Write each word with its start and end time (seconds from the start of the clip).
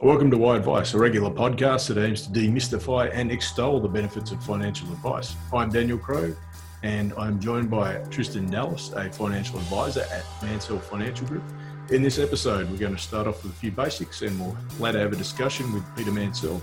Welcome 0.00 0.30
to 0.30 0.38
Why 0.38 0.56
Advice, 0.56 0.94
a 0.94 0.98
regular 0.98 1.28
podcast 1.28 1.88
that 1.88 1.98
aims 1.98 2.24
to 2.28 2.30
demystify 2.30 3.10
and 3.12 3.32
extol 3.32 3.80
the 3.80 3.88
benefits 3.88 4.30
of 4.30 4.40
financial 4.44 4.86
advice. 4.92 5.34
I'm 5.52 5.70
Daniel 5.70 5.98
Crow, 5.98 6.36
and 6.84 7.12
I'm 7.18 7.40
joined 7.40 7.68
by 7.68 7.96
Tristan 8.08 8.48
Dallas, 8.48 8.92
a 8.92 9.10
financial 9.10 9.58
advisor 9.58 10.06
at 10.12 10.24
Mansell 10.40 10.78
Financial 10.78 11.26
Group. 11.26 11.42
In 11.90 12.00
this 12.00 12.20
episode, 12.20 12.70
we're 12.70 12.78
going 12.78 12.94
to 12.94 13.02
start 13.02 13.26
off 13.26 13.42
with 13.42 13.50
a 13.50 13.56
few 13.56 13.72
basics 13.72 14.22
and 14.22 14.38
we'll 14.38 14.56
later 14.78 15.00
have 15.00 15.12
a 15.12 15.16
discussion 15.16 15.72
with 15.74 15.82
Peter 15.96 16.12
Mansell. 16.12 16.62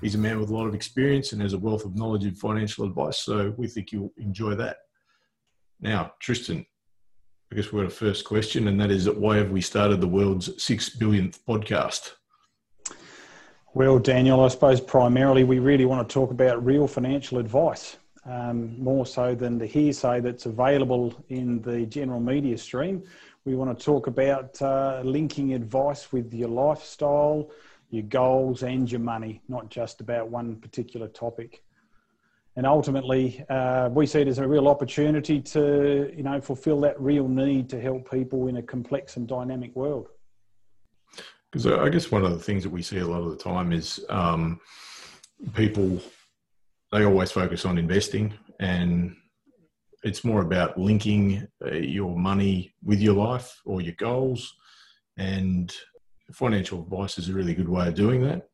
He's 0.00 0.14
a 0.14 0.18
man 0.18 0.38
with 0.38 0.50
a 0.50 0.54
lot 0.54 0.68
of 0.68 0.74
experience 0.76 1.32
and 1.32 1.42
has 1.42 1.54
a 1.54 1.58
wealth 1.58 1.84
of 1.84 1.96
knowledge 1.96 2.24
in 2.24 2.36
financial 2.36 2.84
advice, 2.84 3.18
so 3.18 3.52
we 3.56 3.66
think 3.66 3.90
you'll 3.90 4.12
enjoy 4.16 4.54
that. 4.54 4.76
Now, 5.80 6.12
Tristan, 6.20 6.64
I 7.50 7.56
guess 7.56 7.72
we're 7.72 7.82
at 7.86 7.90
a 7.90 7.94
first 7.94 8.24
question, 8.24 8.68
and 8.68 8.80
that 8.80 8.92
is 8.92 9.10
why 9.10 9.38
have 9.38 9.50
we 9.50 9.60
started 9.60 10.00
the 10.00 10.06
world's 10.06 10.62
six 10.62 10.96
billionth 10.96 11.40
podcast? 11.48 12.12
Well, 13.76 13.98
Daniel, 13.98 14.42
I 14.42 14.48
suppose 14.48 14.80
primarily 14.80 15.44
we 15.44 15.58
really 15.58 15.84
want 15.84 16.08
to 16.08 16.10
talk 16.10 16.30
about 16.30 16.64
real 16.64 16.88
financial 16.88 17.36
advice, 17.36 17.98
um, 18.24 18.82
more 18.82 19.04
so 19.04 19.34
than 19.34 19.58
the 19.58 19.66
hearsay 19.66 20.20
that's 20.20 20.46
available 20.46 21.12
in 21.28 21.60
the 21.60 21.84
general 21.84 22.18
media 22.18 22.56
stream. 22.56 23.02
We 23.44 23.54
want 23.54 23.78
to 23.78 23.84
talk 23.84 24.06
about 24.06 24.62
uh, 24.62 25.02
linking 25.04 25.52
advice 25.52 26.10
with 26.10 26.32
your 26.32 26.48
lifestyle, 26.48 27.50
your 27.90 28.04
goals, 28.04 28.62
and 28.62 28.90
your 28.90 29.02
money, 29.02 29.42
not 29.46 29.68
just 29.68 30.00
about 30.00 30.30
one 30.30 30.56
particular 30.56 31.08
topic. 31.08 31.62
And 32.56 32.64
ultimately, 32.64 33.44
uh, 33.50 33.90
we 33.92 34.06
see 34.06 34.22
it 34.22 34.28
as 34.28 34.38
a 34.38 34.48
real 34.48 34.68
opportunity 34.68 35.38
to, 35.38 36.10
you 36.16 36.22
know, 36.22 36.40
fulfil 36.40 36.80
that 36.80 36.98
real 36.98 37.28
need 37.28 37.68
to 37.68 37.78
help 37.78 38.10
people 38.10 38.48
in 38.48 38.56
a 38.56 38.62
complex 38.62 39.18
and 39.18 39.28
dynamic 39.28 39.76
world. 39.76 40.08
Because 41.56 41.72
I 41.72 41.88
guess 41.88 42.10
one 42.10 42.22
of 42.22 42.32
the 42.32 42.38
things 42.38 42.64
that 42.64 42.70
we 42.70 42.82
see 42.82 42.98
a 42.98 43.06
lot 43.06 43.22
of 43.22 43.30
the 43.30 43.42
time 43.42 43.72
is 43.72 44.04
um, 44.10 44.60
people, 45.54 46.02
they 46.92 47.02
always 47.02 47.32
focus 47.32 47.64
on 47.64 47.78
investing 47.78 48.34
and 48.60 49.16
it's 50.02 50.22
more 50.22 50.42
about 50.42 50.78
linking 50.78 51.48
uh, 51.64 51.76
your 51.76 52.14
money 52.14 52.74
with 52.84 53.00
your 53.00 53.14
life 53.14 53.58
or 53.64 53.80
your 53.80 53.94
goals. 53.94 54.54
And 55.16 55.74
financial 56.30 56.82
advice 56.82 57.16
is 57.16 57.30
a 57.30 57.32
really 57.32 57.54
good 57.54 57.70
way 57.70 57.88
of 57.88 57.94
doing 57.94 58.20
that. 58.24 58.50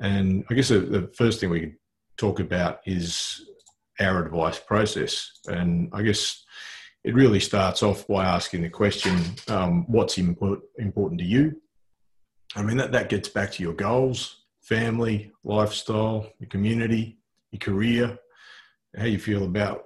And 0.00 0.42
I 0.48 0.54
guess 0.54 0.68
the, 0.68 0.78
the 0.78 1.10
first 1.14 1.40
thing 1.40 1.50
we 1.50 1.60
could 1.60 1.76
talk 2.16 2.40
about 2.40 2.80
is 2.86 3.42
our 4.00 4.24
advice 4.24 4.58
process. 4.58 5.30
And 5.46 5.90
I 5.92 6.00
guess 6.00 6.42
it 7.04 7.14
really 7.14 7.40
starts 7.40 7.82
off 7.82 8.06
by 8.06 8.24
asking 8.24 8.62
the 8.62 8.70
question 8.70 9.20
um, 9.48 9.84
what's 9.88 10.16
import, 10.16 10.60
important 10.78 11.20
to 11.20 11.26
you? 11.26 11.60
I 12.56 12.62
mean, 12.62 12.76
that, 12.78 12.92
that 12.92 13.08
gets 13.08 13.28
back 13.28 13.52
to 13.52 13.62
your 13.62 13.74
goals, 13.74 14.42
family, 14.60 15.30
lifestyle, 15.44 16.26
your 16.38 16.48
community, 16.48 17.18
your 17.52 17.60
career, 17.60 18.18
how 18.96 19.04
you 19.04 19.18
feel 19.18 19.44
about 19.44 19.84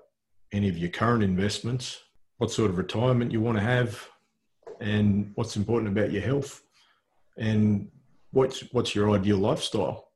any 0.52 0.68
of 0.68 0.78
your 0.78 0.90
current 0.90 1.22
investments, 1.22 2.00
what 2.38 2.50
sort 2.50 2.70
of 2.70 2.78
retirement 2.78 3.32
you 3.32 3.40
want 3.40 3.58
to 3.58 3.62
have, 3.62 4.08
and 4.80 5.32
what's 5.34 5.56
important 5.56 5.90
about 5.90 6.10
your 6.10 6.22
health, 6.22 6.62
and 7.36 7.88
what's 8.30 8.60
what's 8.72 8.94
your 8.94 9.10
ideal 9.10 9.38
lifestyle. 9.38 10.08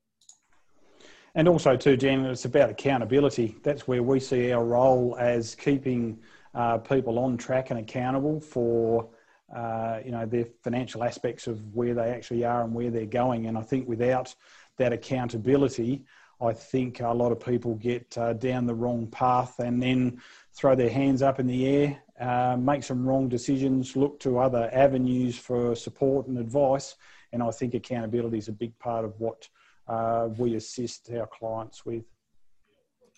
And 1.34 1.48
also, 1.48 1.76
too, 1.76 1.96
Dan, 1.96 2.24
it's 2.24 2.46
about 2.46 2.70
accountability. 2.70 3.56
That's 3.62 3.86
where 3.86 4.02
we 4.02 4.18
see 4.18 4.52
our 4.52 4.64
role 4.64 5.16
as 5.20 5.54
keeping 5.54 6.18
uh, 6.54 6.78
people 6.78 7.18
on 7.18 7.36
track 7.36 7.70
and 7.70 7.78
accountable 7.78 8.40
for 8.40 9.08
uh, 9.54 10.00
you 10.04 10.10
know 10.10 10.26
their 10.26 10.46
financial 10.62 11.04
aspects 11.04 11.46
of 11.46 11.74
where 11.74 11.94
they 11.94 12.10
actually 12.10 12.44
are 12.44 12.62
and 12.62 12.74
where 12.74 12.90
they're 12.90 13.06
going. 13.06 13.46
And 13.46 13.56
I 13.56 13.62
think 13.62 13.88
without 13.88 14.34
that 14.76 14.92
accountability, 14.92 16.04
I 16.40 16.52
think 16.52 17.00
a 17.00 17.08
lot 17.08 17.32
of 17.32 17.40
people 17.40 17.74
get 17.76 18.16
uh, 18.16 18.32
down 18.34 18.66
the 18.66 18.74
wrong 18.74 19.06
path 19.08 19.58
and 19.58 19.82
then 19.82 20.20
throw 20.54 20.74
their 20.74 20.90
hands 20.90 21.22
up 21.22 21.40
in 21.40 21.46
the 21.46 21.66
air, 21.66 22.02
uh, 22.20 22.56
make 22.56 22.84
some 22.84 23.04
wrong 23.06 23.28
decisions, 23.28 23.96
look 23.96 24.20
to 24.20 24.38
other 24.38 24.70
avenues 24.72 25.36
for 25.36 25.74
support 25.74 26.26
and 26.26 26.38
advice. 26.38 26.96
And 27.32 27.42
I 27.42 27.50
think 27.50 27.74
accountability 27.74 28.38
is 28.38 28.48
a 28.48 28.52
big 28.52 28.78
part 28.78 29.04
of 29.04 29.18
what 29.18 29.48
uh, 29.88 30.28
we 30.36 30.54
assist 30.54 31.10
our 31.10 31.26
clients 31.26 31.84
with. 31.84 32.04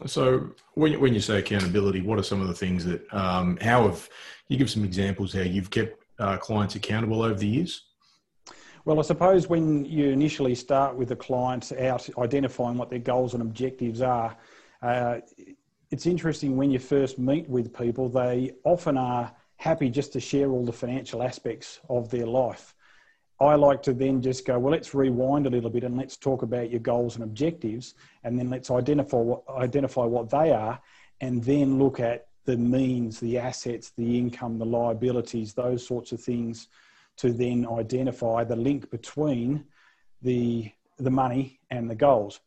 So, 0.07 0.53
when 0.75 0.99
when 0.99 1.13
you 1.13 1.21
say 1.21 1.41
accountability, 1.41 2.01
what 2.01 2.19
are 2.19 2.23
some 2.23 2.41
of 2.41 2.49
the 2.49 2.55
things 2.55 2.87
that, 2.87 3.13
um, 3.13 3.59
how 3.61 3.83
have 3.83 4.09
you 4.49 4.57
give 4.57 4.71
some 4.71 4.83
examples 4.83 5.35
how 5.35 5.43
you've 5.43 5.71
kept 5.71 6.00
uh, 6.21 6.37
clients 6.37 6.75
accountable 6.77 7.23
over 7.23 7.39
the 7.39 7.49
years? 7.49 7.87
Well, 8.85 8.99
I 8.99 9.03
suppose 9.03 9.49
when 9.49 9.85
you 9.85 10.11
initially 10.11 10.55
start 10.55 10.97
with 10.97 11.09
the 11.09 11.17
clients 11.17 11.73
out 11.73 12.09
identifying 12.19 12.79
what 12.79 12.89
their 12.89 12.99
goals 12.99 13.35
and 13.35 13.43
objectives 13.43 14.01
are, 14.01 14.37
uh, 14.83 15.19
it's 15.91 16.07
interesting 16.07 16.57
when 16.57 16.71
you 16.71 16.79
first 16.79 17.19
meet 17.19 17.49
with 17.49 17.77
people, 17.77 18.09
they 18.09 18.53
often 18.65 18.97
are 18.97 19.33
happy 19.57 19.91
just 19.91 20.13
to 20.15 20.21
share 20.21 20.51
all 20.51 20.65
the 20.65 20.73
financial 20.73 21.23
aspects 21.23 21.81
of 21.91 22.09
their 22.11 22.27
life. 22.27 22.75
I 23.41 23.55
like 23.55 23.83
to 23.85 23.93
then 23.93 24.23
just 24.23 24.47
go, 24.47 24.59
well, 24.59 24.73
let's 24.73 24.95
rewind 24.95 25.47
a 25.47 25.51
little 25.51 25.71
bit 25.71 25.85
and 25.85 25.97
let's 25.97 26.17
talk 26.17 26.43
about 26.43 26.71
your 26.71 26.81
goals 26.81 27.17
and 27.17 27.25
objectives, 27.25 27.95
and 28.25 28.39
then 28.39 28.49
let's 28.49 28.71
identify 28.71 29.19
what, 29.19 29.43
identify 29.51 30.05
what 30.05 30.31
they 30.31 30.53
are, 30.53 30.81
and 31.21 31.43
then 31.45 31.79
look 31.79 32.01
at 32.01 32.29
the 32.45 32.57
means, 32.57 33.21
the 33.21 33.39
assets, 33.39 33.93
the 33.97 34.19
income, 34.19 34.59
the 34.59 34.65
liabilities, 34.65 35.55
those 35.55 35.87
sorts 35.87 36.13
of 36.13 36.21
things, 36.21 36.69
to 37.17 37.33
then 37.33 37.67
identify 37.71 38.45
the 38.45 38.57
link 38.57 38.91
between 38.91 39.65
the 40.23 40.71
the 40.99 41.11
money 41.11 41.59
and 41.71 41.89
the 41.89 41.95
goals. 41.95 42.41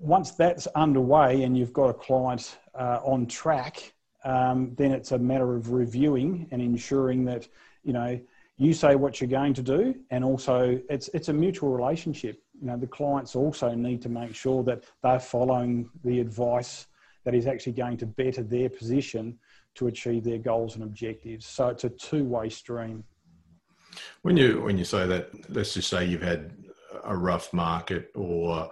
Once 0.00 0.32
that's 0.32 0.66
underway 0.68 1.42
and 1.42 1.56
you've 1.56 1.72
got 1.72 1.88
a 1.88 1.94
client 1.94 2.58
uh, 2.74 3.00
on 3.02 3.26
track, 3.26 3.94
um, 4.24 4.74
then 4.76 4.92
it's 4.92 5.12
a 5.12 5.18
matter 5.18 5.56
of 5.56 5.72
reviewing 5.72 6.46
and 6.50 6.62
ensuring 6.62 7.24
that 7.24 7.48
you 7.82 7.92
know 7.92 8.20
you 8.56 8.72
say 8.72 8.94
what 8.94 9.20
you're 9.20 9.28
going 9.28 9.54
to 9.54 9.62
do 9.62 9.94
and 10.10 10.24
also 10.24 10.80
it's 10.88 11.08
it's 11.08 11.28
a 11.28 11.32
mutual 11.32 11.70
relationship 11.70 12.42
you 12.60 12.66
know 12.66 12.76
the 12.76 12.86
clients 12.86 13.34
also 13.34 13.74
need 13.74 14.00
to 14.00 14.08
make 14.08 14.34
sure 14.34 14.62
that 14.62 14.84
they're 15.02 15.18
following 15.18 15.90
the 16.04 16.20
advice 16.20 16.86
that 17.24 17.34
is 17.34 17.46
actually 17.46 17.72
going 17.72 17.96
to 17.96 18.06
better 18.06 18.42
their 18.42 18.68
position 18.68 19.38
to 19.74 19.86
achieve 19.86 20.24
their 20.24 20.38
goals 20.38 20.74
and 20.74 20.84
objectives 20.84 21.46
so 21.46 21.68
it's 21.68 21.84
a 21.84 21.90
two-way 21.90 22.48
stream 22.48 23.04
when 24.22 24.36
you 24.36 24.60
when 24.62 24.78
you 24.78 24.84
say 24.84 25.06
that 25.06 25.30
let's 25.50 25.74
just 25.74 25.88
say 25.88 26.04
you've 26.04 26.22
had 26.22 26.52
a 27.04 27.16
rough 27.16 27.52
market 27.52 28.10
or 28.14 28.70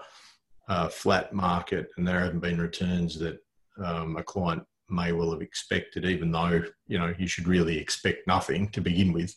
a 0.69 0.89
flat 0.89 1.33
market 1.33 1.89
and 1.97 2.06
there 2.06 2.21
haven't 2.21 2.41
been 2.41 2.60
returns 2.60 3.19
that 3.19 3.39
um, 3.84 4.16
a 4.16 4.22
client 4.22 4.62
may 4.89 5.12
well 5.12 5.31
have 5.31 5.43
expected 5.43 6.05
even 6.05 6.33
though 6.33 6.62
you 6.87 6.99
know 6.99 7.15
you 7.19 7.27
should 7.27 7.47
really 7.47 7.78
expect 7.78 8.27
nothing 8.27 8.69
to 8.71 8.81
begin 8.81 9.12
with 9.12 9.34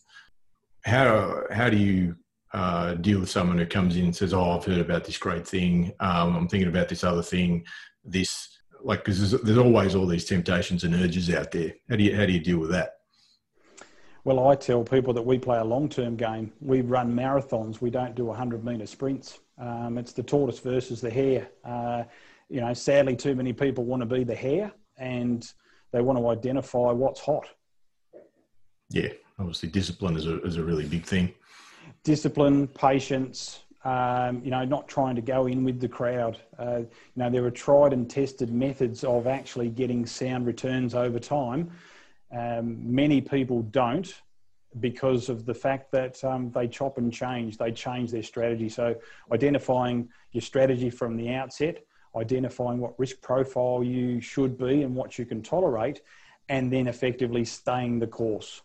how 0.83 1.43
how 1.51 1.69
do 1.69 1.77
you 1.77 2.15
uh, 2.53 2.93
deal 2.95 3.19
with 3.19 3.29
someone 3.29 3.57
who 3.57 3.65
comes 3.65 3.97
in 3.97 4.05
and 4.05 4.15
says, 4.15 4.33
"Oh, 4.33 4.51
I've 4.51 4.65
heard 4.65 4.79
about 4.79 5.05
this 5.05 5.17
great 5.17 5.47
thing. 5.47 5.91
Um, 5.99 6.35
I'm 6.35 6.47
thinking 6.47 6.69
about 6.69 6.87
this 6.87 7.03
other 7.03 7.23
thing. 7.23 7.65
This 8.03 8.52
like 8.83 8.99
because 8.99 9.31
there's, 9.31 9.41
there's 9.43 9.57
always 9.57 9.95
all 9.95 10.05
these 10.05 10.25
temptations 10.25 10.83
and 10.83 10.93
urges 10.95 11.29
out 11.33 11.51
there. 11.51 11.73
How 11.89 11.95
do 11.95 12.03
you 12.03 12.15
how 12.15 12.25
do 12.25 12.33
you 12.33 12.39
deal 12.39 12.59
with 12.59 12.71
that?" 12.71 12.97
Well, 14.25 14.47
I 14.47 14.55
tell 14.55 14.83
people 14.83 15.13
that 15.13 15.21
we 15.21 15.37
play 15.37 15.57
a 15.57 15.63
long-term 15.63 16.15
game. 16.15 16.53
We 16.61 16.79
run 16.79 17.13
marathons. 17.13 17.81
We 17.81 17.89
don't 17.89 18.15
do 18.15 18.23
100-meter 18.23 18.85
sprints. 18.85 19.39
Um, 19.57 19.97
it's 19.97 20.13
the 20.13 20.23
tortoise 20.23 20.59
versus 20.59 21.01
the 21.01 21.09
hare. 21.09 21.49
Uh, 21.65 22.03
you 22.49 22.61
know, 22.61 22.73
sadly, 22.73 23.17
too 23.17 23.35
many 23.35 23.51
people 23.51 23.83
want 23.83 24.01
to 24.01 24.05
be 24.05 24.23
the 24.23 24.35
hare, 24.35 24.71
and 24.97 25.45
they 25.91 26.01
want 26.01 26.17
to 26.19 26.29
identify 26.29 26.91
what's 26.91 27.19
hot. 27.19 27.47
Yeah, 28.89 29.09
obviously 29.39 29.69
discipline 29.69 30.15
is 30.15 30.27
a, 30.27 30.41
is 30.43 30.57
a 30.57 30.63
really 30.63 30.85
big 30.85 31.05
thing. 31.05 31.33
Discipline, 32.03 32.67
patience, 32.67 33.63
um, 33.83 34.41
you 34.43 34.51
know, 34.51 34.63
not 34.63 34.87
trying 34.87 35.15
to 35.15 35.21
go 35.21 35.47
in 35.47 35.63
with 35.63 35.79
the 35.79 35.87
crowd. 35.87 36.37
Uh, 36.57 36.79
you 36.79 36.87
know, 37.17 37.29
there 37.29 37.43
are 37.43 37.51
tried 37.51 37.93
and 37.93 38.09
tested 38.09 38.51
methods 38.51 39.03
of 39.03 39.27
actually 39.27 39.69
getting 39.69 40.05
sound 40.05 40.45
returns 40.45 40.95
over 40.95 41.19
time. 41.19 41.71
Um, 42.35 42.93
many 42.93 43.21
people 43.21 43.61
don't 43.63 44.13
because 44.79 45.29
of 45.29 45.45
the 45.45 45.53
fact 45.53 45.91
that 45.91 46.23
um, 46.23 46.49
they 46.51 46.67
chop 46.67 46.97
and 46.97 47.13
change, 47.13 47.57
they 47.57 47.71
change 47.71 48.11
their 48.11 48.23
strategy. 48.23 48.69
So, 48.69 48.95
identifying 49.31 50.09
your 50.31 50.41
strategy 50.41 50.89
from 50.89 51.15
the 51.15 51.33
outset, 51.33 51.83
identifying 52.15 52.79
what 52.79 52.97
risk 52.97 53.21
profile 53.21 53.83
you 53.83 54.19
should 54.21 54.57
be 54.57 54.83
and 54.83 54.95
what 54.95 55.19
you 55.19 55.25
can 55.25 55.41
tolerate, 55.41 56.01
and 56.49 56.71
then 56.71 56.87
effectively 56.87 57.45
staying 57.45 57.99
the 57.99 58.07
course. 58.07 58.61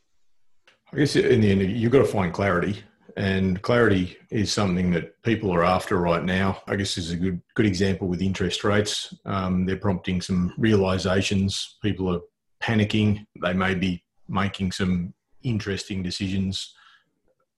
I 0.93 0.97
guess 0.99 1.17
in 1.17 1.41
the 1.43 1.51
end, 1.51 1.63
you've 1.63 1.93
got 1.93 1.99
to 1.99 2.05
find 2.05 2.33
clarity, 2.33 2.83
and 3.19 3.61
clarity 3.63 4.17
is 4.31 4.53
something 4.53 4.93
that 4.93 5.21
people 5.25 5.53
are 5.53 5.65
after 5.65 5.99
right 5.99 6.23
now. 6.23 6.63
I 6.69 6.77
guess 6.77 6.97
is 6.97 7.11
a 7.11 7.17
good 7.17 7.43
good 7.57 7.67
example 7.67 8.07
with 8.07 8.23
interest 8.23 8.63
rates. 8.63 9.13
Um, 9.27 9.67
they're 9.67 9.77
prompting 9.77 10.21
some 10.21 10.55
realizations. 10.57 11.79
People 11.83 12.15
are 12.15 12.21
panicking. 12.63 13.27
They 13.43 13.55
may 13.55 13.75
be 13.75 14.05
making 14.29 14.71
some 14.73 15.15
interesting 15.43 16.03
decisions. 16.03 16.75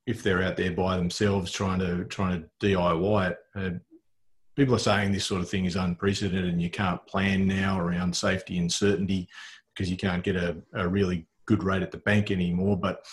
if 0.07 0.23
they're 0.23 0.43
out 0.43 0.57
there 0.57 0.73
by 0.73 0.97
themselves 0.97 1.53
trying 1.53 1.79
to 1.81 2.05
trying 2.07 2.41
to 2.41 2.67
DIY 2.67 3.31
it. 3.31 3.39
Uh, 3.55 3.79
people 4.57 4.75
are 4.75 4.79
saying 4.79 5.13
this 5.13 5.27
sort 5.27 5.43
of 5.43 5.49
thing 5.49 5.67
is 5.67 5.77
unprecedented 5.77 6.47
and 6.47 6.63
you 6.63 6.71
can't 6.71 7.07
plan 7.07 7.47
now 7.47 7.79
around 7.79 8.17
safety 8.17 8.57
and 8.57 8.73
certainty 8.73 9.29
because 9.75 9.91
you 9.91 9.99
can't 9.99 10.25
get 10.25 10.37
a, 10.37 10.57
a 10.75 10.89
really 10.89 11.27
good 11.45 11.63
rate 11.63 11.83
at 11.83 11.91
the 11.91 11.99
bank 11.99 12.31
anymore. 12.31 12.79
But 12.79 13.05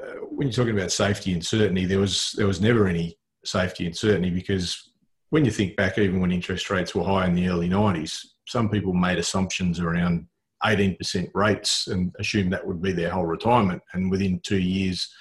uh, 0.00 0.14
when 0.30 0.48
you're 0.48 0.52
talking 0.52 0.76
about 0.76 0.92
safety 0.92 1.32
and 1.32 1.44
certainty, 1.44 1.84
there 1.84 2.00
was 2.00 2.32
there 2.36 2.46
was 2.46 2.60
never 2.60 2.86
any 2.86 3.18
safety 3.44 3.86
and 3.86 3.96
certainty 3.96 4.30
because 4.30 4.92
when 5.30 5.44
you 5.44 5.50
think 5.50 5.76
back, 5.76 5.98
even 5.98 6.20
when 6.20 6.32
interest 6.32 6.70
rates 6.70 6.94
were 6.94 7.04
high 7.04 7.26
in 7.26 7.34
the 7.34 7.48
early 7.48 7.68
90s, 7.68 8.18
some 8.46 8.68
people 8.68 8.92
made 8.92 9.18
assumptions 9.18 9.80
around 9.80 10.26
18% 10.64 11.28
rates 11.34 11.88
and 11.88 12.14
assumed 12.18 12.52
that 12.52 12.66
would 12.66 12.80
be 12.80 12.92
their 12.92 13.10
whole 13.10 13.26
retirement. 13.26 13.82
And 13.92 14.10
within 14.10 14.40
two 14.40 14.60
years, 14.60 15.12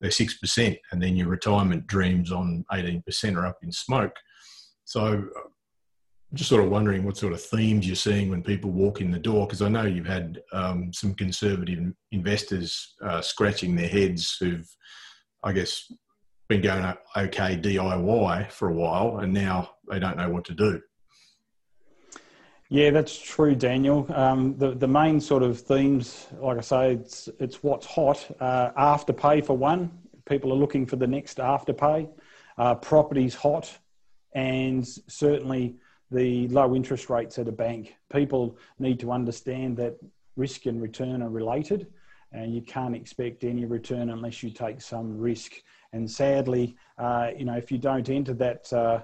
they're 0.00 0.10
6%, 0.10 0.78
and 0.90 1.02
then 1.02 1.16
your 1.16 1.28
retirement 1.28 1.86
dreams 1.86 2.32
on 2.32 2.64
18% 2.72 3.36
are 3.36 3.46
up 3.46 3.58
in 3.62 3.70
smoke. 3.70 4.16
So 4.84 5.24
just 6.34 6.48
sort 6.48 6.64
of 6.64 6.70
wondering 6.70 7.04
what 7.04 7.16
sort 7.16 7.32
of 7.32 7.42
themes 7.42 7.86
you're 7.86 7.94
seeing 7.94 8.30
when 8.30 8.42
people 8.42 8.70
walk 8.70 9.00
in 9.00 9.10
the 9.10 9.18
door, 9.18 9.46
because 9.46 9.60
I 9.60 9.68
know 9.68 9.84
you've 9.84 10.06
had 10.06 10.42
um, 10.52 10.92
some 10.92 11.14
conservative 11.14 11.92
investors 12.10 12.94
uh, 13.04 13.20
scratching 13.20 13.76
their 13.76 13.88
heads 13.88 14.36
who've, 14.40 14.68
I 15.42 15.52
guess, 15.52 15.92
been 16.48 16.62
going 16.62 16.94
okay 17.16 17.56
DIY 17.56 18.50
for 18.50 18.68
a 18.68 18.74
while, 18.74 19.18
and 19.18 19.32
now 19.32 19.70
they 19.90 19.98
don't 19.98 20.16
know 20.16 20.30
what 20.30 20.44
to 20.46 20.54
do. 20.54 20.80
Yeah, 22.68 22.90
that's 22.90 23.18
true, 23.18 23.54
Daniel. 23.54 24.06
Um, 24.14 24.56
the 24.56 24.70
the 24.70 24.88
main 24.88 25.20
sort 25.20 25.42
of 25.42 25.60
themes, 25.60 26.28
like 26.38 26.56
I 26.56 26.62
say, 26.62 26.92
it's 26.92 27.28
it's 27.38 27.62
what's 27.62 27.84
hot. 27.84 28.26
Uh, 28.40 28.70
afterpay 28.70 29.44
for 29.44 29.54
one, 29.54 29.90
people 30.26 30.50
are 30.52 30.56
looking 30.56 30.86
for 30.86 30.96
the 30.96 31.06
next 31.06 31.36
afterpay. 31.36 32.08
Uh, 32.56 32.74
property's 32.76 33.34
hot, 33.34 33.70
and 34.34 34.86
certainly 35.06 35.76
the 36.12 36.48
low 36.48 36.74
interest 36.74 37.10
rates 37.10 37.38
at 37.38 37.48
a 37.48 37.52
bank. 37.52 37.96
People 38.12 38.56
need 38.78 39.00
to 39.00 39.10
understand 39.10 39.76
that 39.78 39.96
risk 40.36 40.66
and 40.66 40.80
return 40.80 41.22
are 41.22 41.30
related, 41.30 41.86
and 42.32 42.54
you 42.54 42.62
can't 42.62 42.94
expect 42.94 43.44
any 43.44 43.64
return 43.64 44.10
unless 44.10 44.42
you 44.42 44.50
take 44.50 44.80
some 44.80 45.18
risk. 45.18 45.52
And 45.92 46.10
sadly, 46.10 46.76
uh, 46.98 47.30
you 47.36 47.44
know, 47.44 47.54
if 47.54 47.70
you 47.70 47.78
don't 47.78 48.08
enter 48.08 48.34
that 48.34 48.72
uh, 48.72 49.02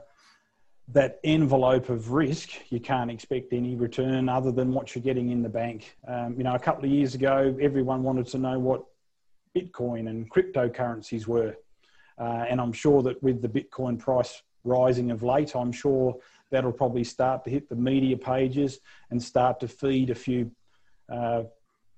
that 0.90 1.20
envelope 1.22 1.90
of 1.90 2.12
risk, 2.12 2.48
you 2.70 2.80
can't 2.80 3.10
expect 3.10 3.52
any 3.52 3.76
return 3.76 4.28
other 4.28 4.50
than 4.50 4.72
what 4.72 4.94
you're 4.94 5.02
getting 5.02 5.28
in 5.30 5.42
the 5.42 5.48
bank. 5.48 5.96
Um, 6.06 6.34
you 6.38 6.44
know, 6.44 6.54
a 6.54 6.58
couple 6.58 6.84
of 6.86 6.90
years 6.90 7.14
ago, 7.14 7.54
everyone 7.60 8.02
wanted 8.02 8.26
to 8.28 8.38
know 8.38 8.58
what 8.58 8.84
Bitcoin 9.54 10.08
and 10.08 10.30
cryptocurrencies 10.30 11.26
were, 11.26 11.54
uh, 12.18 12.44
and 12.48 12.58
I'm 12.58 12.72
sure 12.72 13.02
that 13.02 13.22
with 13.22 13.42
the 13.42 13.48
Bitcoin 13.48 13.98
price 13.98 14.42
rising 14.64 15.10
of 15.10 15.22
late, 15.22 15.54
I'm 15.54 15.72
sure 15.72 16.16
that'll 16.50 16.72
probably 16.72 17.04
start 17.04 17.44
to 17.44 17.50
hit 17.50 17.68
the 17.68 17.76
media 17.76 18.16
pages 18.16 18.80
and 19.10 19.22
start 19.22 19.60
to 19.60 19.68
feed 19.68 20.10
a 20.10 20.14
few 20.14 20.50
uh, 21.12 21.42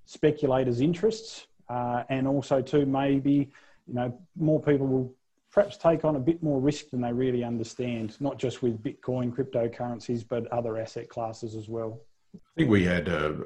speculators' 0.05 0.81
interests, 0.81 1.47
uh, 1.69 2.03
and 2.09 2.27
also 2.27 2.61
too 2.61 2.87
maybe 2.87 3.51
you 3.87 3.95
know 3.95 4.21
more 4.37 4.61
people 4.61 4.87
will 4.87 5.15
perhaps 5.53 5.77
take 5.77 6.05
on 6.05 6.17
a 6.17 6.21
bit 6.21 6.43
more 6.43 6.61
risk 6.61 6.91
than 6.91 7.01
they 7.01 7.13
really 7.13 7.43
understand, 7.43 8.17
not 8.21 8.39
just 8.39 8.63
with 8.63 8.83
Bitcoin, 8.83 9.35
cryptocurrencies, 9.35 10.25
but 10.27 10.47
other 10.53 10.79
asset 10.79 11.09
classes 11.09 11.57
as 11.57 11.69
well. 11.69 12.01
I 12.35 12.39
think 12.57 12.71
we 12.71 12.85
had 12.85 13.09
a, 13.09 13.41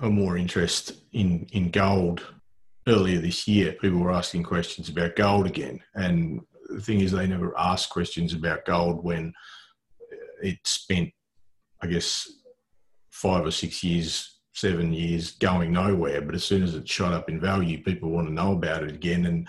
a 0.00 0.10
more 0.10 0.36
interest 0.36 0.92
in 1.12 1.46
in 1.52 1.70
gold 1.70 2.24
earlier 2.86 3.20
this 3.20 3.48
year. 3.48 3.72
People 3.72 4.00
were 4.00 4.12
asking 4.12 4.42
questions 4.42 4.88
about 4.88 5.16
gold 5.16 5.46
again, 5.46 5.80
and 5.94 6.40
the 6.68 6.80
thing 6.80 7.00
is, 7.00 7.12
they 7.12 7.26
never 7.26 7.56
ask 7.58 7.90
questions 7.90 8.32
about 8.32 8.64
gold 8.64 9.04
when 9.04 9.32
it 10.44 10.58
spent, 10.64 11.10
I 11.82 11.86
guess, 11.86 12.30
five 13.10 13.44
or 13.44 13.50
six 13.50 13.82
years, 13.82 14.38
seven 14.52 14.92
years 14.92 15.32
going 15.32 15.72
nowhere. 15.72 16.20
But 16.20 16.34
as 16.34 16.44
soon 16.44 16.62
as 16.62 16.74
it 16.74 16.88
shot 16.88 17.14
up 17.14 17.28
in 17.28 17.40
value, 17.40 17.82
people 17.82 18.10
want 18.10 18.28
to 18.28 18.32
know 18.32 18.52
about 18.52 18.84
it 18.84 18.92
again. 18.92 19.24
And 19.26 19.48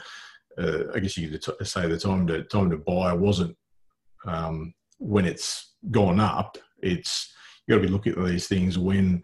uh, 0.57 0.91
I 0.95 0.99
guess 0.99 1.17
you 1.17 1.29
could 1.29 1.41
t- 1.41 1.65
say 1.65 1.87
the 1.87 1.99
time 1.99 2.25
to 2.27 2.43
time 2.43 2.69
to 2.69 2.77
buy 2.77 3.13
wasn't 3.13 3.55
um, 4.25 4.73
when 4.97 5.25
it's 5.25 5.75
gone 5.91 6.19
up. 6.19 6.57
It's 6.81 7.33
you 7.67 7.75
got 7.75 7.81
to 7.81 7.87
be 7.87 7.93
looking 7.93 8.13
at 8.13 8.25
these 8.25 8.47
things 8.47 8.77
when 8.77 9.21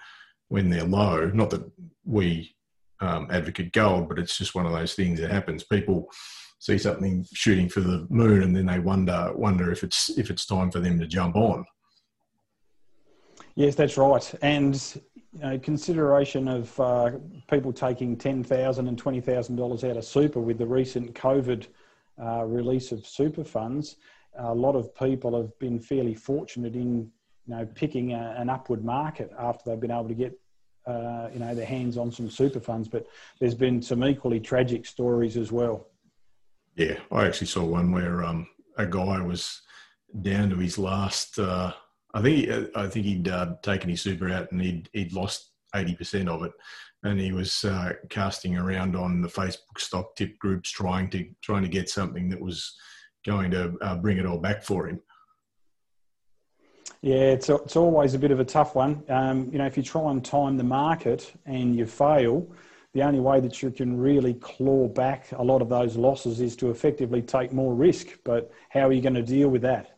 when 0.50 0.70
they're 0.70 0.84
low. 0.84 1.28
Not 1.28 1.52
that 1.52 1.70
we 2.04 2.54
um, 3.00 3.28
advocate 3.32 3.72
gold, 3.72 4.10
but 4.10 4.20
it's 4.20 4.38
just 4.38 4.56
one 4.56 4.66
of 4.66 4.74
those 4.74 4.94
things 4.94 5.22
that 5.22 5.32
happens. 5.32 5.64
People 5.64 6.12
see 6.62 6.78
something 6.78 7.26
shooting 7.34 7.68
for 7.68 7.82
the 7.82 8.08
moon, 8.10 8.44
and 8.44 8.56
then 8.56 8.68
they 8.68 8.80
wonder 8.80 9.34
wonder 9.36 9.72
if 9.72 9.84
it's 9.84 10.10
if 10.18 10.30
it's 10.30 10.46
time 10.46 10.72
for 10.72 10.80
them 10.80 11.00
to 11.00 11.08
jump 11.08 11.36
on. 11.36 11.66
Yes, 13.56 13.76
that's 13.76 13.98
right. 13.98 14.34
And 14.42 14.76
you 15.34 15.40
know, 15.40 15.60
consideration 15.60 16.48
of 16.48 16.80
uh, 16.80 17.12
people 17.50 17.74
taking 17.74 18.16
ten 18.16 18.44
thousand 18.44 18.88
and 18.88 18.98
twenty 18.98 19.20
thousand 19.20 19.56
dollars 19.56 19.84
out 19.84 19.98
of 19.98 20.06
super 20.06 20.40
with 20.40 20.60
the 20.60 20.68
recent 20.68 21.14
COVID 21.16 21.66
uh, 22.22 22.46
release 22.46 22.92
of 22.92 23.06
super 23.08 23.44
funds, 23.44 23.96
a 24.38 24.54
lot 24.54 24.76
of 24.76 24.94
people 24.96 25.36
have 25.36 25.58
been 25.58 25.80
fairly 25.80 26.14
fortunate 26.14 26.76
in 26.76 27.12
you 27.48 27.56
know 27.56 27.66
picking 27.74 28.14
a, 28.14 28.36
an 28.38 28.50
upward 28.50 28.86
market 28.86 29.32
after 29.38 29.64
they've 29.66 29.80
been 29.80 29.92
able 29.92 30.08
to 30.08 30.14
get 30.14 30.40
uh, 30.86 31.28
you 31.34 31.40
know 31.40 31.56
their 31.56 31.66
hands 31.66 31.98
on 31.98 32.12
some 32.12 32.30
super 32.30 32.60
funds. 32.60 32.88
But 32.88 33.08
there's 33.40 33.56
been 33.56 33.82
some 33.82 34.04
equally 34.04 34.40
tragic 34.40 34.86
stories 34.86 35.38
as 35.38 35.52
well. 35.52 35.88
Yeah, 36.76 36.98
I 37.12 37.26
actually 37.26 37.48
saw 37.48 37.64
one 37.66 37.92
where 37.92 38.24
um, 38.24 38.48
a 38.78 38.86
guy 38.86 39.22
was 39.22 39.62
down 40.22 40.50
to 40.50 40.56
his 40.56 40.78
last. 40.78 41.38
Uh, 41.38 41.74
I 42.14 42.22
think 42.22 42.38
he, 42.38 42.68
I 42.76 42.88
think 42.88 43.06
he'd 43.06 43.28
uh, 43.28 43.56
taken 43.62 43.90
his 43.90 44.02
super 44.02 44.30
out 44.30 44.52
and 44.52 44.62
he'd 44.62 44.90
he'd 44.94 45.14
lost 45.14 45.52
eighty 45.76 45.96
percent 45.96 46.30
of 46.30 46.44
it, 46.44 46.52
and 47.04 47.20
he 47.20 47.32
was 47.32 47.64
uh, 47.66 47.94
casting 48.10 48.58
around 48.58 48.96
on 48.96 49.22
the 49.22 49.28
Facebook 49.28 49.80
stock 49.80 50.16
tip 50.16 50.38
groups 50.40 50.72
trying 50.72 51.10
to 51.10 51.28
trying 51.42 51.64
to 51.64 51.70
get 51.70 51.90
something 51.90 52.30
that 52.30 52.42
was 52.42 52.76
going 53.26 53.52
to 53.52 53.76
uh, 53.82 53.96
bring 53.96 54.18
it 54.18 54.26
all 54.26 54.40
back 54.40 54.64
for 54.64 54.88
him. 54.88 55.02
Yeah, 57.02 57.32
it's 57.32 57.50
it's 57.50 57.76
always 57.76 58.14
a 58.14 58.20
bit 58.20 58.32
of 58.32 58.40
a 58.40 58.46
tough 58.46 58.76
one. 58.76 59.04
Um, 59.10 59.50
you 59.52 59.58
know, 59.58 59.66
if 59.66 59.76
you 59.76 59.84
try 59.84 60.10
and 60.12 60.24
time 60.24 60.58
the 60.58 60.64
market 60.64 61.34
and 61.46 61.76
you 61.76 61.86
fail, 61.86 62.48
the 62.94 63.02
only 63.04 63.20
way 63.20 63.40
that 63.40 63.62
you 63.62 63.72
can 63.72 63.98
really 63.98 64.34
claw 64.36 64.88
back 64.88 65.32
a 65.34 65.44
lot 65.44 65.62
of 65.62 65.70
those 65.70 65.96
losses 65.96 66.42
is 66.42 66.56
to 66.58 66.72
effectively 66.72 67.22
take 67.22 67.54
more 67.54 67.74
risk. 67.74 68.08
But 68.26 68.52
how 68.70 68.88
are 68.88 68.92
you 68.92 69.02
going 69.02 69.16
to 69.16 69.24
deal 69.24 69.50
with 69.50 69.62
that? 69.62 69.98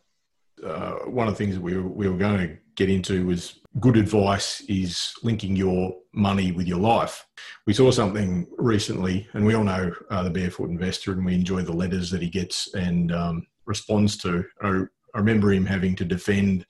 Uh, 0.64 0.92
one 1.06 1.26
of 1.26 1.34
the 1.34 1.38
things 1.38 1.56
that 1.56 1.60
we 1.60 1.76
were, 1.76 1.88
we 1.88 2.08
were 2.08 2.16
going 2.16 2.38
to 2.38 2.56
get 2.76 2.88
into 2.88 3.26
was 3.26 3.60
good 3.80 3.96
advice 3.96 4.60
is 4.62 5.12
linking 5.22 5.56
your 5.56 5.94
money 6.12 6.52
with 6.52 6.66
your 6.66 6.78
life. 6.78 7.26
We 7.66 7.72
saw 7.72 7.90
something 7.90 8.46
recently, 8.58 9.26
and 9.34 9.44
we 9.44 9.54
all 9.54 9.64
know 9.64 9.92
uh, 10.10 10.22
the 10.22 10.30
Barefoot 10.30 10.70
Investor, 10.70 11.12
and 11.12 11.24
we 11.24 11.34
enjoy 11.34 11.62
the 11.62 11.72
letters 11.72 12.10
that 12.10 12.22
he 12.22 12.28
gets 12.28 12.72
and 12.74 13.12
um, 13.12 13.46
responds 13.66 14.16
to. 14.18 14.44
I, 14.62 14.82
I, 15.14 15.18
remember 15.18 15.52
him 15.52 15.66
having 15.66 15.96
to 15.96 16.04
defend 16.04 16.66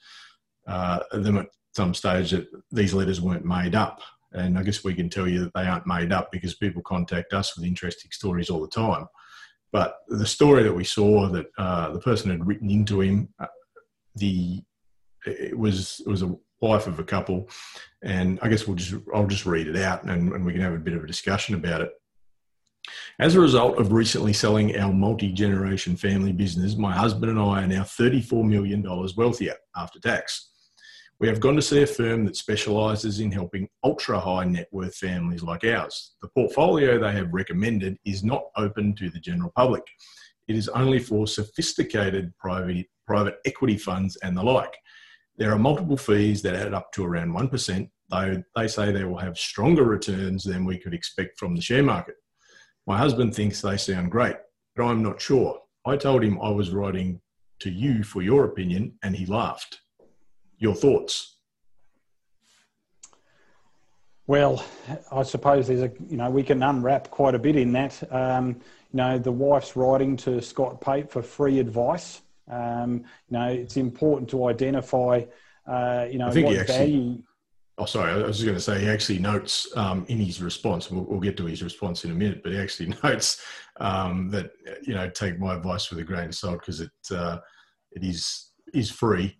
uh, 0.66 1.00
them 1.12 1.38
at 1.38 1.46
some 1.74 1.92
stage 1.92 2.30
that 2.30 2.46
these 2.72 2.94
letters 2.94 3.20
weren't 3.20 3.44
made 3.44 3.74
up. 3.74 4.00
And 4.34 4.58
I 4.58 4.62
guess 4.62 4.84
we 4.84 4.94
can 4.94 5.08
tell 5.08 5.28
you 5.28 5.40
that 5.44 5.54
they 5.54 5.66
aren't 5.66 5.86
made 5.86 6.12
up 6.12 6.30
because 6.30 6.54
people 6.54 6.82
contact 6.82 7.32
us 7.32 7.56
with 7.56 7.64
interesting 7.64 8.10
stories 8.10 8.50
all 8.50 8.60
the 8.60 8.68
time. 8.68 9.06
But 9.72 9.98
the 10.08 10.26
story 10.26 10.62
that 10.62 10.72
we 10.72 10.84
saw 10.84 11.28
that 11.30 11.46
uh, 11.58 11.92
the 11.92 11.98
person 11.98 12.30
had 12.30 12.46
written 12.46 12.70
into 12.70 13.00
him, 13.00 13.28
uh, 13.38 13.46
the 14.14 14.62
it 15.26 15.58
was 15.58 16.00
it 16.06 16.08
was 16.08 16.22
a 16.22 16.36
wife 16.60 16.86
of 16.86 16.98
a 16.98 17.04
couple, 17.04 17.48
and 18.02 18.38
I 18.42 18.48
guess 18.48 18.66
we'll 18.66 18.76
just 18.76 18.94
I'll 19.12 19.26
just 19.26 19.46
read 19.46 19.66
it 19.66 19.76
out 19.76 20.04
and, 20.04 20.32
and 20.32 20.44
we 20.44 20.52
can 20.52 20.60
have 20.62 20.74
a 20.74 20.78
bit 20.78 20.94
of 20.94 21.02
a 21.02 21.08
discussion 21.08 21.54
about 21.54 21.80
it. 21.80 21.90
As 23.18 23.34
a 23.34 23.40
result 23.40 23.78
of 23.78 23.92
recently 23.92 24.32
selling 24.32 24.76
our 24.76 24.92
multi 24.92 25.32
generation 25.32 25.96
family 25.96 26.32
business, 26.32 26.76
my 26.76 26.92
husband 26.92 27.30
and 27.30 27.40
I 27.40 27.62
are 27.62 27.66
now 27.66 27.82
$34 27.82 28.44
million 28.46 28.82
wealthier 29.16 29.54
after 29.76 29.98
tax. 30.00 30.50
We 31.20 31.28
have 31.28 31.40
gone 31.40 31.54
to 31.54 31.62
see 31.62 31.82
a 31.82 31.86
firm 31.86 32.24
that 32.24 32.36
specialises 32.36 33.20
in 33.20 33.30
helping 33.30 33.68
ultra 33.84 34.18
high 34.18 34.44
net 34.44 34.68
worth 34.72 34.96
families 34.96 35.44
like 35.44 35.64
ours. 35.64 36.16
The 36.20 36.28
portfolio 36.28 36.98
they 36.98 37.12
have 37.12 37.32
recommended 37.32 37.96
is 38.04 38.24
not 38.24 38.46
open 38.56 38.96
to 38.96 39.08
the 39.10 39.20
general 39.20 39.52
public. 39.54 39.84
It 40.48 40.56
is 40.56 40.68
only 40.68 40.98
for 40.98 41.26
sophisticated 41.26 42.36
private, 42.36 42.86
private 43.06 43.36
equity 43.46 43.78
funds 43.78 44.16
and 44.16 44.36
the 44.36 44.42
like. 44.42 44.76
There 45.36 45.52
are 45.52 45.58
multiple 45.58 45.96
fees 45.96 46.42
that 46.42 46.56
add 46.56 46.74
up 46.74 46.92
to 46.92 47.04
around 47.04 47.32
1%, 47.32 47.88
though 48.10 48.42
they 48.56 48.68
say 48.68 48.90
they 48.90 49.04
will 49.04 49.18
have 49.18 49.38
stronger 49.38 49.84
returns 49.84 50.42
than 50.42 50.64
we 50.64 50.78
could 50.78 50.94
expect 50.94 51.38
from 51.38 51.54
the 51.54 51.62
share 51.62 51.82
market. 51.82 52.16
My 52.86 52.98
husband 52.98 53.34
thinks 53.34 53.60
they 53.60 53.76
sound 53.76 54.10
great, 54.10 54.36
but 54.74 54.84
I'm 54.84 55.02
not 55.02 55.20
sure. 55.20 55.60
I 55.86 55.96
told 55.96 56.24
him 56.24 56.40
I 56.42 56.50
was 56.50 56.70
writing 56.70 57.20
to 57.60 57.70
you 57.70 58.02
for 58.02 58.20
your 58.20 58.44
opinion, 58.44 58.98
and 59.02 59.14
he 59.14 59.26
laughed. 59.26 59.80
Your 60.64 60.74
thoughts? 60.74 61.36
Well, 64.26 64.64
I 65.12 65.22
suppose 65.22 65.66
there's 65.66 65.82
a 65.82 65.92
you 66.08 66.16
know 66.16 66.30
we 66.30 66.42
can 66.42 66.62
unwrap 66.62 67.10
quite 67.10 67.34
a 67.34 67.38
bit 67.38 67.54
in 67.54 67.70
that. 67.72 68.02
Um, 68.10 68.56
you 68.90 68.96
know, 68.96 69.18
the 69.18 69.30
wife's 69.30 69.76
writing 69.76 70.16
to 70.24 70.40
Scott 70.40 70.80
Pape 70.80 71.10
for 71.10 71.20
free 71.20 71.58
advice. 71.58 72.22
Um, 72.50 73.04
you 73.28 73.36
know, 73.36 73.48
it's 73.48 73.76
important 73.76 74.30
to 74.30 74.46
identify, 74.48 75.24
uh, 75.66 76.06
you 76.10 76.16
know, 76.16 76.28
what 76.28 76.36
actually, 76.36 76.64
value. 76.64 77.22
Oh, 77.76 77.84
sorry. 77.84 78.12
I 78.12 78.26
was 78.26 78.42
going 78.42 78.56
to 78.56 78.62
say 78.62 78.80
he 78.80 78.88
actually 78.88 79.18
notes 79.18 79.68
um, 79.76 80.06
in 80.08 80.16
his 80.16 80.40
response. 80.40 80.90
We'll, 80.90 81.04
we'll, 81.04 81.20
get 81.20 81.36
to 81.36 81.44
his 81.44 81.62
response 81.62 82.06
in 82.06 82.10
a 82.10 82.14
minute, 82.14 82.42
but 82.42 82.52
he 82.52 82.58
actually 82.58 82.94
notes 83.04 83.42
um, 83.80 84.30
that 84.30 84.52
you 84.82 84.94
know 84.94 85.10
take 85.10 85.38
my 85.38 85.56
advice 85.56 85.90
with 85.90 85.98
a 85.98 86.04
grain 86.04 86.28
of 86.28 86.34
salt 86.34 86.60
because 86.60 86.80
it 86.80 86.90
uh, 87.10 87.36
it 87.92 88.02
is 88.02 88.52
is 88.72 88.90
free. 88.90 89.36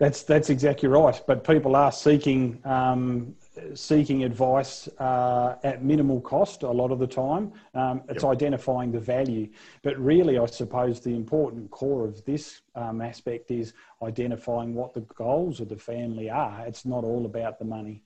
That's 0.00 0.22
that's 0.22 0.48
exactly 0.48 0.88
right. 0.88 1.20
But 1.26 1.44
people 1.44 1.76
are 1.76 1.92
seeking 1.92 2.58
um, 2.64 3.34
seeking 3.74 4.24
advice 4.24 4.88
uh, 4.98 5.56
at 5.62 5.84
minimal 5.84 6.22
cost 6.22 6.62
a 6.62 6.70
lot 6.70 6.90
of 6.90 6.98
the 6.98 7.06
time. 7.06 7.52
Um, 7.74 8.00
it's 8.08 8.22
yep. 8.22 8.32
identifying 8.32 8.92
the 8.92 8.98
value. 8.98 9.50
But 9.82 9.98
really, 9.98 10.38
I 10.38 10.46
suppose 10.46 11.00
the 11.00 11.14
important 11.14 11.70
core 11.70 12.06
of 12.06 12.24
this 12.24 12.62
um, 12.74 13.02
aspect 13.02 13.50
is 13.50 13.74
identifying 14.02 14.74
what 14.74 14.94
the 14.94 15.02
goals 15.02 15.60
of 15.60 15.68
the 15.68 15.76
family 15.76 16.30
are. 16.30 16.64
It's 16.66 16.86
not 16.86 17.04
all 17.04 17.26
about 17.26 17.58
the 17.58 17.66
money. 17.66 18.02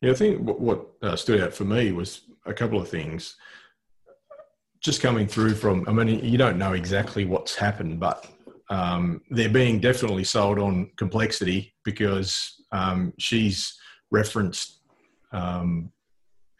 Yeah, 0.00 0.12
I 0.12 0.14
think 0.14 0.42
what, 0.42 0.60
what 0.60 0.86
uh, 1.02 1.16
stood 1.16 1.40
out 1.40 1.52
for 1.52 1.64
me 1.64 1.90
was 1.90 2.20
a 2.44 2.54
couple 2.54 2.80
of 2.80 2.88
things. 2.88 3.34
Just 4.78 5.02
coming 5.02 5.26
through 5.26 5.54
from, 5.54 5.88
I 5.88 5.92
mean, 5.92 6.24
you 6.24 6.38
don't 6.38 6.56
know 6.56 6.74
exactly 6.74 7.24
what's 7.24 7.56
happened, 7.56 7.98
but 7.98 8.30
um, 8.68 9.20
they're 9.30 9.48
being 9.48 9.80
definitely 9.80 10.24
sold 10.24 10.58
on 10.58 10.90
complexity 10.96 11.74
because 11.84 12.64
um, 12.72 13.12
she's 13.18 13.78
referenced 14.10 14.80
um, 15.32 15.92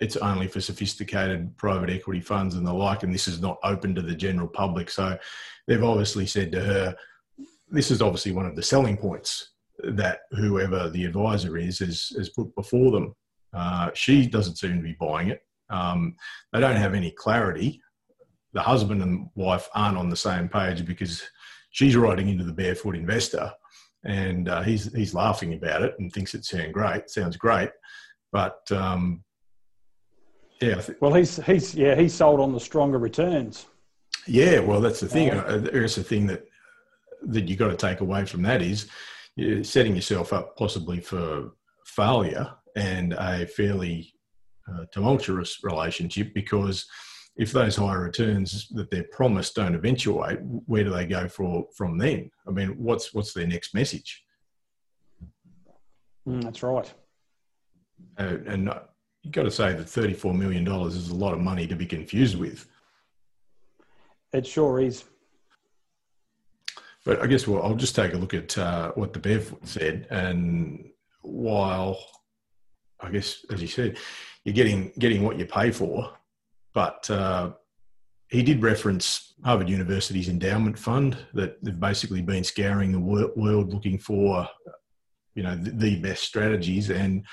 it's 0.01 0.17
only 0.17 0.47
for 0.47 0.61
sophisticated 0.61 1.57
private 1.57 1.91
equity 1.91 2.21
funds 2.21 2.55
and 2.55 2.67
the 2.67 2.73
like, 2.73 3.03
and 3.03 3.15
this 3.15 3.29
is 3.29 3.41
not 3.41 3.59
open 3.65 3.95
to 3.95 4.03
the 4.03 4.15
general 4.15 4.49
public. 4.49 4.91
So 4.91 5.19
they've 5.67 5.83
obviously 5.83 6.27
said 6.27 6.53
to 6.53 6.61
her, 6.61 6.97
this 7.71 7.91
is 7.91 8.03
obviously 8.03 8.33
one 8.33 8.47
of 8.47 8.57
the 8.57 8.63
selling 8.63 8.97
points 8.97 9.53
that 9.85 10.21
whoever 10.33 10.89
the 10.91 11.05
advisor 11.05 11.57
is 11.57 11.79
has, 11.79 12.13
has 12.17 12.29
put 12.29 12.55
before 12.55 12.93
them. 12.93 13.15
Uh, 13.53 13.91
she 13.95 14.27
doesn't 14.27 14.57
seem 14.57 14.77
to 14.77 14.83
be 14.83 14.97
buying 15.01 15.29
it. 15.29 15.41
Um, 15.71 16.15
they 16.53 16.61
don't 16.61 16.77
have 16.77 16.95
any 16.95 17.11
clarity. 17.11 17.81
The 18.53 18.63
husband 18.63 19.03
and 19.03 19.29
wife 19.35 19.69
aren't 19.75 19.99
on 19.99 20.09
the 20.09 20.17
same 20.17 20.49
page 20.49 20.85
because 20.85 21.23
she's 21.76 21.95
writing 21.95 22.30
into 22.30 22.42
the 22.42 22.54
barefoot 22.54 22.97
investor 22.97 23.52
and 24.06 24.49
uh, 24.49 24.62
he's 24.62 24.90
he's 24.95 25.14
laughing 25.14 25.52
about 25.52 25.83
it 25.83 25.95
and 25.99 26.11
thinks 26.11 26.35
it 26.35 26.45
sounds 26.45 26.73
great. 26.73 27.11
Sounds 27.11 27.37
great, 27.37 27.71
but 28.33 28.61
um, 28.71 29.23
yeah. 30.62 30.80
Well, 31.00 31.12
he's 31.12 31.37
he's 31.45 31.75
yeah 31.75 31.95
he's 31.95 32.14
sold 32.14 32.40
on 32.40 32.52
the 32.52 32.61
stronger 32.61 32.99
returns. 32.99 33.66
Yeah, 34.26 34.61
well, 34.61 34.80
that's 34.80 35.00
the 35.00 35.09
thing. 35.09 35.30
Uh, 35.30 35.59
there's 35.71 35.97
the 35.97 36.02
thing 36.02 36.26
that 36.28 36.47
that 37.23 37.49
you 37.49 37.56
got 37.56 37.68
to 37.68 37.76
take 37.76 38.00
away 38.00 38.25
from 38.25 38.42
that 38.42 38.62
is 38.62 38.88
you're 39.35 39.64
setting 39.64 39.95
yourself 39.95 40.33
up 40.33 40.56
possibly 40.56 41.00
for 41.00 41.50
failure 41.85 42.50
and 42.75 43.12
a 43.14 43.47
fairly 43.47 44.14
uh, 44.71 44.85
tumultuous 44.92 45.59
relationship 45.62 46.33
because 46.33 46.87
if 47.37 47.52
those 47.52 47.76
higher 47.76 48.00
returns 48.00 48.69
that 48.71 48.90
they're 48.90 49.05
promised 49.05 49.55
don't 49.55 49.75
eventuate, 49.75 50.38
where 50.40 50.85
do 50.85 50.90
they 50.90 51.07
go 51.07 51.28
for 51.28 51.66
from 51.76 51.99
then? 51.99 52.31
I 52.49 52.50
mean, 52.50 52.71
what's 52.78 53.12
what's 53.12 53.33
their 53.35 53.47
next 53.47 53.75
message? 53.75 54.25
Mm, 56.26 56.43
that's 56.43 56.62
right. 56.62 56.93
Uh, 58.19 58.38
and 58.47 58.73
you've 59.23 59.35
got 59.35 59.43
to 59.43 59.50
say 59.50 59.75
that 59.75 59.88
thirty-four 59.88 60.33
million 60.33 60.64
dollars 60.64 60.97
is 60.97 61.11
a 61.11 61.14
lot 61.14 61.35
of 61.35 61.40
money 61.40 61.66
to 61.66 61.76
be 61.76 61.87
confused 61.87 62.38
with. 62.38 62.66
It 64.33 64.47
sure 64.47 64.81
is. 64.81 65.05
But 67.05 67.23
I 67.23 67.26
guess 67.26 67.47
well, 67.47 67.62
I'll 67.62 67.76
just 67.76 67.95
take 67.95 68.14
a 68.14 68.16
look 68.16 68.35
at 68.35 68.57
uh, 68.57 68.93
what 68.93 69.12
the 69.12 69.19
Bev 69.19 69.55
said, 69.62 70.07
and 70.11 70.90
while 71.21 71.99
I 72.99 73.11
guess 73.11 73.45
as 73.50 73.61
you 73.61 73.69
said, 73.69 73.99
you're 74.45 74.55
getting 74.55 74.90
getting 74.99 75.23
what 75.23 75.38
you 75.38 75.45
pay 75.45 75.71
for 75.71 76.15
but 76.76 77.09
uh, 77.09 77.52
he 78.28 78.42
did 78.42 78.62
reference 78.62 79.33
Harvard 79.42 79.71
University's 79.71 80.28
endowment 80.28 80.78
fund 80.78 81.16
that 81.33 81.56
they've 81.64 81.80
basically 81.80 82.21
been 82.21 82.45
scouring 82.45 82.92
the 82.92 83.00
world 83.35 83.73
looking 83.73 83.99
for, 83.99 84.47
you 85.35 85.42
know, 85.42 85.56
the 85.56 85.99
best 86.00 86.25
strategies, 86.25 86.90
and 86.90 87.25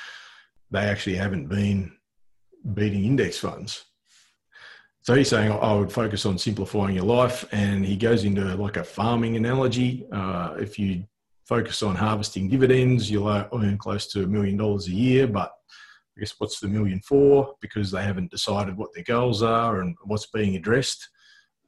they 0.71 0.79
actually 0.79 1.17
haven't 1.17 1.50
been 1.50 1.91
beating 2.73 3.03
index 3.03 3.38
funds. 3.38 3.83
So 5.01 5.13
he's 5.13 5.27
saying 5.27 5.51
I 5.51 5.73
would 5.73 5.91
focus 5.91 6.25
on 6.25 6.38
simplifying 6.38 6.95
your 6.95 7.03
life, 7.03 7.43
and 7.51 7.83
he 7.85 7.97
goes 7.97 8.23
into 8.23 8.55
like 8.55 8.77
a 8.77 8.83
farming 8.85 9.35
analogy. 9.35 10.07
Uh, 10.09 10.53
if 10.57 10.79
you 10.79 11.03
focus 11.50 11.83
on 11.83 11.95
harvesting 11.95 12.47
dividends, 12.47 13.12
you'll 13.12 13.27
earn 13.27 13.77
close 13.77 14.07
to 14.13 14.23
a 14.23 14.27
million 14.27 14.55
dollars 14.55 14.88
a 14.88 14.91
year, 14.91 15.27
but 15.27 15.51
I 16.15 16.20
guess 16.20 16.36
what's 16.38 16.60
the 16.60 16.67
million 16.67 17.00
for 17.01 17.55
because 17.60 17.89
they 17.89 18.03
haven't 18.03 18.32
decided 18.32 18.77
what 18.77 18.93
their 18.93 19.03
goals 19.03 19.41
are 19.41 19.82
and 19.82 19.96
what's 20.03 20.27
being 20.27 20.55
addressed. 20.55 21.10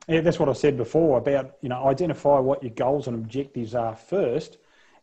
Yeah, 0.07 0.21
that's 0.21 0.39
what 0.39 0.49
I 0.49 0.53
said 0.53 0.77
before 0.77 1.17
about 1.17 1.53
you 1.61 1.69
know 1.69 1.87
identify 1.87 2.39
what 2.39 2.61
your 2.61 2.73
goals 2.73 3.07
and 3.07 3.15
objectives 3.15 3.73
are 3.73 3.95
first, 3.95 4.57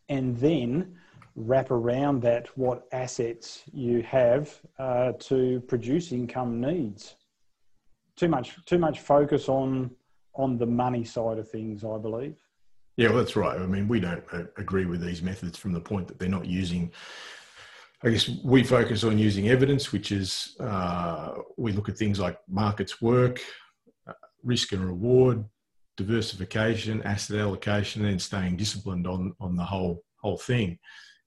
and 0.08 0.36
then 0.36 0.96
wrap 1.34 1.70
around 1.70 2.22
that 2.22 2.46
what 2.56 2.86
assets 2.92 3.62
you 3.72 4.02
have 4.02 4.54
uh, 4.78 5.12
to 5.12 5.60
produce 5.66 6.12
income 6.12 6.60
needs. 6.60 7.16
Too 8.16 8.28
much 8.28 8.64
too 8.64 8.78
much 8.78 9.00
focus 9.00 9.48
on 9.48 9.90
on 10.34 10.56
the 10.56 10.66
money 10.66 11.04
side 11.04 11.38
of 11.38 11.50
things, 11.50 11.84
I 11.84 11.98
believe. 11.98 12.36
Yeah, 12.96 13.08
well, 13.08 13.18
that's 13.18 13.36
right. 13.36 13.58
I 13.58 13.66
mean, 13.66 13.88
we 13.88 14.00
don't 14.00 14.22
uh, 14.32 14.44
agree 14.58 14.84
with 14.84 15.00
these 15.00 15.22
methods 15.22 15.58
from 15.58 15.72
the 15.72 15.80
point 15.80 16.06
that 16.08 16.18
they're 16.18 16.28
not 16.28 16.46
using 16.46 16.92
I 18.04 18.10
guess 18.10 18.28
we 18.42 18.64
focus 18.64 19.04
on 19.04 19.16
using 19.16 19.48
evidence, 19.48 19.92
which 19.92 20.10
is 20.10 20.56
uh, 20.58 21.34
we 21.56 21.70
look 21.72 21.88
at 21.88 21.96
things 21.96 22.18
like 22.18 22.36
markets 22.48 23.00
work, 23.00 23.40
uh, 24.08 24.14
risk 24.42 24.72
and 24.72 24.84
reward, 24.84 25.44
diversification, 25.96 27.02
asset 27.04 27.38
allocation, 27.38 28.04
and 28.06 28.20
staying 28.20 28.56
disciplined 28.56 29.06
on 29.06 29.34
on 29.40 29.56
the 29.56 29.64
whole 29.64 30.02
whole 30.16 30.38
thing. 30.38 30.78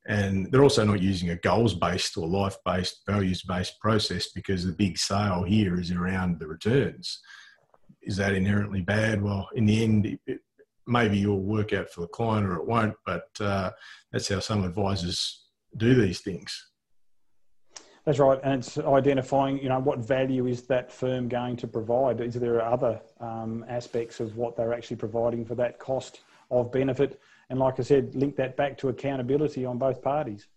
And 0.08 0.51
they're 0.51 0.63
also 0.63 0.84
not 0.84 1.01
using 1.01 1.29
a 1.29 1.38
goals 1.38 1.74
based 1.74 2.17
or 2.17 2.27
life 2.27 2.58
based, 2.65 3.03
values 3.08 3.41
based 3.41 3.79
process 3.79 4.32
because 4.34 4.65
the 4.65 4.74
big 4.74 4.98
sale 4.98 5.44
here 5.44 5.79
is 5.79 5.91
around 5.91 6.39
the 6.39 6.48
returns. 6.48 7.22
Is 8.01 8.17
that 8.17 8.36
inherently 8.36 8.82
bad? 8.82 9.24
Well, 9.24 9.50
in 9.55 9.65
the 9.65 9.84
end, 9.84 10.20
it, 10.27 10.41
maybe 10.86 11.17
you'll 11.17 11.41
work 11.41 11.74
out 11.74 11.89
for 11.89 12.01
the 12.01 12.08
client 12.08 12.46
or 12.46 12.55
it 12.58 12.67
won't, 12.67 12.94
but 13.05 13.27
uh, 13.39 13.72
that's 14.12 14.27
how 14.27 14.39
some 14.39 14.63
advisors 14.63 15.44
do 15.77 15.96
these 15.96 16.22
things. 16.22 16.67
That's 18.05 18.20
right, 18.20 18.39
and 18.44 18.55
it's 18.63 18.77
identifying, 18.77 19.58
you 19.58 19.70
know, 19.70 19.79
what 19.79 19.98
value 19.98 20.46
is 20.46 20.62
that 20.63 20.91
firm 20.91 21.27
going 21.27 21.58
to 21.58 21.67
provide? 21.67 22.22
Is 22.22 22.36
there 22.36 22.63
other 22.63 23.01
um, 23.20 23.65
aspects 23.67 24.20
of 24.20 24.38
what 24.38 24.55
they're 24.55 24.75
actually 24.75 24.98
providing 24.98 25.44
for 25.44 25.55
that 25.55 25.79
cost 25.79 26.22
of 26.51 26.72
benefit? 26.72 27.20
And 27.50 27.58
like 27.58 27.79
I 27.79 27.84
said, 27.84 28.13
link 28.13 28.36
that 28.36 28.58
back 28.58 28.77
to 28.79 28.89
accountability 28.89 29.65
on 29.65 29.79
both 29.79 30.03
parties. 30.03 30.48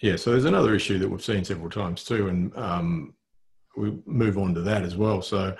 Yeah, 0.00 0.16
so 0.16 0.30
there's 0.30 0.46
another 0.46 0.74
issue 0.74 0.98
that 0.98 1.08
we've 1.08 1.22
seen 1.22 1.44
several 1.44 1.70
times 1.70 2.04
too, 2.04 2.28
and 2.28 2.56
um, 2.56 3.14
we 3.76 3.98
move 4.06 4.38
on 4.38 4.54
to 4.54 4.62
that 4.62 4.82
as 4.82 4.96
well. 4.96 5.20
So 5.20 5.54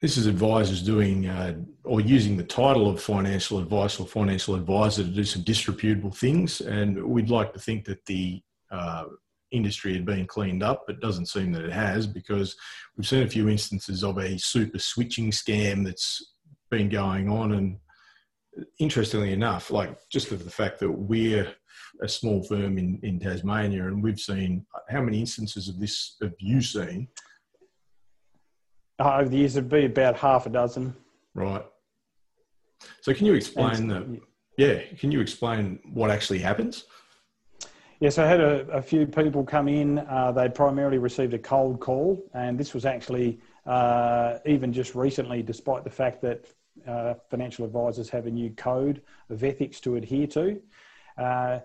this 0.00 0.16
is 0.16 0.26
advisors 0.26 0.82
doing 0.82 1.26
uh, 1.26 1.54
or 1.84 2.00
using 2.00 2.36
the 2.36 2.44
title 2.44 2.88
of 2.88 3.02
financial 3.02 3.58
advice 3.58 4.00
or 4.00 4.06
financial 4.06 4.54
advisor 4.54 5.02
to 5.02 5.10
do 5.10 5.24
some 5.24 5.42
disreputable 5.42 6.10
things. 6.10 6.62
And 6.62 7.02
we'd 7.04 7.28
like 7.28 7.52
to 7.52 7.58
think 7.58 7.84
that 7.84 8.04
the 8.06 8.40
uh, 8.70 9.04
industry 9.50 9.92
had 9.92 10.06
been 10.06 10.26
cleaned 10.26 10.62
up, 10.62 10.84
but 10.86 11.00
doesn't 11.00 11.26
seem 11.26 11.52
that 11.52 11.64
it 11.64 11.72
has 11.72 12.06
because 12.06 12.56
we've 12.96 13.06
seen 13.06 13.24
a 13.24 13.30
few 13.30 13.48
instances 13.48 14.02
of 14.02 14.18
a 14.18 14.38
super 14.38 14.78
switching 14.78 15.30
scam 15.30 15.84
that's 15.84 16.34
been 16.70 16.88
going 16.88 17.28
on. 17.28 17.52
And 17.52 17.78
interestingly 18.78 19.34
enough, 19.34 19.70
like 19.70 19.98
just 20.08 20.28
for 20.28 20.36
the 20.36 20.50
fact 20.50 20.78
that 20.80 20.90
we're 20.90 21.52
a 22.02 22.08
small 22.08 22.42
firm 22.44 22.78
in, 22.78 22.98
in 23.02 23.18
Tasmania 23.18 23.86
and 23.86 24.02
we've 24.02 24.20
seen 24.20 24.64
how 24.88 25.02
many 25.02 25.20
instances 25.20 25.68
of 25.68 25.78
this 25.78 26.16
have 26.22 26.32
you 26.38 26.62
seen? 26.62 27.08
Uh, 29.00 29.16
over 29.16 29.28
the 29.30 29.38
years, 29.38 29.56
it'd 29.56 29.70
be 29.70 29.86
about 29.86 30.16
half 30.16 30.46
a 30.46 30.50
dozen. 30.50 30.94
Right. 31.34 31.64
So, 33.00 33.14
can 33.14 33.26
you 33.26 33.34
explain 33.34 33.88
the? 33.88 34.20
Yeah, 34.58 34.82
can 34.98 35.10
you 35.10 35.20
explain 35.20 35.78
what 35.90 36.10
actually 36.10 36.38
happens? 36.40 36.84
Yes, 38.00 38.18
I 38.18 38.26
had 38.26 38.40
a, 38.40 38.66
a 38.68 38.82
few 38.82 39.06
people 39.06 39.42
come 39.44 39.68
in. 39.68 40.00
Uh, 40.00 40.32
they 40.32 40.48
primarily 40.48 40.98
received 40.98 41.32
a 41.34 41.38
cold 41.38 41.80
call, 41.80 42.22
and 42.34 42.58
this 42.58 42.74
was 42.74 42.84
actually 42.84 43.40
uh, 43.66 44.38
even 44.44 44.72
just 44.72 44.94
recently, 44.94 45.42
despite 45.42 45.84
the 45.84 45.90
fact 45.90 46.20
that 46.22 46.46
uh, 46.86 47.14
financial 47.30 47.64
advisors 47.64 48.08
have 48.10 48.26
a 48.26 48.30
new 48.30 48.50
code 48.50 49.02
of 49.28 49.44
ethics 49.44 49.80
to 49.80 49.96
adhere 49.96 50.26
to. 50.26 50.60
Uh, 51.18 51.60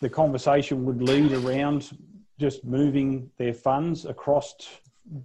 the 0.00 0.08
conversation 0.08 0.84
would 0.84 1.02
lead 1.02 1.32
around 1.32 1.96
just 2.38 2.64
moving 2.64 3.30
their 3.36 3.54
funds 3.54 4.04
across, 4.04 4.54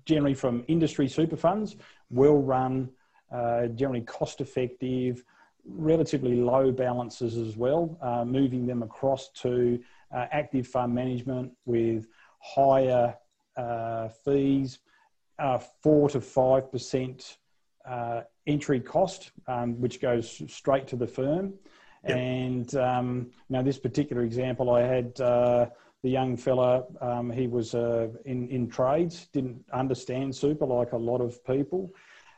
generally 0.05 0.33
from 0.33 0.63
industry 0.67 1.07
super 1.07 1.35
funds, 1.35 1.75
well 2.09 2.37
run, 2.37 2.89
uh, 3.31 3.67
generally 3.67 4.01
cost 4.01 4.41
effective, 4.41 5.23
relatively 5.65 6.35
low 6.35 6.71
balances 6.71 7.37
as 7.37 7.55
well, 7.55 7.97
uh, 8.01 8.25
moving 8.25 8.65
them 8.65 8.83
across 8.83 9.29
to 9.29 9.79
uh, 10.13 10.25
active 10.31 10.67
fund 10.67 10.93
management 10.93 11.51
with 11.65 12.07
higher 12.39 13.15
uh, 13.57 14.07
fees, 14.25 14.79
uh, 15.37 15.57
four 15.57 16.09
to 16.09 16.19
five 16.19 16.71
percent 16.71 17.37
uh, 17.87 18.21
entry 18.47 18.79
cost, 18.79 19.31
um, 19.47 19.79
which 19.79 20.01
goes 20.01 20.41
straight 20.47 20.87
to 20.87 20.95
the 20.95 21.07
firm. 21.07 21.53
Yep. 22.07 22.17
And 22.17 22.75
um, 22.75 23.31
now, 23.49 23.61
this 23.61 23.77
particular 23.77 24.23
example, 24.23 24.69
I 24.71 24.81
had 24.81 25.19
uh, 25.19 25.67
the 26.01 26.09
young 26.09 26.37
fella. 26.37 26.83
Um, 27.01 27.29
he 27.29 27.47
was 27.47 27.73
in 27.73 28.47
in 28.49 28.69
trades, 28.69 29.27
didn't 29.33 29.63
understand 29.73 30.35
super 30.35 30.65
like 30.65 30.93
a 30.93 30.97
lot 30.97 31.21
of 31.21 31.43
people. 31.45 31.93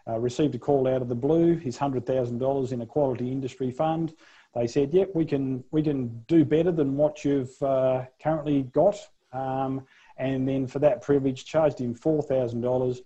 Uh, 0.07 0.17
received 0.17 0.55
a 0.55 0.57
call 0.57 0.87
out 0.87 1.01
of 1.01 1.09
the 1.09 1.15
blue. 1.15 1.55
His 1.57 1.77
hundred 1.77 2.05
thousand 2.07 2.39
dollars 2.39 2.71
in 2.71 2.81
a 2.81 2.85
quality 2.85 3.31
industry 3.31 3.69
fund. 3.71 4.13
They 4.55 4.65
said, 4.65 4.93
"Yep, 4.93 5.11
we 5.13 5.25
can 5.25 5.63
we 5.71 5.83
can 5.83 6.23
do 6.27 6.43
better 6.43 6.71
than 6.71 6.97
what 6.97 7.23
you've 7.23 7.61
uh, 7.61 8.05
currently 8.21 8.63
got." 8.63 8.97
Um, 9.31 9.85
and 10.17 10.47
then 10.47 10.67
for 10.67 10.79
that 10.79 11.01
privilege, 11.01 11.45
charged 11.45 11.79
him 11.79 11.93
four 11.93 12.23
thousand 12.23 12.61
dollars. 12.61 13.01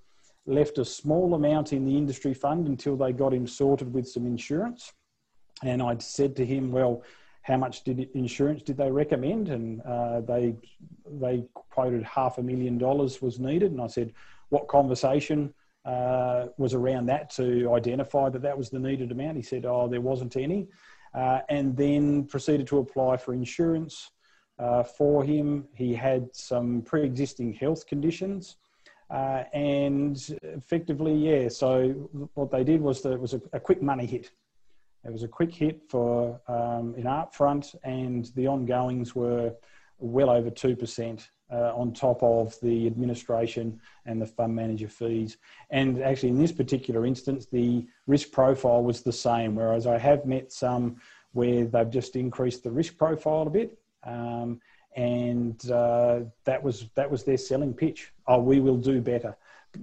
Left 0.48 0.78
a 0.78 0.86
small 0.86 1.34
amount 1.34 1.74
in 1.74 1.86
the 1.86 1.98
industry 1.98 2.34
fund 2.34 2.68
until 2.68 2.96
they 2.96 3.12
got 3.12 3.34
him 3.34 3.48
sorted 3.48 3.94
with 3.94 4.08
some 4.08 4.26
insurance. 4.26 4.94
And 5.64 5.82
I'd 5.82 6.02
said 6.02 6.36
to 6.38 6.46
him, 6.46 6.72
"Well." 6.72 7.04
How 7.42 7.58
much 7.58 7.84
did 7.84 8.10
insurance 8.16 8.64
did 8.64 8.76
they 8.76 8.90
recommend? 8.90 9.50
And 9.50 9.80
uh, 9.82 10.22
they 10.22 10.56
they 11.06 11.46
quoted 11.54 12.02
half 12.02 12.40
a 12.40 12.42
million 12.42 12.80
dollars 12.80 13.22
was 13.22 13.40
needed. 13.40 13.72
And 13.72 13.80
I 13.80 13.86
said, 13.86 14.14
"What 14.50 14.68
conversation 14.68 15.54
uh, 15.86 16.48
was 16.58 16.74
around 16.74 17.06
that 17.06 17.30
to 17.30 17.72
identify 17.76 18.30
that 18.30 18.42
that 18.42 18.58
was 18.58 18.70
the 18.70 18.80
needed 18.80 19.12
amount. 19.12 19.38
He 19.38 19.44
said, 19.44 19.66
"Oh, 19.66 19.88
there 19.88 20.02
wasn't 20.02 20.36
any," 20.36 20.68
uh, 21.14 21.42
and 21.48 21.78
then 21.78 22.26
proceeded 22.26 22.66
to 22.68 22.80
apply 22.80 23.18
for 23.18 23.34
insurance 23.34 24.10
uh, 24.58 24.82
for 24.82 25.24
him. 25.24 25.68
He 25.76 25.94
had 25.94 26.36
some 26.36 26.82
pre-existing 26.82 27.54
health 27.54 27.86
conditions, 27.86 28.58
uh, 29.12 29.44
and 29.54 30.18
effectively, 30.42 31.14
yeah. 31.14 31.50
So 31.50 32.10
what 32.34 32.50
they 32.50 32.64
did 32.64 32.82
was 32.82 33.04
that 33.04 33.12
it 33.14 33.20
was 33.20 33.36
a, 33.36 33.42
a 33.54 33.60
quick 33.60 33.84
money 33.84 34.08
hit. 34.08 34.32
It 35.06 35.12
was 35.12 35.24
a 35.24 35.28
quick 35.28 35.54
hit 35.54 35.84
for 35.88 36.42
um, 36.48 36.96
an 36.98 37.04
upfront, 37.04 37.76
and 37.84 38.26
the 38.36 38.48
ongoings 38.48 39.16
were 39.16 39.54
well 40.00 40.30
over 40.30 40.50
two 40.50 40.76
percent 40.76 41.30
uh, 41.52 41.72
on 41.76 41.94
top 41.94 42.24
of 42.24 42.60
the 42.62 42.88
administration 42.88 43.80
and 44.06 44.20
the 44.22 44.26
fund 44.26 44.56
manager 44.56 44.88
fees. 44.88 45.38
And 45.70 46.02
actually, 46.02 46.30
in 46.30 46.40
this 46.40 46.52
particular 46.52 47.06
instance, 47.06 47.46
the 47.46 47.86
risk 48.08 48.32
profile 48.32 48.84
was 48.84 49.02
the 49.02 49.14
same, 49.14 49.56
whereas 49.56 49.86
I 49.86 49.98
have 50.00 50.26
met 50.26 50.52
some 50.52 50.98
where 51.34 51.66
they've 51.66 51.90
just 51.90 52.16
increased 52.16 52.64
the 52.64 52.72
risk 52.72 52.98
profile 52.98 53.44
a 53.44 53.50
bit. 53.50 53.78
Um, 54.04 54.60
and 54.96 55.70
uh, 55.70 56.22
that 56.46 56.64
was 56.64 56.88
that 56.96 57.12
was 57.12 57.24
their 57.24 57.38
selling 57.38 57.74
pitch. 57.74 58.12
Oh, 58.28 58.40
we 58.40 58.60
will 58.60 58.78
do 58.78 59.02
better. 59.02 59.38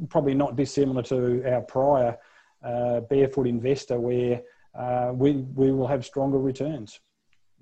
Probably 0.08 0.34
not 0.34 0.56
dissimilar 0.56 1.02
to 1.04 1.44
our 1.52 1.60
prior 1.60 2.18
uh, 2.64 3.00
barefoot 3.00 3.46
investor, 3.46 4.00
where 4.00 4.42
uh, 4.74 5.12
we 5.14 5.32
we 5.54 5.72
will 5.72 5.86
have 5.86 6.04
stronger 6.04 6.38
returns. 6.38 7.00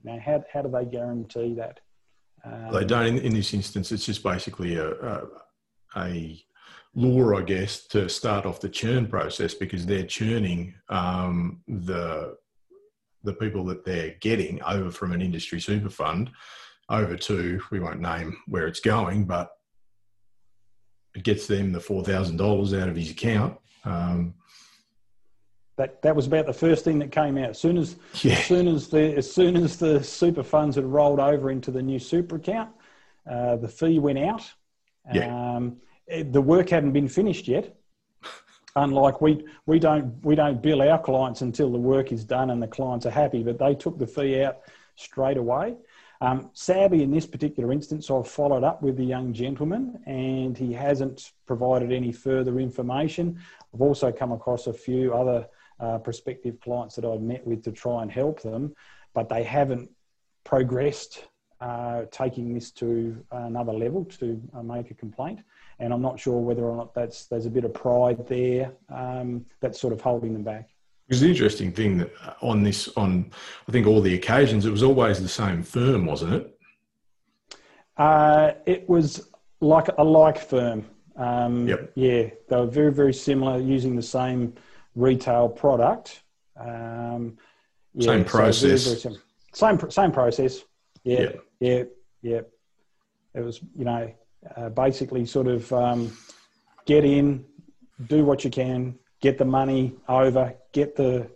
Now, 0.05 0.19
how 0.19 0.45
how 0.52 0.62
do 0.62 0.71
they 0.71 0.85
guarantee 0.85 1.54
that? 1.54 1.80
Um, 2.45 2.73
they 2.73 2.85
don't. 2.85 3.06
In, 3.06 3.19
in, 3.19 3.35
this 3.35 3.52
instance, 3.52 3.93
it's 3.93 4.06
just 4.06 4.23
basically 4.23 4.76
a, 4.76 4.91
a, 4.93 5.26
a 5.97 6.43
lure, 6.95 7.35
I 7.35 7.43
guess, 7.43 7.87
to 7.89 8.08
start 8.08 8.47
off 8.47 8.61
the 8.61 8.69
churn 8.69 9.06
process 9.06 9.54
because 9.54 9.85
they're 9.85 10.04
churning 10.04 10.75
um, 10.89 11.61
the 11.69 12.37
the 13.23 13.35
people 13.35 13.65
that 13.65 13.85
they're 13.85 14.15
getting 14.21 14.63
over 14.63 14.91
from 14.91 15.13
an 15.13 15.21
industry 15.21 15.61
super 15.61 15.91
fund 15.91 16.30
over 16.89 17.17
to 17.17 17.61
we 17.71 17.78
won't 17.78 18.00
name 18.00 18.37
where 18.47 18.67
it's 18.67 18.80
going, 18.80 19.25
but 19.25 19.50
it 21.15 21.23
gets 21.23 21.47
them 21.47 21.73
the 21.73 21.80
four 21.80 22.04
thousand 22.04 22.37
dollars 22.37 22.73
out 22.73 22.89
of 22.89 22.97
his 22.97 23.11
account. 23.11 23.58
Um, 23.85 24.35
that 25.80 26.02
that 26.02 26.14
was 26.14 26.26
about 26.26 26.47
the 26.47 26.52
first 26.52 26.84
thing 26.84 26.99
that 26.99 27.10
came 27.10 27.38
out. 27.38 27.50
As 27.50 27.58
soon 27.58 27.78
as, 27.78 27.97
yeah. 28.23 28.34
as 28.34 28.45
soon 28.45 28.69
as 28.69 28.88
the 28.88 29.16
as 29.16 29.32
soon 29.32 29.56
as 29.56 29.78
the 29.78 30.04
super 30.04 30.43
funds 30.43 30.76
had 30.76 30.84
rolled 30.84 31.21
over 31.21 31.50
into 31.50 31.71
the 31.71 31.82
new 31.82 31.99
super 31.99 32.36
account, 32.36 32.71
uh, 33.30 33.56
the 33.56 33.69
fee 33.69 33.99
went 33.99 34.19
out. 34.19 34.43
Yeah. 35.12 35.54
Um, 35.56 35.78
it, 36.06 36.32
the 36.32 36.43
work 36.43 36.69
hadn't 36.69 36.93
been 36.93 37.08
finished 37.08 37.49
yet. 37.49 37.75
Unlike 38.76 39.21
we 39.21 39.45
we 39.66 39.78
don't 39.78 40.25
we 40.25 40.34
don't 40.34 40.62
bill 40.62 40.82
our 40.82 41.00
clients 41.00 41.40
until 41.40 41.73
the 41.73 41.78
work 41.78 42.12
is 42.12 42.25
done 42.25 42.50
and 42.50 42.62
the 42.62 42.69
clients 42.69 43.06
are 43.06 43.10
happy, 43.10 43.43
but 43.43 43.58
they 43.58 43.75
took 43.75 43.99
the 43.99 44.06
fee 44.06 44.43
out 44.43 44.58
straight 44.97 45.38
away. 45.38 45.76
Um, 46.21 46.50
sadly, 46.52 47.02
in 47.02 47.10
this 47.10 47.26
particular 47.26 47.73
instance, 47.73 48.10
I've 48.10 48.28
followed 48.28 48.62
up 48.62 48.82
with 48.82 48.99
the 48.99 49.04
young 49.04 49.32
gentleman 49.32 49.99
and 50.06 50.56
he 50.56 50.75
hasn't 50.75 51.32
provided 51.47 51.90
any 51.90 52.12
further 52.12 52.60
information. 52.60 53.40
I've 53.73 53.80
also 53.80 54.12
come 54.12 54.32
across 54.32 54.66
a 54.66 54.73
few 54.75 55.14
other 55.14 55.49
uh, 55.80 55.99
prospective 55.99 56.60
clients 56.60 56.95
that 56.97 57.04
I've 57.04 57.23
met 57.23 57.47
with 57.47 57.62
to 57.64 57.73
try 57.73 58.02
and 58.02 58.10
help 58.10 58.43
them, 58.43 58.75
but 59.14 59.28
they 59.28 59.43
haven't 59.43 59.90
progressed 60.45 61.25
uh, 61.60 62.04
taking 62.10 62.54
this 62.54 62.71
to 62.71 63.23
another 63.32 63.73
level 63.73 64.04
to 64.04 64.40
uh, 64.54 64.62
make 64.62 64.90
a 64.90 64.95
complaint. 64.95 65.40
And 65.78 65.93
I'm 65.93 66.02
not 66.02 66.19
sure 66.19 66.38
whether 66.38 66.64
or 66.64 66.76
not 66.76 66.95
that's 66.95 67.26
there's 67.26 67.47
a 67.47 67.50
bit 67.50 67.64
of 67.64 67.75
pride 67.75 68.26
there 68.26 68.73
um, 68.88 69.45
that's 69.60 69.80
sort 69.80 69.93
of 69.93 70.00
holding 70.00 70.32
them 70.32 70.43
back. 70.43 70.71
It's 71.08 71.23
an 71.23 71.28
interesting 71.28 71.73
thing 71.73 71.99
that 71.99 72.12
on 72.40 72.62
this, 72.62 72.88
on 72.97 73.30
I 73.69 73.73
think 73.73 73.86
all 73.86 74.00
the 74.00 74.14
occasions, 74.14 74.64
it 74.64 74.71
was 74.71 74.82
always 74.82 75.21
the 75.21 75.28
same 75.28 75.62
firm, 75.62 76.06
wasn't 76.06 76.34
it? 76.34 76.58
Uh, 77.97 78.52
it 78.64 78.88
was 78.88 79.28
like 79.60 79.88
a 79.99 80.04
like 80.04 80.38
firm. 80.38 80.86
Um, 81.16 81.66
yep. 81.66 81.90
Yeah, 81.95 82.30
they 82.49 82.56
were 82.56 82.66
very 82.66 82.93
very 82.93 83.12
similar, 83.12 83.58
using 83.58 83.97
the 83.97 84.02
same 84.02 84.54
retail 84.95 85.49
product. 85.49 86.23
Um, 86.59 87.37
yeah, 87.95 88.13
same 88.13 88.25
process. 88.25 88.85
So 88.85 88.91
very, 88.91 89.03
very 89.03 89.21
same 89.53 89.91
same 89.91 90.13
process. 90.13 90.61
Yeah, 91.05 91.21
yeah, 91.21 91.29
yeah, 91.61 91.83
yeah. 92.23 92.41
It 93.35 93.41
was 93.41 93.61
you 93.76 93.85
know 93.85 94.13
uh, 94.57 94.69
basically 94.71 95.26
sort 95.26 95.47
of 95.47 95.73
um, 95.73 96.17
get 96.87 97.05
in, 97.05 97.45
do 98.07 98.25
what 98.25 98.45
you 98.45 98.50
can, 98.50 98.99
get 99.21 99.39
the 99.39 99.45
money 99.45 99.95
over, 100.09 100.55
get 100.73 100.97
the 100.97 101.31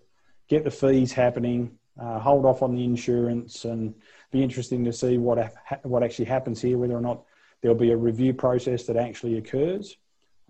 get 0.49 0.65
the 0.65 0.71
fees 0.71 1.13
happening, 1.13 1.79
uh, 2.01 2.19
hold 2.19 2.45
off 2.45 2.63
on 2.63 2.75
the 2.75 2.85
insurance, 2.85 3.65
and 3.65 3.95
be 4.31 4.43
interesting 4.43 4.85
to 4.85 4.93
see 4.93 5.19
what 5.19 5.39
ha- 5.39 5.79
what 5.83 6.03
actually 6.03 6.27
happens 6.27 6.61
here. 6.61 6.79
Whether 6.79 6.97
or 6.97 7.01
not 7.01 7.25
there'll 7.63 7.77
be 7.77 7.93
a 7.93 7.97
review 7.97 8.35
process 8.35 8.85
that 8.85 8.97
actually 8.97 9.39
occurs 9.39 9.97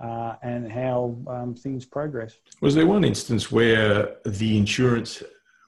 uh, 0.00 0.34
and 0.42 0.70
how 0.70 1.16
um, 1.26 1.54
things 1.54 1.84
progress. 1.84 2.38
Was 2.60 2.74
there 2.74 2.86
one 2.86 3.04
instance 3.04 3.50
where 3.50 4.16
the 4.24 4.58
insurance 4.58 5.22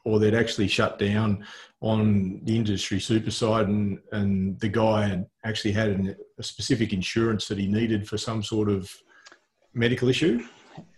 or 0.07 0.21
they'd 0.21 0.35
actually 0.35 0.69
shut 0.69 0.99
down 1.01 1.45
on 1.81 2.41
the 2.45 2.57
industry 2.57 3.01
super 3.01 3.31
side 3.31 3.67
and, 3.67 3.99
and 4.13 4.59
the 4.61 4.69
guy 4.69 5.09
had 5.09 5.27
actually 5.45 5.73
had 5.73 5.89
an, 5.89 6.17
a 6.39 6.43
specific 6.43 6.93
insurance 6.93 7.49
that 7.49 7.59
he 7.59 7.67
needed 7.67 8.09
for 8.09 8.17
some 8.17 8.41
sort 8.43 8.69
of 8.69 8.91
medical 9.75 10.09
issue? 10.09 10.47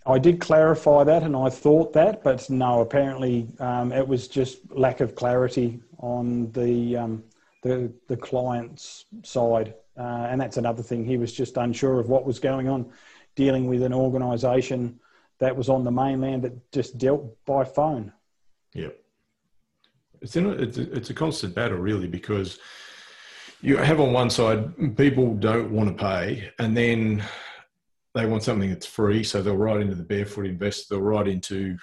I 0.07 0.19
did 0.19 0.41
clarify 0.41 1.05
that 1.05 1.23
and 1.23 1.35
I 1.35 1.49
thought 1.49 1.95
that, 1.95 2.23
but 2.23 2.49
no, 2.51 2.83
apparently 2.83 3.49
um, 3.61 3.93
it 3.93 4.07
was 4.07 4.29
just 4.29 4.59
lack 4.71 5.01
of 5.01 5.15
clarity 5.15 5.81
on 6.01 6.53
the, 6.53 6.97
um, 6.99 7.25
the, 7.63 7.91
the 8.09 8.17
client's 8.17 9.07
side. 9.23 9.75
Uh, 9.99 10.29
and 10.31 10.41
that's 10.41 10.59
another 10.59 10.83
thing. 10.83 11.05
He 11.05 11.17
was 11.17 11.33
just 11.33 11.57
unsure 11.57 11.99
of 11.99 12.09
what 12.09 12.27
was 12.27 12.39
going 12.39 12.69
on 12.69 12.91
dealing 13.39 13.69
with 13.69 13.85
an 13.85 13.95
organisation 13.95 14.99
that 15.39 15.57
was 15.57 15.69
on 15.69 15.85
the 15.85 15.93
mainland 15.93 16.43
that 16.43 16.73
just 16.73 16.99
dealt 16.99 17.25
by 17.47 17.63
phone. 17.63 18.13
Yeah, 18.75 18.89
it's 20.21 20.35
in 20.35 20.47
a, 20.47 20.51
it's 20.51 20.77
a, 20.77 20.93
it's 20.93 21.11
a 21.11 21.15
constant 21.15 21.55
battle 21.55 21.79
really 21.79 22.09
because 22.09 22.59
you 23.61 23.77
have 23.77 24.01
on 24.01 24.13
one 24.13 24.29
side 24.29 24.97
people 24.97 25.35
don't 25.35 25.71
want 25.71 25.89
to 25.89 26.05
pay 26.05 26.51
and 26.59 26.77
then 26.77 27.23
they 28.15 28.27
want 28.27 28.43
something 28.43 28.71
that's 28.71 28.87
free 28.87 29.23
so 29.23 29.41
they'll 29.41 29.57
write 29.57 29.81
into 29.81 29.95
the 29.95 30.03
barefoot 30.03 30.47
investor 30.47 30.95
they'll 30.95 31.03
write 31.03 31.29
into 31.29 31.77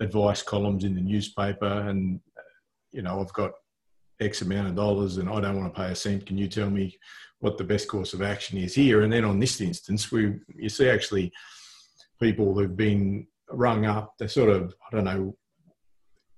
advice 0.00 0.42
columns 0.42 0.84
in 0.84 0.94
the 0.94 1.00
newspaper 1.00 1.88
and 1.88 2.20
you 2.92 3.02
know 3.02 3.20
i've 3.20 3.32
got 3.32 3.52
x 4.22 4.42
amount 4.42 4.68
of 4.68 4.74
dollars 4.74 5.18
and 5.18 5.28
i 5.28 5.40
don't 5.40 5.58
want 5.58 5.72
to 5.72 5.80
pay 5.80 5.90
a 5.90 5.94
cent 5.94 6.24
can 6.26 6.38
you 6.38 6.48
tell 6.48 6.70
me 6.70 6.96
what 7.42 7.58
the 7.58 7.64
best 7.64 7.88
course 7.88 8.14
of 8.14 8.22
action 8.22 8.56
is 8.56 8.72
here. 8.72 9.02
And 9.02 9.12
then 9.12 9.24
on 9.24 9.40
this 9.40 9.60
instance, 9.60 10.12
we 10.12 10.34
you 10.56 10.68
see 10.68 10.88
actually 10.88 11.32
people 12.20 12.54
who've 12.54 12.76
been 12.76 13.26
rung 13.50 13.84
up. 13.84 14.14
They're 14.16 14.28
sort 14.28 14.48
of 14.48 14.72
I 14.86 14.94
don't 14.94 15.04
know. 15.04 15.36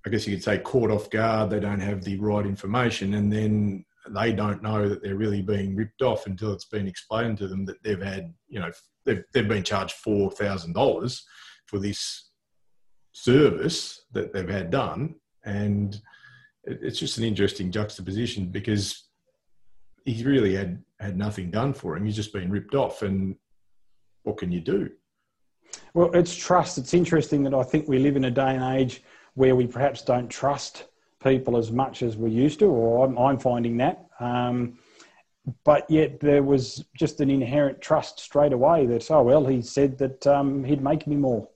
I 0.06 0.10
guess 0.10 0.26
you 0.26 0.34
could 0.34 0.42
say 0.42 0.58
caught 0.58 0.90
off 0.90 1.10
guard. 1.10 1.50
They 1.50 1.60
don't 1.60 1.80
have 1.80 2.02
the 2.02 2.18
right 2.18 2.46
information, 2.46 3.14
and 3.14 3.30
then 3.30 3.84
they 4.08 4.32
don't 4.32 4.62
know 4.62 4.88
that 4.88 5.02
they're 5.02 5.14
really 5.14 5.42
being 5.42 5.76
ripped 5.76 6.00
off 6.00 6.26
until 6.26 6.54
it's 6.54 6.66
been 6.66 6.88
explained 6.88 7.36
to 7.38 7.48
them 7.48 7.66
that 7.66 7.82
they've 7.82 8.02
had, 8.02 8.34
you 8.48 8.60
know, 8.60 8.70
they've, 9.06 9.24
they've 9.32 9.48
been 9.48 9.62
charged 9.62 9.94
$4,000 10.06 11.20
for 11.64 11.78
this 11.78 12.28
service 13.12 14.04
that 14.12 14.30
they've 14.34 14.46
had 14.46 14.70
done. 14.70 15.14
And 15.46 15.98
it's 16.66 16.98
just 16.98 17.18
an 17.18 17.24
interesting 17.24 17.70
juxtaposition 17.70 18.46
because 18.46 19.08
he's 20.04 20.24
really 20.24 20.54
had, 20.54 20.82
had 21.00 21.16
nothing 21.16 21.50
done 21.50 21.72
for 21.72 21.96
him. 21.96 22.04
He's 22.04 22.16
just 22.16 22.32
been 22.32 22.50
ripped 22.50 22.74
off. 22.74 23.02
And 23.02 23.36
what 24.22 24.36
can 24.36 24.52
you 24.52 24.60
do? 24.60 24.90
Well, 25.92 26.10
it's 26.14 26.34
trust. 26.34 26.78
It's 26.78 26.94
interesting 26.94 27.42
that 27.44 27.54
I 27.54 27.62
think 27.62 27.88
we 27.88 27.98
live 27.98 28.16
in 28.16 28.24
a 28.24 28.30
day 28.30 28.54
and 28.54 28.78
age 28.78 29.02
where 29.34 29.56
we 29.56 29.66
perhaps 29.66 30.02
don't 30.02 30.28
trust 30.28 30.84
people 31.22 31.56
as 31.56 31.72
much 31.72 32.02
as 32.02 32.16
we 32.16 32.30
used 32.30 32.58
to, 32.60 32.66
or 32.66 33.04
I'm, 33.04 33.18
I'm 33.18 33.38
finding 33.38 33.76
that. 33.78 34.06
Um, 34.20 34.78
but 35.64 35.90
yet 35.90 36.20
there 36.20 36.42
was 36.42 36.84
just 36.96 37.20
an 37.20 37.30
inherent 37.30 37.80
trust 37.80 38.20
straight 38.20 38.52
away 38.52 38.86
that, 38.86 39.10
oh, 39.10 39.22
well, 39.22 39.44
he 39.44 39.60
said 39.60 39.98
that 39.98 40.26
um, 40.26 40.64
he'd 40.64 40.82
make 40.82 41.06
me 41.06 41.16
more. 41.16 41.48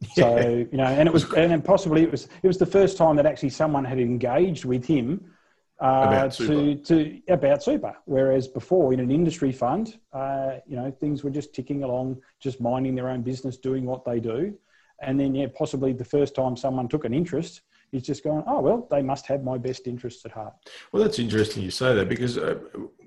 So, 0.14 0.66
you 0.70 0.78
know, 0.78 0.84
and 0.84 1.08
it 1.08 1.12
was, 1.12 1.24
and 1.32 1.50
then 1.50 1.60
possibly 1.60 2.02
it 2.02 2.10
was, 2.10 2.28
it 2.42 2.46
was 2.46 2.56
the 2.56 2.66
first 2.66 2.96
time 2.96 3.16
that 3.16 3.26
actually 3.26 3.48
someone 3.50 3.84
had 3.84 3.98
engaged 3.98 4.64
with 4.64 4.84
him 4.84 5.32
uh, 5.80 6.28
to, 6.28 6.76
to 6.76 7.20
about 7.28 7.62
super. 7.62 7.96
Whereas 8.04 8.48
before, 8.48 8.92
in 8.92 9.00
an 9.00 9.10
industry 9.10 9.52
fund, 9.52 9.98
uh, 10.12 10.56
you 10.66 10.76
know, 10.76 10.90
things 10.90 11.24
were 11.24 11.30
just 11.30 11.54
ticking 11.54 11.82
along, 11.82 12.20
just 12.40 12.60
minding 12.60 12.94
their 12.94 13.08
own 13.08 13.22
business, 13.22 13.56
doing 13.56 13.84
what 13.84 14.04
they 14.04 14.20
do, 14.20 14.54
and 15.02 15.18
then 15.18 15.34
yeah, 15.34 15.46
possibly 15.54 15.92
the 15.92 16.04
first 16.04 16.34
time 16.34 16.56
someone 16.56 16.88
took 16.88 17.04
an 17.04 17.14
interest, 17.14 17.62
is 17.92 18.02
just 18.02 18.22
going, 18.22 18.42
oh 18.46 18.60
well, 18.60 18.86
they 18.90 19.02
must 19.02 19.26
have 19.26 19.42
my 19.42 19.56
best 19.56 19.86
interests 19.86 20.24
at 20.24 20.32
heart. 20.32 20.52
Well, 20.92 21.02
that's 21.02 21.18
interesting 21.18 21.62
you 21.62 21.70
say 21.70 21.94
that 21.94 22.08
because 22.08 22.36
uh, 22.36 22.58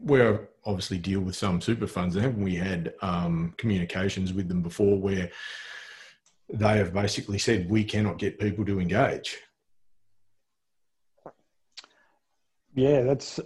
we 0.01 0.21
obviously 0.65 0.97
deal 0.97 1.19
with 1.19 1.35
some 1.35 1.61
super 1.61 1.87
funds, 1.87 2.15
and 2.15 2.23
haven't 2.23 2.43
we 2.43 2.55
had 2.55 2.93
um, 3.01 3.53
communications 3.57 4.33
with 4.33 4.47
them 4.47 4.61
before 4.61 4.97
where 4.97 5.29
they 6.53 6.77
have 6.77 6.93
basically 6.93 7.39
said 7.39 7.69
we 7.69 7.83
cannot 7.83 8.17
get 8.17 8.39
people 8.39 8.65
to 8.65 8.79
engage 8.79 9.37
yeah, 12.73 13.01
that's 13.01 13.39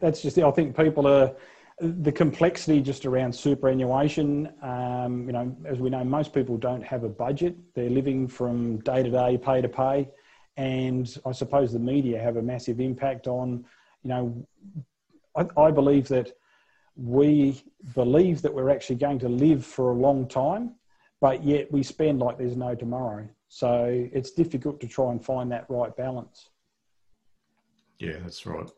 that's 0.00 0.22
just. 0.22 0.38
I 0.38 0.50
think 0.50 0.76
people 0.76 1.06
are 1.06 1.34
the 1.80 2.12
complexity 2.12 2.80
just 2.80 3.06
around 3.06 3.34
superannuation. 3.34 4.52
Um, 4.62 5.26
you 5.26 5.32
know, 5.32 5.56
as 5.64 5.78
we 5.78 5.90
know, 5.90 6.04
most 6.04 6.32
people 6.32 6.56
don't 6.56 6.82
have 6.82 7.04
a 7.04 7.08
budget. 7.08 7.56
They're 7.74 7.90
living 7.90 8.28
from 8.28 8.78
day 8.78 9.02
to 9.02 9.10
day, 9.10 9.38
pay 9.38 9.60
to 9.60 9.68
pay, 9.68 10.08
and 10.56 11.12
I 11.26 11.32
suppose 11.32 11.72
the 11.72 11.78
media 11.78 12.20
have 12.20 12.36
a 12.36 12.42
massive 12.42 12.80
impact 12.80 13.26
on. 13.26 13.64
You 14.02 14.10
know, 14.10 14.46
I, 15.36 15.46
I 15.60 15.70
believe 15.72 16.06
that 16.08 16.32
we 16.94 17.62
believe 17.94 18.42
that 18.42 18.54
we're 18.54 18.70
actually 18.70 18.96
going 18.96 19.18
to 19.20 19.28
live 19.28 19.64
for 19.64 19.90
a 19.90 19.94
long 19.94 20.28
time, 20.28 20.74
but 21.20 21.44
yet 21.44 21.70
we 21.72 21.82
spend 21.82 22.20
like 22.20 22.38
there's 22.38 22.56
no 22.56 22.74
tomorrow. 22.74 23.28
So 23.48 24.08
it's 24.12 24.30
difficult 24.32 24.80
to 24.80 24.86
try 24.86 25.10
and 25.10 25.24
find 25.24 25.50
that 25.52 25.66
right 25.68 25.94
balance. 25.96 26.50
Yeah, 27.98 28.18
that's 28.22 28.46
right. 28.46 28.70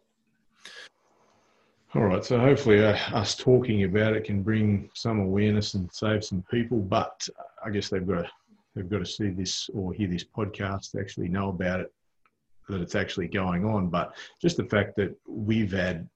All 1.95 2.03
right, 2.03 2.25
so 2.25 2.39
hopefully 2.39 2.85
uh, 2.85 2.97
us 3.13 3.35
talking 3.35 3.83
about 3.83 4.15
it 4.15 4.25
can 4.25 4.43
bring 4.45 4.89
some 4.95 5.19
awareness 5.19 5.75
and 5.75 5.93
save 5.93 6.25
some 6.25 6.45
people. 6.49 6.79
But 6.79 7.29
I 7.65 7.71
guess 7.71 7.89
they've 7.89 8.07
got 8.07 8.23
to 8.23 8.31
they've 8.75 8.89
got 8.89 8.99
to 8.99 9.07
see 9.07 9.31
this 9.31 9.69
or 9.75 9.93
hear 9.93 10.07
this 10.07 10.25
podcast 10.25 10.93
to 10.93 11.01
actually 11.01 11.29
know 11.29 11.49
about 11.49 11.81
it, 11.81 11.93
that 12.69 12.81
it's 12.81 12.95
actually 12.95 13.27
going 13.27 13.65
on. 13.65 13.89
But 13.89 14.17
just 14.41 14.57
the 14.57 14.65
fact 14.65 14.95
that 14.99 15.15
we've 15.27 15.73
had 15.73 16.09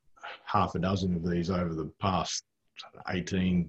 half 0.44 0.76
a 0.76 0.78
dozen 0.78 1.16
of 1.16 1.28
these 1.28 1.50
over 1.50 1.74
the 1.74 1.90
past 2.00 2.44
eighteen 3.08 3.68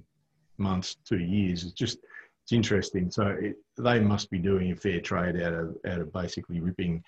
months, 0.59 0.97
two 1.03 1.19
years, 1.19 1.63
it's 1.63 1.73
just 1.73 1.97
it's 2.45 2.51
interesting. 2.51 3.09
So 3.09 3.35
it, 3.41 3.55
they 3.75 3.99
must 3.99 4.29
be 4.29 4.37
doing 4.37 4.71
a 4.71 4.75
fair 4.75 5.01
trade 5.01 5.41
out 5.41 5.53
of 5.53 5.77
out 5.87 5.99
of 5.99 6.13
basically 6.13 6.59
ripping 6.59 7.03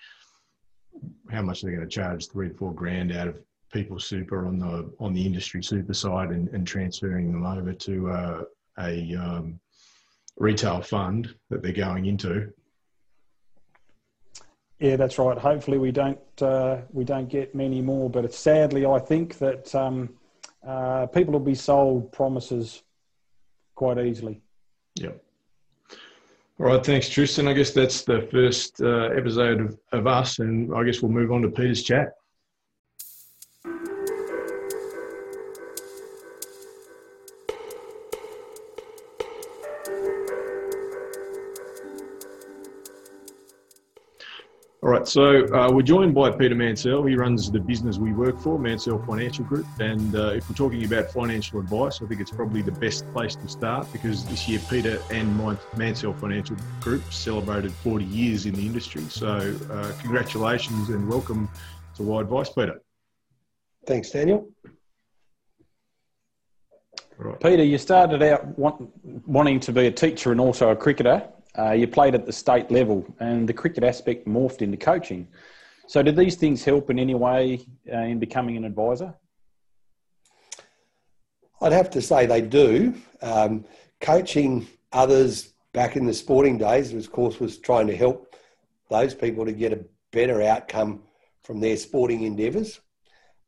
how 1.30 1.42
much 1.42 1.62
they're 1.62 1.76
going 1.76 1.88
to 1.88 1.94
charge 1.94 2.26
three 2.26 2.48
to 2.48 2.54
four 2.54 2.74
grand 2.74 3.12
out 3.12 3.28
of 3.28 3.40
people 3.72 4.00
super 4.00 4.48
on 4.48 4.58
the 4.58 4.92
on 4.98 5.14
the 5.14 5.24
industry 5.24 5.62
super 5.62 5.94
side 5.94 6.30
and, 6.30 6.48
and 6.48 6.66
transferring 6.66 7.30
them 7.30 7.46
over 7.46 7.72
to 7.72 8.10
uh, 8.10 8.42
a 8.80 9.14
um, 9.14 9.60
retail 10.38 10.80
fund 10.80 11.32
that 11.50 11.62
they're 11.62 11.72
going 11.72 12.06
into. 12.06 12.52
Yeah, 14.80 14.96
that's 14.96 15.20
right. 15.20 15.38
Hopefully, 15.38 15.78
we 15.78 15.92
don't 15.92 16.18
uh, 16.42 16.78
we 16.90 17.04
don't 17.04 17.28
get 17.28 17.54
many 17.54 17.80
more. 17.80 18.10
But 18.10 18.34
sadly, 18.34 18.84
I 18.84 18.98
think 18.98 19.38
that 19.38 19.72
um, 19.72 20.10
uh, 20.66 21.06
people 21.06 21.32
will 21.32 21.38
be 21.38 21.54
sold 21.54 22.10
promises 22.10 22.82
quite 23.76 24.00
easily. 24.00 24.40
Yep. 24.96 25.22
All 26.60 26.66
right, 26.66 26.84
thanks, 26.84 27.08
Tristan. 27.08 27.46
I 27.46 27.52
guess 27.52 27.70
that's 27.70 28.02
the 28.02 28.22
first 28.32 28.82
uh, 28.82 29.10
episode 29.16 29.60
of, 29.60 29.78
of 29.92 30.08
us, 30.08 30.40
and 30.40 30.74
I 30.74 30.82
guess 30.82 31.00
we'll 31.00 31.12
move 31.12 31.30
on 31.30 31.42
to 31.42 31.50
Peter's 31.50 31.84
chat. 31.84 32.08
All 44.88 44.94
right, 44.94 45.06
so 45.06 45.44
uh, 45.52 45.70
we're 45.70 45.82
joined 45.82 46.14
by 46.14 46.30
Peter 46.30 46.54
Mansell. 46.54 47.04
He 47.04 47.14
runs 47.14 47.50
the 47.50 47.60
business 47.60 47.98
we 47.98 48.14
work 48.14 48.40
for, 48.40 48.58
Mansell 48.58 48.98
Financial 49.04 49.44
Group. 49.44 49.66
And 49.78 50.16
uh, 50.16 50.28
if 50.28 50.48
we're 50.48 50.56
talking 50.56 50.82
about 50.82 51.10
financial 51.10 51.60
advice, 51.60 52.00
I 52.00 52.06
think 52.06 52.22
it's 52.22 52.30
probably 52.30 52.62
the 52.62 52.72
best 52.72 53.04
place 53.12 53.36
to 53.36 53.46
start 53.48 53.86
because 53.92 54.24
this 54.24 54.48
year 54.48 54.58
Peter 54.70 54.98
and 55.10 55.36
my 55.36 55.58
Mansell 55.76 56.14
Financial 56.14 56.56
Group 56.80 57.02
celebrated 57.12 57.70
40 57.70 58.06
years 58.06 58.46
in 58.46 58.54
the 58.54 58.64
industry. 58.64 59.02
So 59.10 59.54
uh, 59.70 59.92
congratulations 60.00 60.88
and 60.88 61.06
welcome 61.06 61.50
to 61.96 62.02
Why 62.02 62.22
Advice, 62.22 62.48
Peter. 62.48 62.80
Thanks, 63.84 64.08
Daniel. 64.08 64.48
Right. 67.18 67.38
Peter, 67.40 67.62
you 67.62 67.76
started 67.76 68.22
out 68.22 68.58
want, 68.58 68.88
wanting 69.28 69.60
to 69.60 69.72
be 69.72 69.88
a 69.88 69.92
teacher 69.92 70.32
and 70.32 70.40
also 70.40 70.70
a 70.70 70.76
cricketer. 70.76 71.28
Uh, 71.58 71.72
you 71.72 71.88
played 71.88 72.14
at 72.14 72.24
the 72.24 72.32
state 72.32 72.70
level, 72.70 73.04
and 73.18 73.48
the 73.48 73.52
cricket 73.52 73.82
aspect 73.82 74.26
morphed 74.26 74.62
into 74.62 74.76
coaching. 74.76 75.26
So, 75.88 76.02
did 76.02 76.16
these 76.16 76.36
things 76.36 76.64
help 76.64 76.90
in 76.90 76.98
any 76.98 77.14
way 77.14 77.66
uh, 77.92 77.98
in 77.98 78.18
becoming 78.18 78.56
an 78.56 78.64
advisor? 78.64 79.14
I'd 81.60 81.72
have 81.72 81.90
to 81.90 82.02
say 82.02 82.26
they 82.26 82.40
do. 82.40 82.94
Um, 83.20 83.64
coaching 84.00 84.68
others 84.92 85.54
back 85.72 85.96
in 85.96 86.06
the 86.06 86.14
sporting 86.14 86.58
days, 86.58 86.94
of 86.94 87.10
course, 87.10 87.40
was 87.40 87.58
trying 87.58 87.88
to 87.88 87.96
help 87.96 88.36
those 88.90 89.14
people 89.14 89.44
to 89.44 89.52
get 89.52 89.72
a 89.72 89.84
better 90.12 90.42
outcome 90.42 91.02
from 91.42 91.60
their 91.60 91.76
sporting 91.76 92.22
endeavours. 92.22 92.80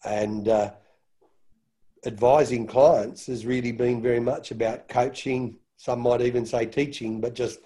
And 0.04 0.48
uh, 0.48 0.72
advising 2.04 2.66
clients 2.66 3.26
has 3.26 3.46
really 3.46 3.72
been 3.72 4.02
very 4.02 4.20
much 4.20 4.50
about 4.50 4.88
coaching, 4.88 5.58
some 5.76 6.00
might 6.00 6.20
even 6.20 6.44
say 6.44 6.66
teaching, 6.66 7.20
but 7.20 7.34
just 7.34 7.60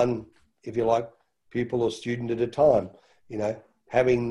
one, 0.00 0.26
if 0.64 0.76
you 0.76 0.84
like, 0.84 1.08
pupil 1.50 1.82
or 1.82 1.90
student 1.90 2.30
at 2.30 2.40
a 2.40 2.46
time. 2.46 2.90
You 3.28 3.38
know, 3.38 3.52
having 3.88 4.22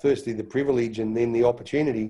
firstly 0.00 0.32
the 0.32 0.50
privilege 0.56 0.98
and 0.98 1.16
then 1.16 1.32
the 1.32 1.44
opportunity 1.44 2.06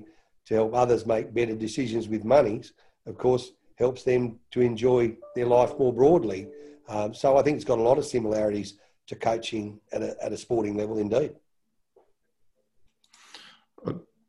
to 0.47 0.55
help 0.55 0.75
others 0.75 1.07
make 1.07 1.35
better 1.41 1.55
decisions 1.55 2.09
with 2.09 2.25
monies, 2.25 2.73
of 3.07 3.15
course, 3.19 3.53
helps 3.77 4.03
them 4.05 4.23
to 4.53 4.61
enjoy 4.61 5.03
their 5.35 5.47
life 5.47 5.73
more 5.79 5.93
broadly. 5.93 6.49
Um, 6.89 7.15
so 7.15 7.37
I 7.37 7.43
think 7.43 7.57
it's 7.57 7.71
got 7.73 7.79
a 7.79 7.89
lot 7.91 7.99
of 7.99 8.07
similarities 8.07 8.71
to 9.09 9.15
coaching 9.17 9.81
at 9.93 10.03
a, 10.03 10.17
at 10.25 10.33
a 10.33 10.37
sporting 10.37 10.77
level 10.77 10.99
indeed. 10.99 11.33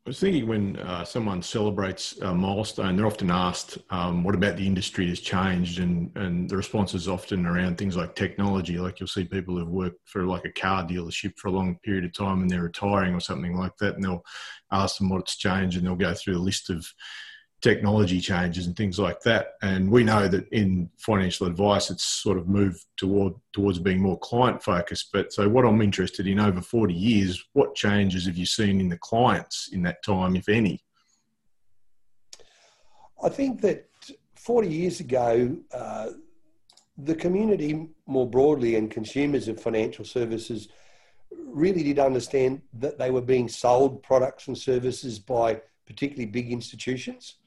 I 0.06 0.10
was 0.10 0.20
thinking 0.20 0.46
when 0.46 0.76
uh, 0.76 1.04
someone 1.04 1.42
celebrates 1.42 2.16
a 2.20 2.32
milestone, 2.32 2.94
they're 2.94 3.08
often 3.08 3.28
asked, 3.28 3.78
um, 3.90 4.22
"What 4.22 4.36
about 4.36 4.56
the 4.56 4.64
industry 4.64 5.08
has 5.08 5.18
changed?" 5.18 5.80
and 5.80 6.16
and 6.16 6.48
the 6.48 6.56
response 6.56 6.94
is 6.94 7.08
often 7.08 7.44
around 7.44 7.76
things 7.76 7.96
like 7.96 8.14
technology. 8.14 8.78
Like 8.78 9.00
you'll 9.00 9.08
see 9.08 9.24
people 9.24 9.58
who've 9.58 9.66
worked 9.66 9.98
for 10.04 10.22
like 10.22 10.44
a 10.44 10.52
car 10.52 10.86
dealership 10.86 11.36
for 11.36 11.48
a 11.48 11.50
long 11.50 11.80
period 11.82 12.04
of 12.04 12.12
time 12.12 12.42
and 12.42 12.48
they're 12.48 12.62
retiring 12.62 13.14
or 13.14 13.20
something 13.20 13.56
like 13.56 13.76
that, 13.78 13.96
and 13.96 14.04
they'll 14.04 14.22
ask 14.70 14.98
them 14.98 15.08
what's 15.08 15.36
changed, 15.36 15.76
and 15.76 15.84
they'll 15.84 15.96
go 15.96 16.14
through 16.14 16.36
a 16.36 16.38
list 16.38 16.70
of 16.70 16.86
technology 17.66 18.20
changes 18.20 18.68
and 18.68 18.76
things 18.76 18.96
like 18.96 19.20
that. 19.22 19.54
And 19.60 19.90
we 19.90 20.04
know 20.04 20.28
that 20.28 20.48
in 20.50 20.88
financial 20.98 21.48
advice, 21.48 21.90
it's 21.90 22.04
sort 22.04 22.38
of 22.38 22.46
moved 22.46 22.84
toward 22.96 23.32
towards 23.52 23.80
being 23.80 24.00
more 24.00 24.18
client 24.20 24.62
focused. 24.62 25.08
But 25.12 25.32
so, 25.32 25.48
what 25.48 25.64
I'm 25.64 25.82
interested 25.82 26.28
in 26.28 26.38
over 26.38 26.60
40 26.60 26.94
years, 26.94 27.44
what 27.54 27.74
changes 27.74 28.26
have 28.26 28.36
you 28.36 28.46
seen 28.46 28.80
in 28.80 28.88
the 28.88 28.98
clients 28.98 29.70
in 29.72 29.82
that 29.82 30.04
time, 30.04 30.36
if 30.36 30.48
any? 30.48 30.80
I 33.20 33.30
think 33.30 33.60
that 33.62 33.88
40 34.36 34.68
years 34.68 35.00
ago, 35.00 35.56
uh, 35.74 36.10
the 36.96 37.16
community 37.16 37.88
more 38.06 38.30
broadly 38.30 38.76
and 38.76 38.88
consumers 38.92 39.48
of 39.48 39.60
financial 39.60 40.04
services 40.04 40.68
really 41.32 41.82
did 41.82 41.98
understand 41.98 42.62
that 42.74 42.96
they 42.96 43.10
were 43.10 43.26
being 43.34 43.48
sold 43.48 44.04
products 44.04 44.46
and 44.46 44.56
services 44.56 45.18
by 45.18 45.60
particularly 45.84 46.26
big 46.26 46.52
institutions. 46.52 47.38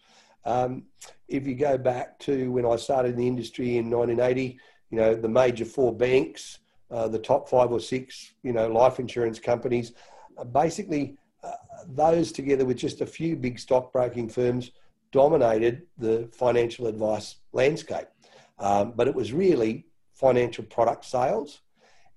Um, 0.46 0.84
if 1.28 1.46
you 1.46 1.56
go 1.56 1.78
back 1.78 2.20
to 2.20 2.52
when 2.52 2.66
I 2.66 2.76
started 2.76 3.12
in 3.14 3.18
the 3.18 3.28
industry 3.28 3.78
in 3.78 3.90
1980, 3.90 4.60
you 4.90 4.98
know, 4.98 5.16
the 5.16 5.30
major 5.30 5.66
four 5.66 5.96
banks, 5.96 6.60
uh, 6.92 7.08
the 7.08 7.20
top 7.20 7.50
five 7.50 7.72
or 7.72 7.80
six, 7.80 8.34
you 8.44 8.52
know, 8.52 8.68
life 8.68 9.00
insurance 9.00 9.40
companies, 9.40 9.94
uh, 10.38 10.44
basically 10.44 11.18
uh, 11.44 11.52
those 11.88 12.32
together 12.32 12.66
with 12.66 12.78
just 12.78 13.02
a 13.02 13.06
few 13.06 13.36
big 13.36 13.60
stockbroking 13.60 14.28
firms 14.30 14.72
dominated 15.12 15.84
the 15.98 16.30
financial 16.34 16.88
advice 16.88 17.36
landscape. 17.54 18.08
Um, 18.60 18.94
but 18.96 19.08
it 19.08 19.16
was 19.16 19.32
really 19.34 19.86
financial 20.14 20.64
product 20.66 21.06
sales. 21.06 21.62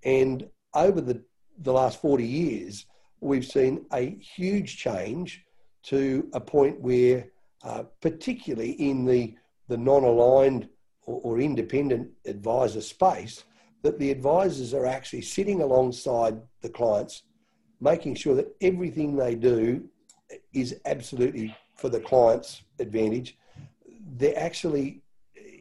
And 0.03 0.49
over 0.75 1.01
the, 1.01 1.23
the 1.59 1.73
last 1.73 2.01
40 2.01 2.25
years, 2.25 2.87
we've 3.21 3.45
seen 3.45 3.87
a 3.93 4.17
huge 4.17 4.77
change 4.77 5.45
to 5.85 6.29
a 6.33 6.41
point 6.41 6.81
where, 6.81 7.29
uh, 7.65 7.85
particularly 8.01 8.73
in 8.73 9.05
the, 9.05 9.35
the 9.69 9.77
non 9.77 10.05
aligned 10.05 10.69
or, 11.07 11.21
or 11.23 11.41
independent 11.41 12.11
advisor 12.27 12.81
space, 12.81 13.45
that 13.83 13.99
the 13.99 14.11
advisors 14.11 14.75
are 14.75 14.87
actually 14.87 15.23
sitting 15.23 15.61
alongside 15.63 16.41
the 16.61 16.69
clients, 16.69 17.23
making 17.81 18.15
sure 18.15 18.35
that 18.35 18.55
everything 18.61 19.17
they 19.17 19.35
do 19.35 19.85
is 20.53 20.77
absolutely 20.87 21.55
for 21.77 21.89
the 21.89 22.01
client's 22.01 22.63
advantage. 22.79 23.37
They're 24.17 24.39
actually 24.39 25.03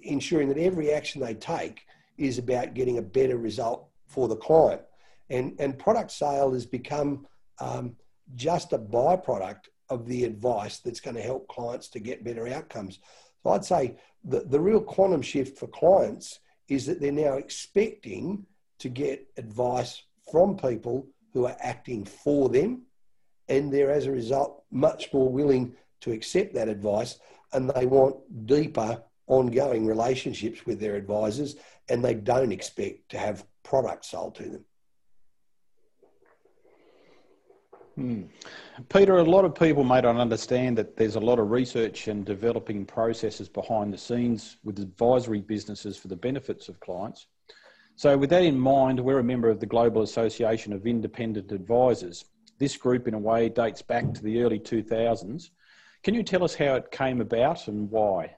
ensuring 0.03 0.47
that 0.49 0.57
every 0.57 0.91
action 0.91 1.21
they 1.21 1.33
take 1.33 1.81
is 2.17 2.37
about 2.37 2.73
getting 2.73 2.97
a 2.97 3.01
better 3.01 3.37
result 3.37 3.87
for 4.07 4.27
the 4.27 4.35
client. 4.35 4.81
And, 5.29 5.55
and 5.59 5.77
product 5.77 6.11
sale 6.11 6.53
has 6.53 6.65
become 6.65 7.25
um, 7.59 7.95
just 8.35 8.73
a 8.73 8.77
byproduct 8.77 9.67
of 9.91 10.07
the 10.07 10.23
advice 10.23 10.79
that's 10.79 11.01
going 11.01 11.15
to 11.15 11.21
help 11.21 11.47
clients 11.47 11.89
to 11.89 11.99
get 11.99 12.23
better 12.23 12.47
outcomes. 12.47 12.99
So 13.43 13.51
I'd 13.51 13.65
say 13.65 13.97
the, 14.23 14.39
the 14.39 14.59
real 14.59 14.81
quantum 14.81 15.21
shift 15.21 15.59
for 15.59 15.67
clients 15.67 16.39
is 16.69 16.85
that 16.85 17.01
they're 17.01 17.11
now 17.11 17.33
expecting 17.33 18.45
to 18.79 18.89
get 18.89 19.27
advice 19.37 20.01
from 20.31 20.57
people 20.57 21.07
who 21.33 21.45
are 21.45 21.57
acting 21.59 22.05
for 22.05 22.49
them. 22.49 22.83
And 23.49 23.71
they're, 23.71 23.91
as 23.91 24.07
a 24.07 24.11
result, 24.11 24.63
much 24.71 25.11
more 25.13 25.29
willing 25.29 25.75
to 26.01 26.11
accept 26.11 26.53
that 26.53 26.69
advice 26.69 27.19
and 27.53 27.69
they 27.69 27.85
want 27.85 28.15
deeper 28.45 29.03
ongoing 29.27 29.85
relationships 29.85 30.65
with 30.65 30.79
their 30.79 30.95
advisors 30.95 31.57
and 31.89 32.03
they 32.03 32.13
don't 32.13 32.51
expect 32.51 33.09
to 33.09 33.17
have 33.17 33.45
products 33.63 34.11
sold 34.11 34.35
to 34.35 34.43
them. 34.43 34.65
Peter, 38.89 39.17
a 39.17 39.23
lot 39.23 39.45
of 39.45 39.53
people 39.53 39.83
may 39.83 40.01
not 40.01 40.15
understand 40.15 40.77
that 40.77 40.95
there's 40.95 41.15
a 41.15 41.19
lot 41.19 41.39
of 41.39 41.51
research 41.51 42.07
and 42.07 42.25
developing 42.25 42.85
processes 42.85 43.49
behind 43.49 43.93
the 43.93 43.97
scenes 43.97 44.57
with 44.63 44.79
advisory 44.79 45.41
businesses 45.41 45.97
for 45.97 46.07
the 46.07 46.15
benefits 46.15 46.69
of 46.69 46.79
clients. 46.79 47.27
So, 47.95 48.17
with 48.17 48.29
that 48.29 48.43
in 48.43 48.57
mind, 48.57 48.99
we're 48.99 49.19
a 49.19 49.23
member 49.23 49.49
of 49.49 49.59
the 49.59 49.65
Global 49.65 50.01
Association 50.01 50.73
of 50.73 50.87
Independent 50.87 51.51
Advisors. 51.51 52.25
This 52.57 52.77
group, 52.77 53.07
in 53.07 53.13
a 53.13 53.19
way, 53.19 53.49
dates 53.49 53.81
back 53.81 54.13
to 54.13 54.23
the 54.23 54.41
early 54.41 54.59
2000s. 54.59 55.49
Can 56.03 56.13
you 56.13 56.23
tell 56.23 56.43
us 56.43 56.55
how 56.55 56.75
it 56.75 56.91
came 56.91 57.21
about 57.21 57.67
and 57.67 57.91
why? 57.91 58.35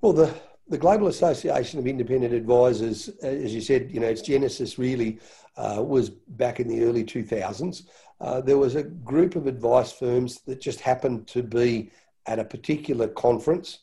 Well, 0.00 0.12
the, 0.12 0.34
the 0.68 0.78
Global 0.78 1.08
Association 1.08 1.78
of 1.78 1.86
Independent 1.86 2.32
Advisors, 2.32 3.08
as 3.22 3.54
you 3.54 3.60
said, 3.60 3.90
you 3.90 4.00
know, 4.00 4.06
its 4.06 4.22
genesis 4.22 4.78
really 4.78 5.18
uh, 5.56 5.82
was 5.84 6.10
back 6.10 6.58
in 6.58 6.68
the 6.68 6.84
early 6.84 7.04
2000s. 7.04 7.86
Uh, 8.20 8.40
there 8.40 8.56
was 8.56 8.74
a 8.74 8.82
group 8.82 9.36
of 9.36 9.46
advice 9.46 9.92
firms 9.92 10.40
that 10.46 10.60
just 10.60 10.80
happened 10.80 11.26
to 11.26 11.42
be 11.42 11.90
at 12.26 12.38
a 12.38 12.44
particular 12.44 13.08
conference, 13.08 13.80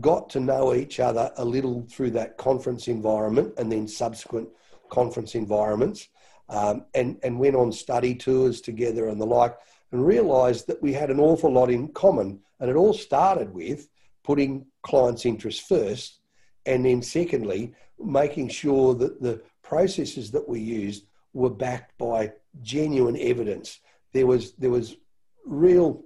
got 0.00 0.30
to 0.30 0.38
know 0.38 0.74
each 0.74 1.00
other 1.00 1.32
a 1.36 1.44
little 1.44 1.84
through 1.90 2.10
that 2.10 2.36
conference 2.36 2.86
environment 2.86 3.52
and 3.58 3.70
then 3.70 3.88
subsequent 3.88 4.48
conference 4.90 5.34
environments, 5.34 6.08
um, 6.48 6.84
and, 6.94 7.18
and 7.24 7.38
went 7.38 7.56
on 7.56 7.72
study 7.72 8.14
tours 8.14 8.60
together 8.60 9.08
and 9.08 9.20
the 9.20 9.26
like, 9.26 9.56
and 9.90 10.06
realised 10.06 10.68
that 10.68 10.80
we 10.80 10.92
had 10.92 11.10
an 11.10 11.18
awful 11.18 11.50
lot 11.50 11.70
in 11.70 11.88
common. 11.88 12.38
And 12.60 12.70
it 12.70 12.76
all 12.76 12.94
started 12.94 13.52
with 13.52 13.88
putting 14.22 14.66
clients' 14.84 15.26
interests 15.26 15.66
first, 15.66 16.20
and 16.66 16.84
then 16.84 17.02
secondly, 17.02 17.74
making 17.98 18.48
sure 18.48 18.94
that 18.94 19.20
the 19.20 19.42
processes 19.62 20.30
that 20.30 20.48
we 20.48 20.60
used 20.60 21.06
were 21.32 21.50
backed 21.50 21.96
by 21.98 22.32
genuine 22.62 23.18
evidence. 23.18 23.80
There 24.12 24.26
was 24.26 24.52
there 24.52 24.70
was 24.70 24.96
real 25.44 26.04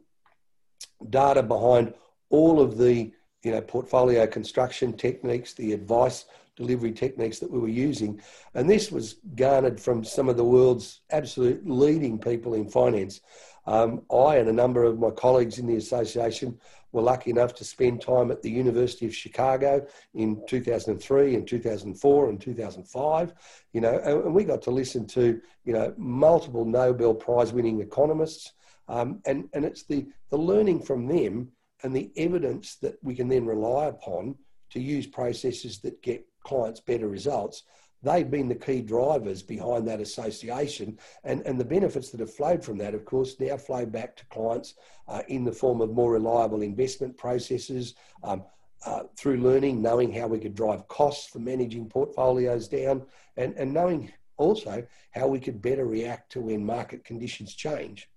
data 1.11 1.43
behind 1.43 1.95
all 2.31 2.61
of 2.61 2.79
the 2.79 3.13
you 3.43 3.53
know 3.53 3.61
portfolio 3.61 4.27
construction 4.27 4.95
techniques, 4.95 5.53
the 5.53 5.73
advice 5.73 6.25
delivery 6.57 6.91
techniques 6.91 7.39
that 7.39 7.51
we 7.51 7.61
were 7.61 7.69
using, 7.69 8.21
and 8.55 8.69
this 8.69 8.91
was 8.91 9.17
garnered 9.37 9.79
from 9.79 10.03
some 10.03 10.29
of 10.29 10.37
the 10.37 10.45
world's 10.45 11.03
absolute 11.11 11.63
leading 11.69 12.19
people 12.19 12.55
in 12.55 12.69
finance. 12.69 13.21
Um, 13.67 14.03
I 14.11 14.37
and 14.37 14.49
a 14.49 14.53
number 14.53 14.83
of 14.83 14.99
my 14.99 15.11
colleagues 15.11 15.59
in 15.59 15.67
the 15.67 15.77
association 15.77 16.59
were 16.93 17.03
lucky 17.03 17.31
enough 17.31 17.55
to 17.55 17.65
spend 17.65 18.01
time 18.01 18.31
at 18.31 18.43
the 18.43 18.51
University 18.51 19.07
of 19.07 19.15
Chicago 19.15 19.87
in 20.15 20.43
2003 20.47 21.35
and 21.35 21.47
2004 21.47 22.29
and 22.29 22.41
2005, 22.41 23.35
you 23.73 23.81
know, 23.81 23.99
and 23.99 24.35
we 24.35 24.45
got 24.45 24.63
to 24.63 24.71
listen 24.71 25.07
to, 25.07 25.41
you 25.65 25.73
know, 25.73 25.93
multiple 25.97 26.65
Nobel 26.65 27.15
Prize 27.15 27.53
winning 27.53 27.81
economists. 27.81 28.53
Um, 28.89 29.21
and, 29.27 29.49
and 29.53 29.65
it's 29.65 29.85
the, 29.85 30.07
the 30.31 30.39
learning 30.39 30.83
from 30.83 31.07
them 31.07 31.49
and 31.83 31.95
the 31.95 32.11
evidence 32.17 32.77
that 32.77 32.97
we 33.03 33.15
can 33.15 33.29
then 33.29 33.45
rely 33.45 33.87
upon 33.87 34.35
to 34.71 34.81
use 34.81 35.07
processes 35.07 35.79
that 35.81 36.03
get 36.03 36.27
clients 36.43 36.81
better 36.81 37.09
results 37.09 37.65
they've 38.03 38.31
been 38.31 38.49
the 38.49 38.55
key 38.55 38.81
drivers 38.81 39.43
behind 39.43 39.87
that 39.89 40.01
association. 40.01 40.99
And, 41.25 41.43
and 41.47 41.59
the 41.59 41.65
benefits 41.65 42.11
that 42.11 42.21
have 42.21 42.33
flowed 42.33 42.65
from 42.65 42.79
that, 42.79 42.95
of 42.95 43.05
course, 43.05 43.39
now 43.41 43.57
flow 43.57 43.87
back 43.87 44.17
to 44.17 44.27
clients 44.27 44.75
uh, 45.09 45.23
in 45.29 45.45
the 45.45 45.53
form 45.53 45.81
of 45.81 45.91
more 45.91 46.13
reliable 46.13 46.63
investment 46.63 47.17
processes. 47.17 47.95
Um, 48.23 48.45
uh, 48.87 49.03
through 49.17 49.39
learning, 49.39 49.83
knowing 49.83 50.13
how 50.13 50.29
we 50.29 50.39
could 50.39 50.55
drive 50.55 50.87
costs 50.87 51.27
for 51.27 51.41
managing 51.41 51.89
portfolios 51.89 52.69
down, 52.69 53.03
and, 53.37 53.53
and 53.57 53.75
knowing 53.75 54.09
also 54.37 54.87
how 55.11 55.27
we 55.27 55.41
could 55.41 55.61
better 55.61 55.85
react 55.85 56.31
to 56.33 56.41
when 56.41 56.65
market 56.65 57.05
conditions 57.05 57.55
change. 57.55 58.09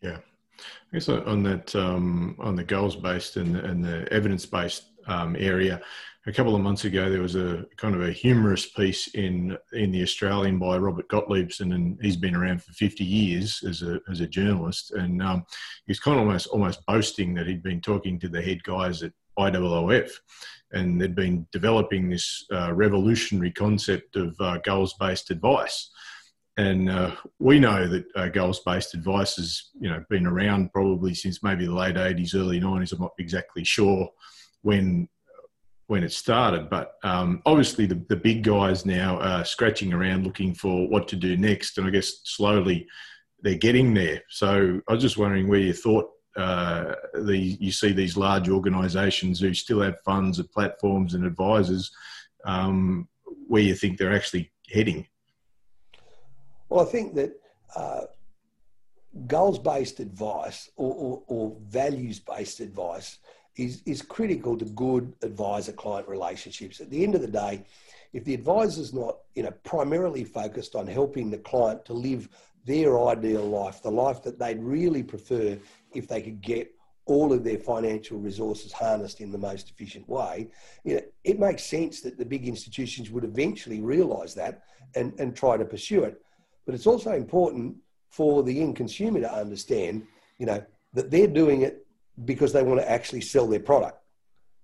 Yeah, 0.00 0.18
I 0.58 0.94
guess 0.94 1.08
on 1.08 1.42
that, 1.42 1.74
um, 1.76 2.36
on 2.38 2.56
the 2.56 2.64
goals 2.64 2.96
based 2.96 3.36
and, 3.36 3.56
and 3.56 3.84
the 3.84 4.10
evidence 4.10 4.46
based 4.46 4.84
um, 5.06 5.36
area, 5.38 5.80
a 6.26 6.32
couple 6.32 6.56
of 6.56 6.60
months 6.60 6.84
ago, 6.84 7.08
there 7.08 7.22
was 7.22 7.36
a 7.36 7.64
kind 7.76 7.94
of 7.94 8.02
a 8.02 8.10
humorous 8.10 8.66
piece 8.66 9.08
in 9.14 9.56
in 9.72 9.92
the 9.92 10.02
Australian 10.02 10.58
by 10.58 10.76
Robert 10.76 11.08
Gottliebsen, 11.08 11.72
and 11.72 11.98
he's 12.02 12.16
been 12.16 12.34
around 12.34 12.62
for 12.62 12.72
50 12.72 13.04
years 13.04 13.62
as 13.66 13.82
a 13.82 14.00
as 14.10 14.20
a 14.20 14.26
journalist, 14.26 14.90
and 14.92 15.22
um, 15.22 15.46
he's 15.86 16.00
kind 16.00 16.18
of 16.18 16.26
almost 16.26 16.48
almost 16.48 16.84
boasting 16.86 17.32
that 17.34 17.46
he'd 17.46 17.62
been 17.62 17.80
talking 17.80 18.18
to 18.18 18.28
the 18.28 18.42
head 18.42 18.62
guys 18.64 19.04
at 19.04 19.12
IOOF, 19.38 20.10
and 20.72 21.00
they'd 21.00 21.14
been 21.14 21.46
developing 21.52 22.10
this 22.10 22.44
uh, 22.52 22.72
revolutionary 22.72 23.52
concept 23.52 24.16
of 24.16 24.34
uh, 24.40 24.58
goals 24.58 24.94
based 24.98 25.30
advice. 25.30 25.90
And 26.58 26.90
uh, 26.90 27.14
we 27.38 27.60
know 27.60 27.86
that 27.86 28.04
uh, 28.16 28.28
goals 28.28 28.60
based 28.66 28.94
advice 28.94 29.36
has 29.36 29.70
you 29.78 29.88
know 29.88 30.04
been 30.10 30.26
around 30.26 30.72
probably 30.72 31.14
since 31.14 31.40
maybe 31.44 31.66
the 31.66 31.74
late 31.74 31.94
80s, 31.94 32.34
early 32.34 32.60
90s. 32.60 32.94
I'm 32.94 33.00
not 33.00 33.12
exactly 33.16 33.62
sure 33.62 34.10
when 34.62 35.08
when 35.88 36.02
it 36.02 36.12
started. 36.12 36.68
But 36.68 36.94
um, 37.04 37.42
obviously, 37.46 37.86
the, 37.86 38.02
the 38.08 38.16
big 38.16 38.42
guys 38.42 38.84
now 38.84 39.18
are 39.20 39.44
scratching 39.44 39.92
around 39.92 40.24
looking 40.24 40.52
for 40.54 40.88
what 40.88 41.06
to 41.08 41.16
do 41.16 41.36
next. 41.36 41.78
And 41.78 41.86
I 41.86 41.90
guess 41.90 42.20
slowly 42.24 42.88
they're 43.40 43.54
getting 43.54 43.94
there. 43.94 44.22
So 44.28 44.80
I 44.88 44.92
was 44.92 45.02
just 45.02 45.18
wondering 45.18 45.48
where 45.48 45.60
you 45.60 45.72
thought 45.72 46.10
uh, 46.36 46.94
the, 47.14 47.36
you 47.36 47.70
see 47.72 47.92
these 47.92 48.16
large 48.16 48.48
organisations 48.48 49.40
who 49.40 49.54
still 49.54 49.80
have 49.80 50.00
funds 50.04 50.38
and 50.38 50.50
platforms 50.50 51.14
and 51.14 51.24
advisors, 51.24 51.90
um, 52.44 53.08
where 53.46 53.62
you 53.62 53.74
think 53.74 53.96
they're 53.96 54.14
actually 54.14 54.52
heading. 54.68 55.06
Well, 56.68 56.86
I 56.86 56.90
think 56.90 57.14
that 57.14 57.40
uh, 57.74 58.02
goals 59.26 59.58
based 59.58 60.00
advice 60.00 60.68
or, 60.76 60.94
or, 60.94 61.22
or 61.28 61.56
values 61.68 62.18
based 62.18 62.60
advice 62.60 63.18
is, 63.56 63.82
is 63.86 64.02
critical 64.02 64.56
to 64.56 64.64
good 64.64 65.14
advisor 65.22 65.72
client 65.72 66.08
relationships. 66.08 66.80
At 66.80 66.90
the 66.90 67.02
end 67.02 67.14
of 67.14 67.20
the 67.20 67.28
day, 67.28 67.64
if 68.12 68.24
the 68.24 68.34
advisor 68.34 68.80
is 68.80 68.92
not 68.92 69.18
you 69.34 69.42
know, 69.42 69.52
primarily 69.64 70.24
focused 70.24 70.74
on 70.74 70.86
helping 70.86 71.30
the 71.30 71.38
client 71.38 71.84
to 71.86 71.92
live 71.92 72.28
their 72.64 72.98
ideal 73.06 73.46
life, 73.46 73.82
the 73.82 73.90
life 73.90 74.22
that 74.22 74.38
they'd 74.38 74.62
really 74.62 75.02
prefer 75.02 75.58
if 75.94 76.08
they 76.08 76.20
could 76.20 76.40
get 76.40 76.72
all 77.06 77.32
of 77.32 77.44
their 77.44 77.58
financial 77.58 78.18
resources 78.18 78.72
harnessed 78.72 79.20
in 79.20 79.30
the 79.30 79.38
most 79.38 79.70
efficient 79.70 80.08
way, 80.08 80.48
you 80.84 80.96
know, 80.96 81.00
it 81.22 81.38
makes 81.38 81.64
sense 81.64 82.00
that 82.00 82.18
the 82.18 82.24
big 82.24 82.48
institutions 82.48 83.10
would 83.10 83.22
eventually 83.22 83.80
realise 83.80 84.34
that 84.34 84.62
and, 84.96 85.18
and 85.20 85.36
try 85.36 85.56
to 85.56 85.64
pursue 85.64 86.02
it. 86.02 86.20
But 86.64 86.74
it's 86.74 86.86
also 86.86 87.12
important 87.12 87.76
for 88.10 88.42
the 88.42 88.60
end 88.60 88.74
consumer 88.74 89.20
to 89.20 89.32
understand, 89.32 90.04
you 90.38 90.46
know, 90.46 90.64
that 90.94 91.10
they're 91.10 91.28
doing 91.28 91.62
it 91.62 91.85
because 92.24 92.52
they 92.52 92.62
want 92.62 92.80
to 92.80 92.90
actually 92.90 93.20
sell 93.20 93.46
their 93.46 93.60
product. 93.60 94.02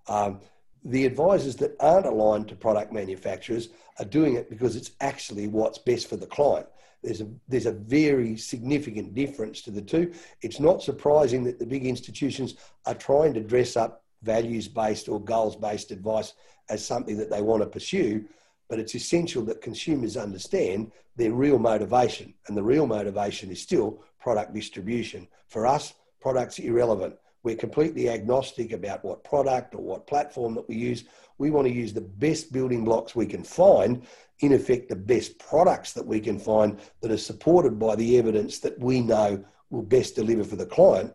Um, 0.08 0.40
the 0.84 1.06
advisors 1.06 1.56
that 1.56 1.76
aren't 1.78 2.06
aligned 2.06 2.48
to 2.48 2.56
product 2.56 2.92
manufacturers 2.92 3.68
are 3.98 4.04
doing 4.04 4.34
it 4.34 4.50
because 4.50 4.74
it's 4.74 4.92
actually 5.00 5.46
what's 5.46 5.78
best 5.78 6.08
for 6.08 6.16
the 6.16 6.26
client. 6.26 6.66
There's 7.02 7.20
a, 7.20 7.28
there's 7.48 7.66
a 7.66 7.72
very 7.72 8.36
significant 8.36 9.14
difference 9.14 9.60
to 9.62 9.70
the 9.70 9.82
two. 9.82 10.12
It's 10.40 10.60
not 10.60 10.82
surprising 10.82 11.44
that 11.44 11.58
the 11.58 11.66
big 11.66 11.84
institutions 11.84 12.54
are 12.86 12.94
trying 12.94 13.34
to 13.34 13.40
dress 13.40 13.76
up 13.76 14.04
values 14.22 14.68
based 14.68 15.08
or 15.08 15.20
goals 15.20 15.56
based 15.56 15.90
advice 15.90 16.34
as 16.68 16.84
something 16.84 17.16
that 17.18 17.30
they 17.30 17.42
want 17.42 17.62
to 17.62 17.68
pursue, 17.68 18.24
but 18.68 18.78
it's 18.78 18.94
essential 18.94 19.42
that 19.44 19.60
consumers 19.60 20.16
understand 20.16 20.92
their 21.16 21.32
real 21.32 21.58
motivation. 21.58 22.32
And 22.46 22.56
the 22.56 22.62
real 22.62 22.86
motivation 22.86 23.50
is 23.50 23.60
still 23.60 24.02
product 24.20 24.54
distribution. 24.54 25.28
For 25.48 25.66
us, 25.66 25.94
product's 26.20 26.60
irrelevant. 26.60 27.16
We're 27.42 27.56
completely 27.56 28.08
agnostic 28.08 28.72
about 28.72 29.04
what 29.04 29.24
product 29.24 29.74
or 29.74 29.82
what 29.82 30.06
platform 30.06 30.54
that 30.54 30.68
we 30.68 30.76
use. 30.76 31.04
We 31.38 31.50
want 31.50 31.66
to 31.66 31.72
use 31.72 31.92
the 31.92 32.00
best 32.00 32.52
building 32.52 32.84
blocks 32.84 33.16
we 33.16 33.26
can 33.26 33.42
find, 33.42 34.06
in 34.40 34.52
effect, 34.52 34.88
the 34.88 34.96
best 34.96 35.38
products 35.38 35.92
that 35.94 36.06
we 36.06 36.20
can 36.20 36.38
find 36.38 36.78
that 37.00 37.10
are 37.10 37.16
supported 37.16 37.78
by 37.78 37.96
the 37.96 38.16
evidence 38.16 38.60
that 38.60 38.78
we 38.78 39.00
know 39.00 39.44
will 39.70 39.82
best 39.82 40.14
deliver 40.14 40.44
for 40.44 40.56
the 40.56 40.66
client. 40.66 41.12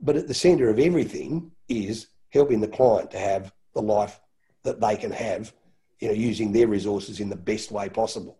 But 0.00 0.16
at 0.16 0.26
the 0.26 0.34
center 0.34 0.68
of 0.68 0.80
everything 0.80 1.52
is 1.68 2.08
helping 2.30 2.60
the 2.60 2.68
client 2.68 3.12
to 3.12 3.18
have 3.18 3.52
the 3.74 3.82
life 3.82 4.20
that 4.64 4.80
they 4.80 4.96
can 4.96 5.12
have, 5.12 5.52
you 6.00 6.08
know, 6.08 6.14
using 6.14 6.50
their 6.50 6.66
resources 6.66 7.20
in 7.20 7.28
the 7.28 7.36
best 7.36 7.70
way 7.70 7.88
possible. 7.88 8.38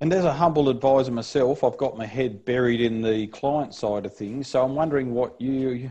And 0.00 0.12
as 0.12 0.24
a 0.24 0.32
humble 0.32 0.68
advisor 0.68 1.10
myself, 1.10 1.64
I've 1.64 1.76
got 1.76 1.98
my 1.98 2.06
head 2.06 2.44
buried 2.44 2.80
in 2.80 3.02
the 3.02 3.26
client 3.28 3.74
side 3.74 4.06
of 4.06 4.14
things. 4.14 4.46
So 4.46 4.62
I'm 4.62 4.76
wondering 4.76 5.12
what 5.12 5.40
you 5.40 5.90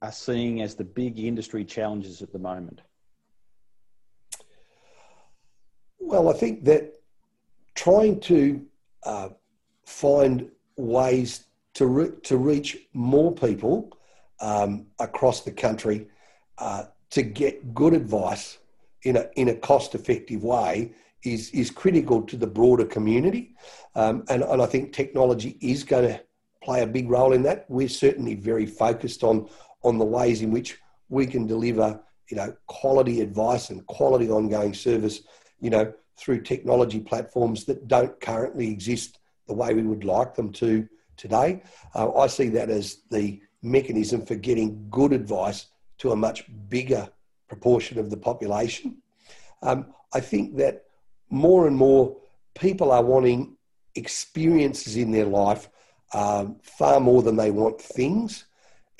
are 0.00 0.12
seeing 0.12 0.62
as 0.62 0.76
the 0.76 0.84
big 0.84 1.18
industry 1.18 1.64
challenges 1.64 2.22
at 2.22 2.32
the 2.32 2.38
moment. 2.38 2.82
Well, 5.98 6.28
I 6.28 6.34
think 6.34 6.64
that 6.64 6.94
trying 7.74 8.20
to 8.20 8.64
uh, 9.02 9.30
find 9.84 10.48
ways 10.76 11.44
to, 11.74 11.86
re- 11.86 12.12
to 12.22 12.36
reach 12.36 12.78
more 12.92 13.32
people 13.32 13.92
um, 14.40 14.86
across 15.00 15.42
the 15.42 15.50
country 15.50 16.06
uh, 16.58 16.84
to 17.10 17.22
get 17.22 17.74
good 17.74 17.92
advice 17.92 18.58
in 19.02 19.16
a, 19.16 19.28
in 19.34 19.48
a 19.48 19.54
cost 19.54 19.96
effective 19.96 20.44
way 20.44 20.92
is 21.24 21.50
is 21.50 21.70
critical 21.70 22.22
to 22.22 22.36
the 22.36 22.46
broader 22.46 22.84
community, 22.84 23.54
um, 23.94 24.24
and, 24.28 24.42
and 24.42 24.62
I 24.62 24.66
think 24.66 24.92
technology 24.92 25.58
is 25.60 25.84
going 25.84 26.08
to 26.08 26.20
play 26.62 26.82
a 26.82 26.86
big 26.86 27.10
role 27.10 27.32
in 27.32 27.42
that. 27.42 27.66
We're 27.68 27.88
certainly 27.88 28.34
very 28.34 28.66
focused 28.66 29.24
on 29.24 29.48
on 29.82 29.98
the 29.98 30.04
ways 30.04 30.42
in 30.42 30.50
which 30.50 30.78
we 31.08 31.26
can 31.26 31.46
deliver, 31.46 32.00
you 32.30 32.36
know, 32.36 32.54
quality 32.66 33.20
advice 33.20 33.70
and 33.70 33.86
quality 33.86 34.28
ongoing 34.30 34.74
service, 34.74 35.22
you 35.60 35.70
know, 35.70 35.92
through 36.16 36.42
technology 36.42 37.00
platforms 37.00 37.64
that 37.64 37.88
don't 37.88 38.20
currently 38.20 38.70
exist 38.70 39.18
the 39.46 39.54
way 39.54 39.72
we 39.72 39.82
would 39.82 40.04
like 40.04 40.34
them 40.34 40.52
to 40.52 40.86
today. 41.16 41.62
Uh, 41.94 42.12
I 42.14 42.26
see 42.26 42.48
that 42.50 42.70
as 42.70 42.98
the 43.10 43.40
mechanism 43.62 44.24
for 44.24 44.34
getting 44.34 44.86
good 44.90 45.12
advice 45.12 45.66
to 45.98 46.12
a 46.12 46.16
much 46.16 46.44
bigger 46.68 47.08
proportion 47.48 47.98
of 47.98 48.10
the 48.10 48.16
population. 48.16 48.98
Um, 49.62 49.94
I 50.12 50.20
think 50.20 50.56
that 50.56 50.84
more 51.30 51.66
and 51.66 51.76
more 51.76 52.16
people 52.54 52.90
are 52.90 53.02
wanting 53.02 53.56
experiences 53.94 54.96
in 54.96 55.10
their 55.10 55.24
life 55.24 55.68
um, 56.14 56.56
far 56.62 57.00
more 57.00 57.22
than 57.22 57.36
they 57.36 57.50
want 57.50 57.80
things. 57.80 58.44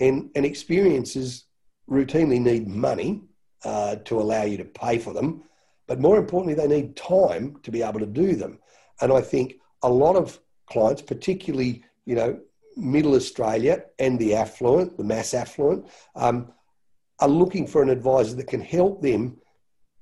And, 0.00 0.30
and 0.34 0.44
experiences 0.44 1.44
routinely 1.90 2.40
need 2.40 2.68
money 2.68 3.22
uh, 3.64 3.96
to 3.96 4.20
allow 4.20 4.42
you 4.44 4.56
to 4.58 4.64
pay 4.64 4.98
for 4.98 5.12
them. 5.12 5.42
But 5.86 6.00
more 6.00 6.18
importantly, 6.18 6.54
they 6.54 6.68
need 6.68 6.96
time 6.96 7.58
to 7.62 7.70
be 7.70 7.82
able 7.82 8.00
to 8.00 8.06
do 8.06 8.36
them. 8.36 8.58
And 9.00 9.12
I 9.12 9.20
think 9.20 9.54
a 9.82 9.88
lot 9.88 10.16
of 10.16 10.38
clients, 10.66 11.02
particularly, 11.02 11.82
you 12.04 12.14
know, 12.14 12.38
middle 12.76 13.14
Australia 13.14 13.84
and 13.98 14.18
the 14.18 14.34
affluent, 14.34 14.96
the 14.96 15.04
mass 15.04 15.34
affluent, 15.34 15.86
um, 16.14 16.52
are 17.20 17.28
looking 17.28 17.66
for 17.66 17.82
an 17.82 17.88
advisor 17.88 18.36
that 18.36 18.46
can 18.46 18.60
help 18.60 19.02
them 19.02 19.38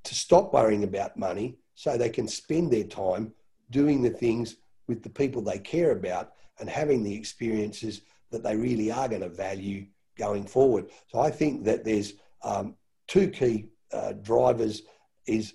to 0.05 0.15
stop 0.15 0.53
worrying 0.53 0.85
about 0.85 1.17
money 1.17 1.57
so 1.77 1.97
they 1.97 2.09
can 2.09 2.27
spend 2.27 2.73
their 2.73 2.85
time 2.85 3.33
doing 3.71 4.03
the 4.03 4.11
things 4.11 4.57
with 4.89 5.03
the 5.03 5.11
people 5.11 5.43
they 5.43 5.59
care 5.59 5.93
about 5.93 6.33
and 6.59 6.69
having 6.69 7.05
the 7.05 7.15
experiences 7.15 8.01
that 8.31 8.43
they 8.43 8.57
really 8.57 8.91
are 8.91 9.09
going 9.09 9.21
to 9.21 9.29
value 9.29 9.87
going 10.19 10.45
forward. 10.45 10.87
So 11.07 11.21
I 11.21 11.31
think 11.31 11.65
that 11.65 11.85
there's 11.85 12.15
um, 12.43 12.75
two 13.07 13.29
key 13.29 13.69
uh, 13.93 14.13
drivers 14.13 14.83
is 15.27 15.55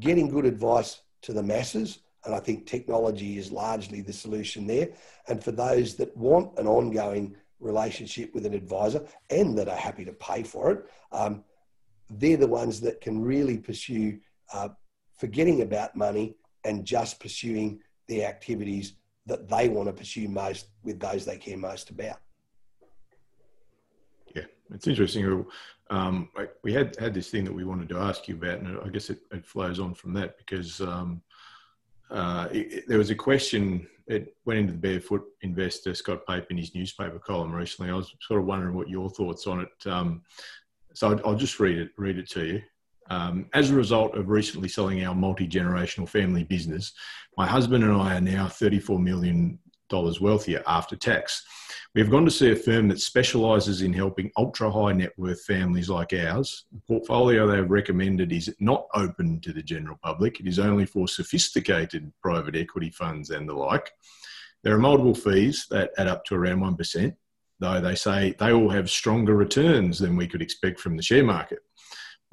getting 0.00 0.28
good 0.28 0.46
advice 0.46 1.02
to 1.22 1.32
the 1.32 1.42
masses. 1.42 1.98
And 2.24 2.34
I 2.34 2.38
think 2.38 2.66
technology 2.66 3.38
is 3.38 3.50
largely 3.50 4.00
the 4.00 4.12
solution 4.12 4.66
there. 4.66 4.90
And 5.28 5.42
for 5.42 5.52
those 5.52 5.96
that 5.96 6.16
want 6.16 6.58
an 6.58 6.66
ongoing 6.66 7.36
relationship 7.58 8.34
with 8.34 8.46
an 8.46 8.54
advisor 8.54 9.04
and 9.30 9.58
that 9.58 9.68
are 9.68 9.76
happy 9.76 10.04
to 10.04 10.12
pay 10.12 10.42
for 10.42 10.70
it, 10.70 10.84
um, 11.12 11.42
they're 12.08 12.36
the 12.36 12.46
ones 12.46 12.80
that 12.82 13.00
can 13.00 13.20
really 13.20 13.58
pursue 13.58 14.18
uh, 14.52 14.68
forgetting 15.16 15.62
about 15.62 15.96
money 15.96 16.36
and 16.64 16.84
just 16.84 17.20
pursuing 17.20 17.80
the 18.08 18.24
activities 18.24 18.94
that 19.26 19.48
they 19.48 19.68
want 19.68 19.88
to 19.88 19.92
pursue 19.92 20.28
most 20.28 20.68
with 20.84 21.00
those 21.00 21.24
they 21.24 21.36
care 21.36 21.56
most 21.56 21.90
about. 21.90 22.18
Yeah, 24.34 24.44
it's 24.72 24.86
interesting. 24.86 25.44
Um, 25.90 26.28
we 26.62 26.72
had 26.72 26.96
had 26.96 27.14
this 27.14 27.30
thing 27.30 27.44
that 27.44 27.54
we 27.54 27.64
wanted 27.64 27.88
to 27.90 27.98
ask 27.98 28.28
you 28.28 28.36
about, 28.36 28.60
and 28.60 28.78
I 28.84 28.88
guess 28.88 29.10
it, 29.10 29.20
it 29.32 29.46
flows 29.46 29.80
on 29.80 29.94
from 29.94 30.12
that 30.14 30.36
because 30.38 30.80
um, 30.80 31.22
uh, 32.10 32.48
it, 32.52 32.72
it, 32.72 32.84
there 32.88 32.98
was 32.98 33.10
a 33.10 33.14
question. 33.14 33.86
It 34.06 34.36
went 34.44 34.60
into 34.60 34.72
the 34.72 34.78
Barefoot 34.78 35.24
Investor, 35.42 35.94
Scott 35.94 36.26
Pape, 36.28 36.46
in 36.50 36.56
his 36.56 36.74
newspaper 36.74 37.18
column 37.18 37.52
recently. 37.52 37.90
I 37.90 37.94
was 37.94 38.14
sort 38.20 38.40
of 38.40 38.46
wondering 38.46 38.76
what 38.76 38.88
your 38.88 39.10
thoughts 39.10 39.46
on 39.48 39.60
it. 39.60 39.88
Um, 39.90 40.22
so 40.94 41.10
I'll, 41.10 41.20
I'll 41.26 41.36
just 41.36 41.58
read 41.58 41.78
it. 41.78 41.90
Read 41.96 42.18
it 42.18 42.28
to 42.30 42.46
you. 42.46 42.62
Um, 43.10 43.46
as 43.54 43.70
a 43.70 43.74
result 43.74 44.16
of 44.16 44.28
recently 44.28 44.68
selling 44.68 45.04
our 45.04 45.14
multi 45.14 45.46
generational 45.46 46.08
family 46.08 46.44
business, 46.44 46.92
my 47.36 47.46
husband 47.46 47.84
and 47.84 47.92
I 47.92 48.16
are 48.16 48.20
now 48.20 48.46
$34 48.46 49.02
million 49.02 49.58
wealthier 50.20 50.62
after 50.66 50.96
tax. 50.96 51.44
We 51.94 52.00
have 52.00 52.10
gone 52.10 52.24
to 52.24 52.30
see 52.30 52.50
a 52.50 52.56
firm 52.56 52.88
that 52.88 53.00
specialises 53.00 53.82
in 53.82 53.92
helping 53.92 54.30
ultra 54.36 54.70
high 54.70 54.92
net 54.92 55.12
worth 55.16 55.42
families 55.44 55.88
like 55.88 56.12
ours. 56.12 56.66
The 56.72 56.80
portfolio 56.88 57.46
they 57.46 57.56
have 57.56 57.70
recommended 57.70 58.32
is 58.32 58.54
not 58.58 58.86
open 58.94 59.40
to 59.40 59.52
the 59.52 59.62
general 59.62 59.98
public, 60.02 60.40
it 60.40 60.46
is 60.46 60.58
only 60.58 60.86
for 60.86 61.08
sophisticated 61.08 62.12
private 62.20 62.56
equity 62.56 62.90
funds 62.90 63.30
and 63.30 63.48
the 63.48 63.54
like. 63.54 63.90
There 64.62 64.74
are 64.74 64.78
multiple 64.78 65.14
fees 65.14 65.66
that 65.70 65.92
add 65.96 66.08
up 66.08 66.24
to 66.26 66.34
around 66.34 66.60
1%, 66.60 67.14
though 67.60 67.80
they 67.80 67.94
say 67.94 68.34
they 68.38 68.52
all 68.52 68.68
have 68.68 68.90
stronger 68.90 69.36
returns 69.36 69.98
than 69.98 70.16
we 70.16 70.26
could 70.26 70.42
expect 70.42 70.80
from 70.80 70.96
the 70.96 71.02
share 71.02 71.24
market. 71.24 71.60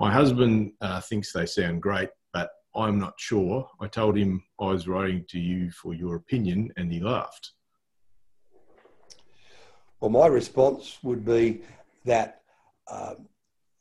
My 0.03 0.11
husband 0.11 0.73
uh, 0.81 0.99
thinks 0.99 1.31
they 1.31 1.45
sound 1.45 1.81
great, 1.81 2.09
but 2.33 2.49
I'm 2.75 2.99
not 2.99 3.13
sure. 3.17 3.65
I 3.79 3.87
told 3.87 4.17
him 4.17 4.43
I 4.59 4.65
was 4.65 4.85
writing 4.85 5.23
to 5.29 5.39
you 5.39 5.71
for 5.71 5.93
your 5.93 6.17
opinion, 6.17 6.73
and 6.75 6.91
he 6.91 6.99
laughed. 6.99 7.51
Well, 10.01 10.11
my 10.11 10.28
response 10.28 10.97
would 11.03 11.23
be 11.23 11.61
that 12.03 12.41
uh, 12.86 13.13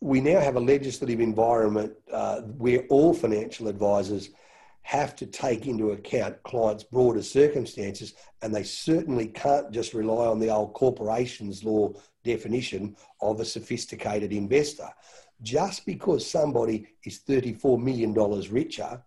we 0.00 0.20
now 0.20 0.38
have 0.38 0.54
a 0.54 0.60
legislative 0.60 1.18
environment 1.18 1.92
uh, 2.12 2.42
where 2.42 2.84
all 2.88 3.12
financial 3.14 3.66
advisors 3.66 4.30
have 4.82 5.16
to 5.16 5.26
take 5.26 5.66
into 5.66 5.90
account 5.90 6.40
clients' 6.44 6.84
broader 6.84 7.22
circumstances, 7.24 8.14
and 8.42 8.54
they 8.54 8.62
certainly 8.62 9.26
can't 9.26 9.72
just 9.72 9.92
rely 9.92 10.26
on 10.26 10.38
the 10.38 10.50
old 10.50 10.72
corporations 10.74 11.64
law 11.64 11.92
definition 12.22 12.94
of 13.20 13.40
a 13.40 13.44
sophisticated 13.44 14.32
investor 14.32 14.88
just 15.42 15.84
because 15.86 16.28
somebody 16.28 16.86
is 17.04 17.20
$34 17.28 17.80
million 17.82 18.14
richer, 18.50 19.02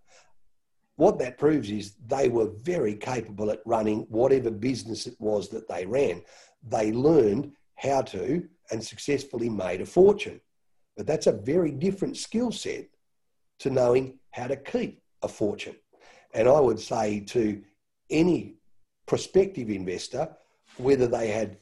what 0.97 1.19
that 1.19 1.37
proves 1.37 1.69
is 1.69 1.95
they 2.07 2.29
were 2.29 2.49
very 2.61 2.95
capable 2.95 3.51
at 3.51 3.61
running 3.65 4.01
whatever 4.09 4.49
business 4.49 5.07
it 5.07 5.15
was 5.19 5.49
that 5.49 5.67
they 5.67 5.85
ran. 5.85 6.21
They 6.67 6.91
learned 6.91 7.51
how 7.75 8.01
to 8.03 8.47
and 8.71 8.83
successfully 8.83 9.49
made 9.49 9.81
a 9.81 9.85
fortune. 9.85 10.39
But 10.95 11.07
that's 11.07 11.27
a 11.27 11.33
very 11.33 11.71
different 11.71 12.15
skill 12.17 12.51
set 12.51 12.85
to 13.59 13.69
knowing 13.69 14.19
how 14.31 14.47
to 14.47 14.55
keep 14.55 15.01
a 15.21 15.27
fortune. 15.27 15.75
And 16.33 16.47
I 16.47 16.59
would 16.59 16.79
say 16.79 17.19
to 17.21 17.61
any 18.09 18.55
prospective 19.05 19.69
investor, 19.69 20.29
whether 20.77 21.07
they 21.07 21.27
had 21.27 21.57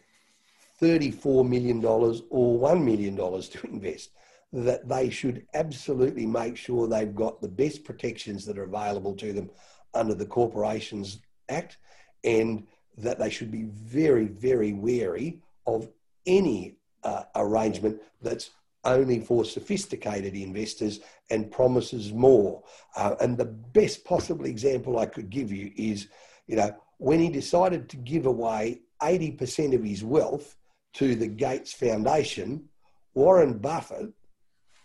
$34 0.81 1.47
million 1.47 1.83
or 1.85 2.59
$1 2.59 2.83
million 2.83 3.15
to 3.15 3.67
invest, 3.67 4.11
that 4.53 4.87
they 4.87 5.09
should 5.09 5.45
absolutely 5.55 6.27
make 6.27 6.55
sure 6.55 6.87
they've 6.87 7.15
got 7.15 7.41
the 7.41 7.47
best 7.47 7.83
protections 7.83 8.45
that 8.45 8.57
are 8.59 8.63
available 8.63 9.15
to 9.15 9.33
them 9.33 9.49
under 9.95 10.13
the 10.13 10.25
Corporations 10.25 11.19
Act 11.49 11.77
and 12.23 12.67
that 12.97 13.17
they 13.17 13.31
should 13.31 13.51
be 13.51 13.63
very, 13.63 14.27
very 14.27 14.71
wary 14.71 15.41
of 15.65 15.89
any 16.27 16.77
uh, 17.03 17.23
arrangement 17.35 17.99
that's 18.21 18.51
only 18.85 19.19
for 19.19 19.43
sophisticated 19.43 20.35
investors 20.35 20.99
and 21.31 21.51
promises 21.51 22.13
more. 22.13 22.61
Uh, 22.95 23.15
and 23.21 23.37
the 23.37 23.45
best 23.45 24.05
possible 24.05 24.45
example 24.45 24.99
I 24.99 25.07
could 25.07 25.31
give 25.31 25.51
you 25.51 25.71
is, 25.75 26.09
you 26.45 26.57
know, 26.57 26.75
when 26.97 27.19
he 27.19 27.29
decided 27.29 27.89
to 27.89 27.97
give 27.97 28.27
away 28.27 28.81
80% 29.01 29.73
of 29.73 29.83
his 29.83 30.03
wealth 30.03 30.55
to 30.93 31.15
the 31.15 31.27
Gates 31.27 31.73
Foundation, 31.73 32.69
Warren 33.15 33.57
Buffett, 33.57 34.13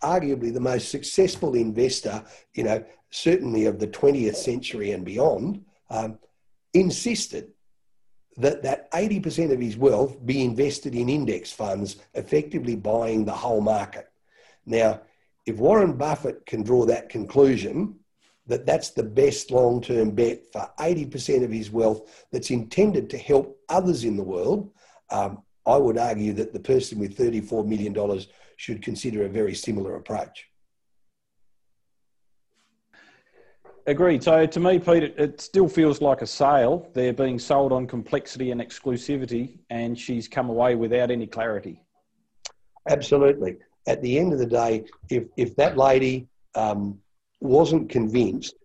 arguably 0.03 0.53
the 0.53 0.61
most 0.61 0.91
successful 0.91 1.55
investor, 1.55 2.23
you 2.55 2.65
know, 2.65 2.85
certainly 3.11 3.67
of 3.67 3.79
the 3.79 3.89
20th 3.89 4.37
century 4.37 4.93
and 4.93 5.05
beyond, 5.05 5.65
um, 5.91 6.19
insisted 6.75 7.51
that 8.37 8.63
that 8.63 8.91
80% 8.93 9.53
of 9.53 9.61
his 9.61 9.77
wealth 9.77 10.25
be 10.25 10.45
invested 10.45 10.95
in 10.95 11.09
index 11.09 11.51
funds, 11.51 11.97
effectively 12.15 12.77
buying 12.77 13.25
the 13.25 13.33
whole 13.33 13.61
market. 13.61 14.11
Now, 14.65 15.01
if 15.47 15.57
Warren 15.57 15.95
Buffett 15.95 16.47
can 16.47 16.63
draw 16.63 16.85
that 16.87 17.09
conclusion 17.09 17.99
that 18.47 18.65
that's 18.65 18.91
the 18.91 19.03
best 19.03 19.51
long-term 19.51 20.13
bet 20.13 20.51
for 20.53 20.71
80% 20.79 21.45
of 21.45 21.51
his 21.51 21.71
wealth 21.71 22.27
that's 22.31 22.51
intended 22.51 23.11
to 23.11 23.19
help 23.19 23.59
others 23.69 24.05
in 24.05 24.17
the 24.17 24.23
world, 24.23 24.71
um, 25.11 25.43
I 25.67 25.77
would 25.77 25.99
argue 25.99 26.33
that 26.35 26.53
the 26.53 26.61
person 26.61 26.99
with 26.99 27.17
$34 27.17 27.67
million 27.67 27.95
should 28.59 28.83
consider 28.83 29.25
a 29.25 29.29
very 29.29 29.55
similar 29.55 29.97
approach. 29.97 30.47
Agreed. 33.87 34.23
So 34.23 34.45
to 34.45 34.61
me, 34.61 34.79
Pete, 34.79 35.05
it, 35.05 35.15
it, 35.17 35.41
still 35.41 35.69
feels 35.69 36.03
like 36.03 36.21
a 36.21 36.27
sale. 36.27 36.91
They're 36.93 37.15
being 37.15 37.39
sold 37.39 37.73
on 37.73 37.87
complexity 37.87 38.51
and 38.51 38.61
exclusivity, 38.61 39.61
and 39.71 39.99
she's 39.99 40.29
come 40.29 40.51
away 40.51 40.75
without 40.75 41.11
any 41.11 41.27
clarity. 41.27 41.81
Absolutely. 42.91 43.57
At 43.87 44.03
the 44.03 44.19
end 44.19 44.35
of 44.35 44.41
the 44.41 44.47
day, 44.47 44.85
if, 45.09 45.25
if 45.39 45.57
that 45.57 45.79
lady 45.79 46.29
um, 46.55 46.99
wasn't 47.41 47.89
convinced, 47.89 48.57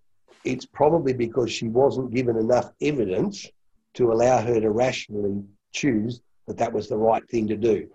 it's 0.43 0.65
probably 0.65 1.13
because 1.13 1.49
she 1.49 1.69
wasn't 1.69 2.13
given 2.13 2.35
enough 2.35 2.71
evidence 2.81 3.47
to 3.93 4.11
allow 4.11 4.41
her 4.41 4.59
to 4.59 4.71
rationally 4.71 5.41
choose 5.71 6.19
that 6.47 6.57
that 6.57 6.73
was 6.73 6.89
the 6.89 6.97
right 6.97 7.25
thing 7.29 7.47
to 7.47 7.55
do. 7.55 7.87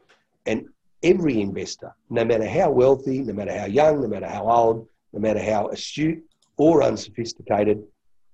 And 0.47 0.69
every 1.03 1.41
investor, 1.41 1.95
no 2.11 2.25
matter 2.25 2.49
how 2.49 2.71
wealthy, 2.71 3.21
no 3.21 3.33
matter 3.33 3.57
how 3.57 3.67
young, 3.67 4.01
no 4.01 4.09
matter 4.09 4.27
how 4.27 4.49
old, 4.49 4.89
no 5.13 5.21
matter 5.21 5.43
how 5.43 5.69
astute 5.69 6.23
or 6.57 6.83
unsophisticated, 6.83 7.83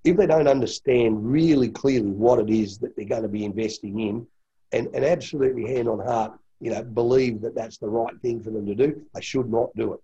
if 0.04 0.16
they 0.16 0.26
don't 0.26 0.48
understand 0.48 1.30
really 1.30 1.68
clearly 1.68 2.10
what 2.10 2.38
it 2.38 2.50
is 2.50 2.78
that 2.78 2.94
they're 2.96 3.06
going 3.06 3.22
to 3.22 3.28
be 3.28 3.44
investing 3.44 4.00
in, 4.00 4.26
and, 4.72 4.88
and 4.94 5.04
absolutely 5.04 5.66
hand 5.66 5.88
on 5.88 5.98
heart, 6.00 6.32
you 6.60 6.70
know, 6.70 6.82
believe 6.82 7.40
that 7.40 7.54
that's 7.54 7.78
the 7.78 7.88
right 7.88 8.14
thing 8.20 8.42
for 8.42 8.50
them 8.50 8.66
to 8.66 8.74
do, 8.74 9.02
they 9.14 9.20
should 9.20 9.50
not 9.50 9.68
do 9.76 9.94
it. 9.94 10.00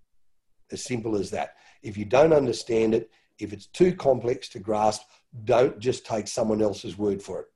As 0.72 0.84
simple 0.84 1.16
as 1.16 1.30
that. 1.30 1.56
If 1.82 1.96
you 1.96 2.04
don't 2.04 2.32
understand 2.32 2.94
it, 2.94 3.11
if 3.38 3.52
it's 3.52 3.66
too 3.66 3.94
complex 3.94 4.48
to 4.50 4.58
grasp, 4.58 5.02
don't 5.44 5.78
just 5.78 6.04
take 6.04 6.28
someone 6.28 6.62
else's 6.62 6.98
word 6.98 7.22
for 7.22 7.40
it. 7.40 7.46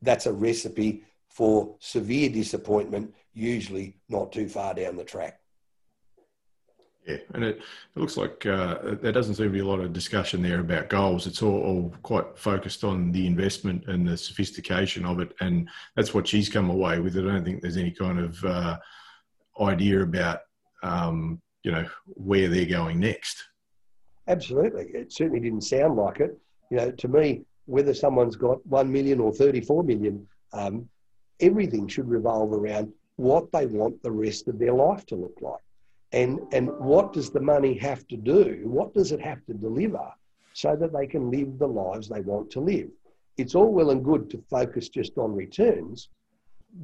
That's 0.00 0.26
a 0.26 0.32
recipe 0.32 1.04
for 1.28 1.76
severe 1.80 2.28
disappointment, 2.28 3.14
usually 3.32 3.96
not 4.08 4.32
too 4.32 4.48
far 4.48 4.74
down 4.74 4.96
the 4.96 5.04
track. 5.04 5.40
Yeah, 7.06 7.16
and 7.32 7.42
it, 7.42 7.56
it 7.56 7.98
looks 7.98 8.18
like 8.18 8.44
uh, 8.44 8.96
there 9.00 9.12
doesn't 9.12 9.36
seem 9.36 9.46
to 9.46 9.52
be 9.52 9.60
a 9.60 9.66
lot 9.66 9.80
of 9.80 9.94
discussion 9.94 10.42
there 10.42 10.60
about 10.60 10.90
goals. 10.90 11.26
It's 11.26 11.42
all, 11.42 11.62
all, 11.62 11.94
quite 12.02 12.36
focused 12.36 12.84
on 12.84 13.12
the 13.12 13.26
investment 13.26 13.84
and 13.86 14.06
the 14.06 14.16
sophistication 14.16 15.06
of 15.06 15.20
it, 15.20 15.32
and 15.40 15.70
that's 15.96 16.12
what 16.12 16.28
she's 16.28 16.50
come 16.50 16.68
away 16.68 16.98
with. 17.00 17.16
I 17.16 17.22
don't 17.22 17.44
think 17.44 17.62
there's 17.62 17.78
any 17.78 17.92
kind 17.92 18.18
of 18.18 18.44
uh, 18.44 18.78
idea 19.58 20.02
about 20.02 20.40
um, 20.82 21.40
you 21.62 21.72
know 21.72 21.88
where 22.04 22.48
they're 22.48 22.66
going 22.66 23.00
next. 23.00 23.42
Absolutely, 24.26 24.84
it 24.92 25.10
certainly 25.10 25.40
didn't 25.40 25.62
sound 25.62 25.96
like 25.96 26.20
it. 26.20 26.38
You 26.70 26.76
know, 26.76 26.90
to 26.90 27.08
me, 27.08 27.46
whether 27.64 27.94
someone's 27.94 28.36
got 28.36 28.64
one 28.66 28.92
million 28.92 29.18
or 29.18 29.32
thirty-four 29.32 29.82
million, 29.82 30.26
um, 30.52 30.86
everything 31.40 31.88
should 31.88 32.08
revolve 32.08 32.52
around 32.52 32.92
what 33.16 33.50
they 33.52 33.66
want 33.66 34.02
the 34.02 34.10
rest 34.10 34.48
of 34.48 34.58
their 34.58 34.72
life 34.72 35.04
to 35.06 35.16
look 35.16 35.36
like. 35.40 35.62
And 36.12 36.40
and 36.52 36.70
what 36.78 37.12
does 37.12 37.30
the 37.30 37.40
money 37.40 37.74
have 37.78 38.06
to 38.08 38.16
do? 38.16 38.62
What 38.64 38.94
does 38.94 39.12
it 39.12 39.20
have 39.20 39.44
to 39.46 39.54
deliver 39.54 40.10
so 40.54 40.74
that 40.76 40.92
they 40.92 41.06
can 41.06 41.30
live 41.30 41.58
the 41.58 41.68
lives 41.68 42.08
they 42.08 42.20
want 42.20 42.50
to 42.52 42.60
live? 42.60 42.88
It's 43.36 43.54
all 43.54 43.72
well 43.72 43.90
and 43.90 44.04
good 44.04 44.30
to 44.30 44.42
focus 44.50 44.88
just 44.88 45.18
on 45.18 45.34
returns 45.34 46.08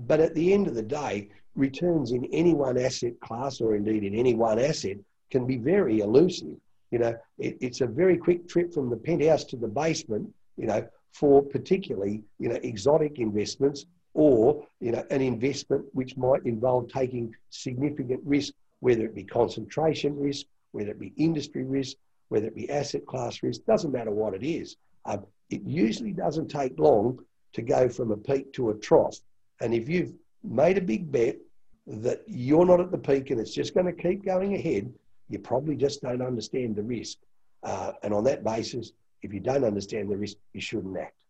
but 0.06 0.20
at 0.20 0.34
the 0.34 0.52
end 0.52 0.66
of 0.66 0.74
the 0.74 0.82
day 0.82 1.28
returns 1.54 2.12
in 2.12 2.24
any 2.26 2.54
one 2.54 2.78
asset 2.78 3.18
class 3.20 3.60
or 3.60 3.76
indeed 3.76 4.02
in 4.02 4.14
any 4.14 4.34
one 4.34 4.58
asset 4.58 4.96
can 5.30 5.46
be 5.46 5.56
very 5.56 6.00
elusive. 6.00 6.56
You 6.90 6.98
know 6.98 7.16
it, 7.38 7.58
it's 7.60 7.80
a 7.80 7.86
very 7.86 8.16
quick 8.16 8.48
trip 8.48 8.72
from 8.72 8.90
the 8.90 8.96
penthouse 8.96 9.44
to 9.44 9.56
the 9.56 9.68
basement 9.68 10.32
you 10.56 10.66
know 10.66 10.86
for 11.12 11.42
particularly 11.42 12.22
you 12.38 12.48
know 12.48 12.58
exotic 12.62 13.18
investments 13.18 13.86
or 14.14 14.66
you 14.80 14.92
know 14.92 15.04
an 15.10 15.20
investment 15.20 15.84
which 15.92 16.16
might 16.16 16.44
involve 16.46 16.88
taking 16.88 17.34
significant 17.50 18.20
risk 18.24 18.54
whether 18.84 19.06
it 19.06 19.14
be 19.14 19.24
concentration 19.24 20.14
risk, 20.20 20.44
whether 20.72 20.90
it 20.90 21.00
be 21.00 21.14
industry 21.16 21.64
risk, 21.64 21.96
whether 22.28 22.48
it 22.48 22.54
be 22.54 22.68
asset 22.68 23.06
class 23.06 23.42
risk, 23.42 23.64
doesn't 23.64 23.92
matter 23.92 24.10
what 24.10 24.34
it 24.34 24.46
is. 24.46 24.76
Um, 25.06 25.24
it 25.48 25.62
usually 25.62 26.12
doesn't 26.12 26.48
take 26.48 26.78
long 26.78 27.18
to 27.54 27.62
go 27.62 27.88
from 27.88 28.10
a 28.10 28.16
peak 28.18 28.52
to 28.52 28.68
a 28.68 28.74
trough. 28.74 29.16
And 29.62 29.72
if 29.72 29.88
you've 29.88 30.12
made 30.42 30.76
a 30.76 30.82
big 30.82 31.10
bet 31.10 31.38
that 31.86 32.24
you're 32.26 32.66
not 32.66 32.78
at 32.78 32.90
the 32.90 32.98
peak 32.98 33.30
and 33.30 33.40
it's 33.40 33.54
just 33.54 33.72
going 33.72 33.86
to 33.86 33.92
keep 33.94 34.22
going 34.22 34.54
ahead, 34.54 34.92
you 35.30 35.38
probably 35.38 35.76
just 35.76 36.02
don't 36.02 36.20
understand 36.20 36.76
the 36.76 36.82
risk. 36.82 37.16
Uh, 37.62 37.92
and 38.02 38.12
on 38.12 38.24
that 38.24 38.44
basis, 38.44 38.92
if 39.22 39.32
you 39.32 39.40
don't 39.40 39.64
understand 39.64 40.10
the 40.10 40.16
risk, 40.18 40.36
you 40.52 40.60
shouldn't 40.60 40.98
act. 40.98 41.23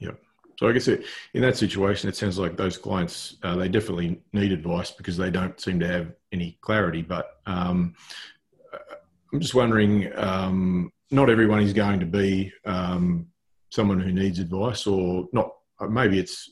Yep. 0.00 0.20
So 0.58 0.68
I 0.68 0.72
guess 0.72 0.88
in 0.88 1.02
that 1.34 1.56
situation, 1.56 2.08
it 2.08 2.16
sounds 2.16 2.38
like 2.38 2.56
those 2.56 2.76
clients 2.76 3.36
uh, 3.44 3.54
they 3.54 3.68
definitely 3.68 4.20
need 4.32 4.50
advice 4.50 4.90
because 4.90 5.16
they 5.16 5.30
don't 5.30 5.58
seem 5.60 5.78
to 5.80 5.86
have 5.86 6.12
any 6.32 6.58
clarity. 6.62 7.02
But 7.02 7.36
um, 7.46 7.94
I'm 9.32 9.40
just 9.40 9.54
wondering, 9.54 10.10
um, 10.16 10.90
not 11.10 11.30
everyone 11.30 11.60
is 11.60 11.72
going 11.72 12.00
to 12.00 12.06
be 12.06 12.52
um, 12.64 13.28
someone 13.70 14.00
who 14.00 14.10
needs 14.10 14.40
advice, 14.40 14.86
or 14.86 15.28
not. 15.32 15.52
Maybe 15.88 16.18
it's 16.18 16.50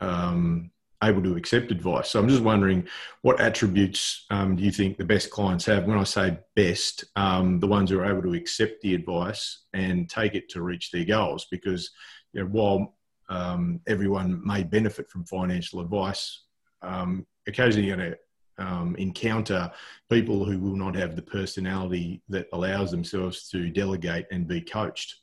um, 0.00 0.70
able 1.02 1.22
to 1.22 1.36
accept 1.36 1.70
advice. 1.70 2.10
So 2.10 2.20
I'm 2.20 2.28
just 2.28 2.42
wondering, 2.42 2.86
what 3.22 3.40
attributes 3.40 4.26
um, 4.30 4.56
do 4.56 4.62
you 4.62 4.70
think 4.70 4.98
the 4.98 5.04
best 5.04 5.30
clients 5.30 5.64
have? 5.64 5.86
When 5.86 5.98
I 5.98 6.04
say 6.04 6.38
best, 6.56 7.04
um, 7.16 7.58
the 7.58 7.66
ones 7.66 7.90
who 7.90 8.00
are 8.00 8.10
able 8.10 8.22
to 8.22 8.34
accept 8.34 8.82
the 8.82 8.94
advice 8.94 9.64
and 9.72 10.10
take 10.10 10.34
it 10.34 10.50
to 10.50 10.62
reach 10.62 10.90
their 10.90 11.06
goals, 11.06 11.46
because 11.50 11.90
you 12.34 12.42
know, 12.42 12.48
while 12.48 12.94
um, 13.28 13.80
everyone 13.86 14.42
may 14.44 14.62
benefit 14.62 15.08
from 15.08 15.24
financial 15.24 15.80
advice. 15.80 16.42
Um, 16.82 17.26
occasionally, 17.48 17.88
you're 17.88 17.96
going 17.96 18.10
to 18.10 18.18
um, 18.58 18.94
encounter 18.96 19.70
people 20.10 20.44
who 20.44 20.58
will 20.58 20.76
not 20.76 20.94
have 20.94 21.16
the 21.16 21.22
personality 21.22 22.22
that 22.28 22.46
allows 22.52 22.90
themselves 22.90 23.48
to 23.50 23.70
delegate 23.70 24.26
and 24.30 24.46
be 24.46 24.60
coached. 24.60 25.16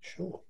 Sure. 0.00 0.40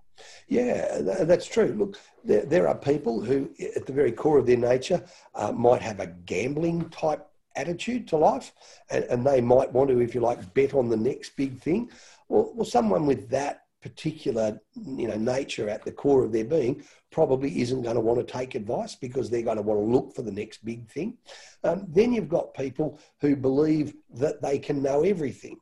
Yeah, 0.47 0.99
that's 1.01 1.47
true. 1.47 1.75
Look, 1.77 1.99
there, 2.23 2.45
there 2.45 2.69
are 2.69 2.77
people 2.77 3.21
who, 3.21 3.51
at 3.75 3.87
the 3.87 3.93
very 3.93 4.13
core 4.13 4.39
of 4.39 4.47
their 4.47 4.57
nature, 4.57 5.03
uh, 5.35 5.51
might 5.53 5.83
have 5.83 6.01
a 6.01 6.07
gambling 6.07 6.89
type 6.91 7.27
attitude 7.57 8.07
to 8.09 8.17
life, 8.17 8.53
and, 8.91 9.05
and, 9.05 9.27
they 9.27 9.41
might 9.41 9.71
want 9.73 9.91
to, 9.91 10.01
if 10.01 10.15
you 10.15 10.23
like, 10.23 10.55
bet 10.55 10.75
on 10.75 10.89
the 10.89 10.97
next 10.97 11.37
big 11.37 11.59
thing. 11.61 11.91
Well, 12.29 12.53
well, 12.55 12.65
someone 12.65 13.05
with 13.05 13.29
that 13.31 13.62
particular 13.83 14.61
you 14.75 15.09
know 15.09 15.17
nature 15.17 15.69
at 15.69 15.85
the 15.85 15.93
core 15.93 16.25
of 16.25 16.33
their 16.33 16.45
being 16.45 16.83
probably 17.11 17.61
isn't 17.61 17.83
going 17.83 17.97
to 17.97 18.01
want 18.01 18.19
to 18.19 18.33
take 18.33 18.55
advice 18.55 18.95
because 18.95 19.29
they're 19.29 19.43
going 19.43 19.57
to 19.57 19.63
want 19.63 19.79
to 19.79 19.85
look 19.85 20.15
for 20.15 20.23
the 20.23 20.33
next 20.33 20.65
big 20.65 20.89
thing. 20.89 21.19
Um, 21.65 21.87
then 21.89 22.13
you've 22.13 22.29
got 22.29 22.55
people 22.55 22.99
who 23.21 23.37
believe 23.37 23.95
that 24.15 24.41
they 24.41 24.59
can 24.59 24.83
know 24.83 25.03
everything. 25.03 25.59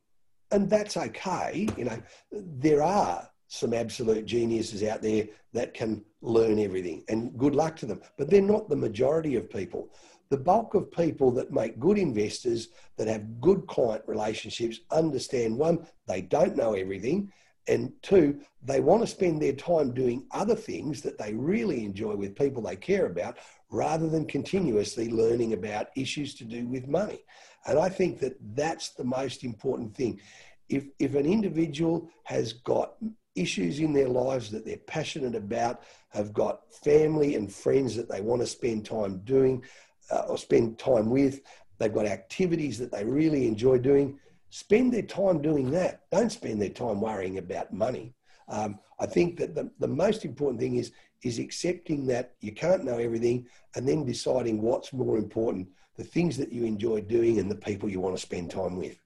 And 0.53 0.69
that's 0.69 0.97
okay 0.97 1.69
you 1.77 1.85
know 1.85 2.01
there 2.33 2.83
are 2.83 3.29
some 3.49 3.75
absolute 3.75 4.27
geniuses 4.27 4.85
out 4.85 5.03
there 5.03 5.27
that 5.53 5.75
can 5.75 6.05
learn 6.23 6.61
everything 6.61 7.03
and 7.09 7.37
good 7.37 7.55
luck 7.55 7.75
to 7.77 7.87
them 7.87 8.01
but 8.17 8.31
they're 8.31 8.41
not 8.41 8.69
the 8.69 8.77
majority 8.77 9.37
of 9.37 9.51
people. 9.51 9.91
The 10.29 10.37
bulk 10.37 10.75
of 10.75 10.93
people 10.93 11.33
that 11.33 11.53
make 11.53 11.81
good 11.81 11.99
investors 11.99 12.69
that 12.97 13.09
have 13.09 13.41
good 13.41 13.67
client 13.67 14.05
relationships 14.07 14.79
understand 14.93 15.57
one 15.57 15.87
they 16.07 16.21
don't 16.21 16.57
know 16.57 16.75
everything 16.75 17.33
And 17.69 17.93
two, 18.03 18.41
they 18.63 18.81
want 18.81 19.03
to 19.03 19.07
spend 19.07 19.41
their 19.41 19.53
time 19.53 19.93
doing 19.93 20.27
other 20.33 20.55
things 20.55 21.03
that 21.03 21.19
they 21.19 21.35
really 21.35 21.85
enjoy 21.85 22.15
with 22.15 22.37
people 22.37 22.63
they 22.63 22.77
care 22.77 23.07
about 23.07 23.39
rather 23.71 24.09
than 24.09 24.27
continuously 24.27 25.11
learning 25.11 25.53
about 25.53 25.89
issues 25.97 26.35
to 26.37 26.45
do 26.45 26.67
with 26.67 26.89
money. 26.89 27.21
And 27.67 27.79
I 27.79 27.89
think 27.89 28.19
that 28.21 28.37
that's 28.55 28.91
the 28.91 29.05
most 29.05 29.45
important 29.45 29.95
thing. 29.95 30.21
If, 30.69 30.85
if 30.99 31.15
an 31.15 31.27
individual 31.27 32.09
has 32.25 32.53
got 32.53 32.95
issues 33.35 33.79
in 33.81 33.93
their 33.93 34.09
lives 34.09 34.51
that 34.51 34.65
they're 34.65 34.77
passionate 34.77 35.35
about, 35.35 35.83
have 36.11 36.33
got 36.33 36.73
family 36.73 37.35
and 37.35 37.53
friends 37.53 37.95
that 37.97 38.09
they 38.09 38.21
want 38.21 38.41
to 38.41 38.47
spend 38.47 38.85
time 38.85 39.19
doing 39.25 39.63
uh, 40.11 40.25
or 40.29 40.39
spend 40.39 40.79
time 40.79 41.11
with, 41.11 41.41
they've 41.79 41.95
got 41.95 42.07
activities 42.07 42.79
that 42.79 42.91
they 42.91 43.05
really 43.05 43.47
enjoy 43.47 43.79
doing, 43.79 44.19
spend 44.51 44.93
their 44.93 45.03
time 45.03 45.41
doing 45.41 45.71
that. 45.71 46.03
Don't 46.11 46.31
spend 46.31 46.61
their 46.61 46.69
time 46.69 47.01
worrying 47.01 47.39
about 47.39 47.73
money. 47.73 48.15
Um, 48.49 48.79
I 48.99 49.07
think 49.07 49.39
that 49.39 49.55
the, 49.55 49.71
the 49.79 49.89
most 49.89 50.25
important 50.25 50.61
thing 50.61 50.77
is 50.77 50.93
is 51.23 51.39
accepting 51.39 52.07
that 52.07 52.33
you 52.41 52.53
can't 52.53 52.85
know 52.85 52.97
everything 52.97 53.47
and 53.77 53.87
then 53.87 54.07
deciding 54.07 54.61
what's 54.63 54.93
more 54.93 55.19
important, 55.19 55.69
the 55.97 56.05
things 56.05 56.37
that 56.39 56.51
you 56.51 56.65
enjoy 56.65 57.01
doing 57.03 57.39
and 57.39 57.51
the 57.51 57.55
people 57.55 57.91
you 57.91 58.01
want 58.01 58.17
to 58.17 58.23
spend 58.23 58.51
time 58.51 58.77
with. 58.77 58.99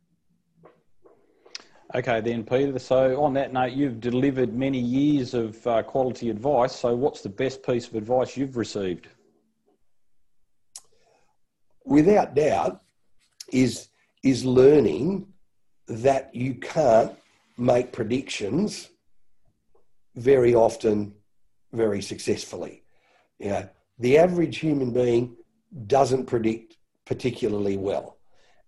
Okay, 1.95 2.21
then, 2.21 2.45
Peter. 2.45 2.79
So, 2.79 3.21
on 3.23 3.35
that 3.35 3.53
note, 3.53 3.73
you've 3.73 4.01
delivered 4.01 4.55
many 4.55 4.79
years 4.79 5.35
of 5.35 5.65
uh, 5.67 5.83
quality 5.83 6.31
advice. 6.31 6.75
So, 6.75 6.95
what's 6.95 7.21
the 7.21 7.29
best 7.29 7.63
piece 7.65 7.87
of 7.87 7.95
advice 7.95 8.37
you've 8.37 8.57
received? 8.57 9.09
Without 11.85 12.35
doubt, 12.35 12.81
is 13.53 13.89
is 14.23 14.45
learning 14.45 15.27
that 15.89 16.35
you 16.35 16.55
can't 16.55 17.13
make 17.57 17.93
predictions 17.93 18.91
very 20.17 20.55
often 20.55 21.15
very 21.73 22.01
successfully. 22.01 22.83
You 23.39 23.49
know, 23.51 23.69
the 23.99 24.19
average 24.19 24.59
human 24.59 24.93
being 24.93 25.37
doesn't 25.87 26.27
predict 26.27 26.77
particularly 27.05 27.77
well. 27.77 28.19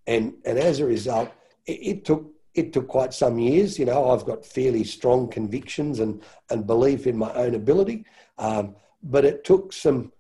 And, 0.07 0.35
and 0.45 0.59
as 0.59 0.81
a 0.81 0.87
result, 0.87 1.31
it, 1.67 1.73
it 1.73 2.05
took 2.05 2.33
it 2.55 2.73
took 2.73 2.89
quite 2.89 3.13
some 3.13 3.39
years. 3.39 3.79
You 3.79 3.85
know, 3.85 4.11
I've 4.11 4.25
got 4.25 4.45
fairly 4.45 4.83
strong 4.83 5.29
convictions 5.29 6.01
and, 6.01 6.23
and 6.51 6.67
belief 6.67 7.07
in 7.07 7.15
my 7.15 7.31
own 7.35 7.55
ability. 7.55 8.07
Um, 8.39 8.75
but 9.03 9.27
it 9.27 9.45
took 9.45 9.75
some 9.75 10.11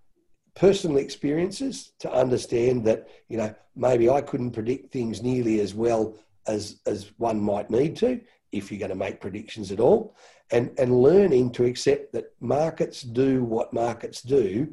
personal 0.54 0.98
experiences 0.98 1.92
to 2.00 2.12
understand 2.12 2.84
that, 2.84 3.08
you 3.28 3.38
know, 3.38 3.54
maybe 3.74 4.10
I 4.10 4.20
couldn't 4.20 4.50
predict 4.50 4.92
things 4.92 5.22
nearly 5.22 5.60
as 5.60 5.72
well 5.72 6.14
as, 6.46 6.80
as 6.86 7.12
one 7.18 7.40
might 7.40 7.70
need 7.70 7.96
to 7.96 8.20
if 8.52 8.70
you're 8.70 8.78
going 8.78 8.90
to 8.90 8.94
make 8.94 9.20
predictions 9.20 9.72
at 9.72 9.80
all 9.80 10.16
and, 10.50 10.72
and 10.78 11.02
learning 11.02 11.50
to 11.52 11.64
accept 11.64 12.12
that 12.12 12.32
markets 12.40 13.02
do 13.02 13.44
what 13.44 13.72
markets 13.72 14.22
do, 14.22 14.68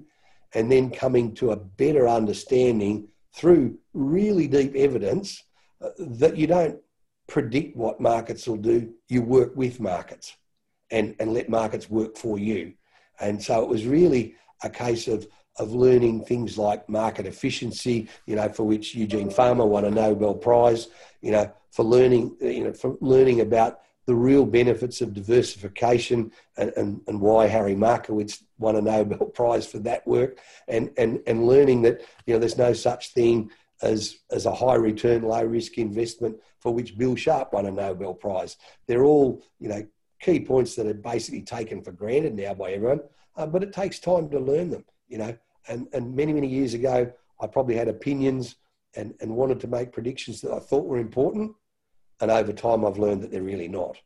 and 0.54 0.72
then 0.72 0.90
coming 0.92 1.34
to 1.34 1.52
a 1.52 1.56
better 1.56 2.08
understanding 2.08 3.08
through 3.36 3.78
really 3.94 4.48
deep 4.48 4.76
evidence 4.76 5.44
uh, 5.82 5.90
that 5.98 6.38
you 6.38 6.46
don't 6.46 6.80
predict 7.28 7.76
what 7.76 8.00
markets 8.00 8.48
will 8.48 8.58
do, 8.58 8.94
you 9.10 9.22
work 9.22 9.56
with 9.56 9.80
markets 9.80 10.38
and, 10.92 11.16
and 11.20 11.34
let 11.34 11.50
markets 11.50 11.90
work 11.90 12.16
for 12.18 12.38
you. 12.38 12.74
And 13.20 13.42
so 13.42 13.64
it 13.64 13.70
was 13.70 13.88
really 13.88 14.36
a 14.64 14.70
case 14.70 15.08
of, 15.08 15.26
of 15.58 15.72
learning 15.72 16.26
things 16.26 16.58
like 16.58 16.88
market 16.88 17.26
efficiency, 17.26 18.08
you 18.28 18.36
know, 18.36 18.50
for 18.50 18.64
which 18.64 18.94
Eugene 18.94 19.32
Fama 19.32 19.66
won 19.66 19.86
a 19.86 19.92
Nobel 19.92 20.36
Prize, 20.36 20.88
you 21.22 21.32
know, 21.32 21.52
for 21.74 21.84
learning, 21.84 22.38
you 22.40 22.64
know, 22.66 22.74
for 22.74 22.96
learning 23.02 23.42
about 23.42 23.82
the 24.06 24.14
real 24.14 24.46
benefits 24.46 25.02
of 25.02 25.14
diversification 25.14 26.32
and, 26.58 26.72
and, 26.78 27.02
and 27.08 27.20
why 27.20 27.48
Harry 27.48 27.76
Markowitz 27.76 28.44
won 28.60 28.76
a 28.76 28.82
Nobel 28.82 29.26
Prize 29.34 29.66
for 29.66 29.80
that 29.80 30.06
work 30.06 30.38
and, 30.68 30.92
and, 30.98 31.20
and 31.26 31.48
learning 31.48 31.82
that 31.82 32.02
you 32.26 32.34
know 32.34 32.40
there's 32.40 32.58
no 32.58 32.74
such 32.74 33.10
thing 33.14 33.50
as, 33.82 34.20
as 34.30 34.46
a 34.46 34.54
high 34.54 34.76
return, 34.76 35.24
low 35.24 35.44
risk 35.44 35.78
investment 35.78 36.38
for 36.60 36.74
which 36.74 36.98
Bill 36.98 37.16
Sharpe 37.16 37.54
won 37.54 37.66
a 37.66 37.72
Nobel 37.72 38.14
Prize. 38.14 38.56
They're 38.88 39.04
all, 39.04 39.44
you 39.60 39.68
know, 39.68 39.86
key 40.22 40.40
points 40.40 40.76
that 40.76 40.86
are 40.86 40.94
basically 40.94 41.42
taken 41.42 41.82
for 41.82 41.92
granted 41.92 42.36
now 42.36 42.54
by 42.54 42.74
everyone, 42.74 43.02
uh, 43.36 43.48
but 43.48 43.64
it 43.64 43.74
takes 43.74 44.00
time 44.00 44.30
to 44.30 44.40
learn 44.40 44.70
them, 44.70 44.86
you 45.08 45.18
know. 45.18 45.36
And, 45.68 45.88
and 45.92 46.16
many, 46.16 46.34
many 46.34 46.48
years 46.48 46.74
ago, 46.74 47.12
I 47.42 47.48
probably 47.48 47.76
had 47.76 47.88
opinions 47.88 48.56
and, 48.96 49.16
and 49.20 49.36
wanted 49.36 49.60
to 49.62 49.68
make 49.68 49.92
predictions 49.92 50.40
that 50.42 50.54
I 50.54 50.60
thought 50.60 50.86
were 50.86 50.98
important 50.98 51.52
and 52.22 52.32
over 52.32 52.54
time 52.54 52.86
I've 52.86 52.98
learned 52.98 53.22
that 53.22 53.32
they're 53.32 53.42
really 53.44 53.68
not. 53.68 53.98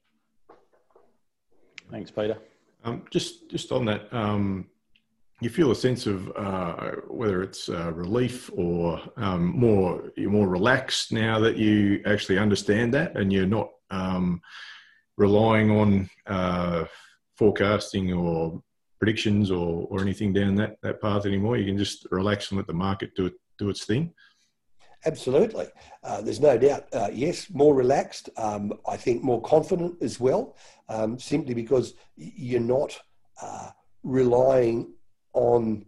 Thanks, 1.92 2.12
Peter. 2.12 2.38
Um, 2.84 3.04
just 3.12 3.50
just 3.50 3.72
on 3.72 3.86
that, 3.86 4.12
um, 4.14 4.68
you 5.42 5.50
feel 5.50 5.72
a 5.72 5.76
sense 5.76 6.06
of 6.08 6.32
uh, 6.36 6.92
whether 7.08 7.42
it's 7.44 7.70
uh, 7.70 7.92
relief 7.94 8.50
or 8.56 9.02
um, 9.18 9.58
more 9.58 10.12
you're 10.16 10.32
more 10.32 10.48
relaxed 10.48 11.12
now 11.12 11.40
that 11.40 11.58
you 11.58 12.02
actually 12.06 12.38
understand 12.38 12.94
that, 12.94 13.18
and 13.18 13.32
you're 13.32 13.46
not 13.46 13.70
um, 13.90 14.42
relying 15.18 15.72
on 15.72 16.10
uh, 16.28 16.86
forecasting 17.36 18.14
or 18.14 18.62
predictions 19.00 19.52
or, 19.52 19.88
or 19.90 20.02
anything 20.02 20.34
down 20.34 20.56
that, 20.56 20.78
that 20.82 21.02
path 21.02 21.26
anymore. 21.26 21.58
You 21.58 21.66
can 21.66 21.78
just 21.78 22.08
relax 22.12 22.50
and 22.50 22.58
let 22.58 22.68
the 22.68 22.74
market 22.74 23.16
do 23.16 23.28
it 23.28 23.34
do 23.58 23.70
its 23.70 23.86
thing. 23.86 24.14
Absolutely. 25.08 25.68
Uh, 26.04 26.20
there's 26.20 26.42
no 26.42 26.58
doubt. 26.58 26.88
Uh, 26.92 27.08
yes, 27.14 27.50
more 27.50 27.74
relaxed. 27.74 28.30
Um, 28.36 28.74
I 28.86 28.98
think 28.98 29.24
more 29.24 29.42
confident 29.42 29.96
as 30.02 30.20
well, 30.20 30.58
um, 30.90 31.18
simply 31.18 31.54
because 31.54 31.94
you're 32.18 32.60
not 32.60 33.00
uh, 33.42 33.70
relying 34.04 34.92
on 35.32 35.86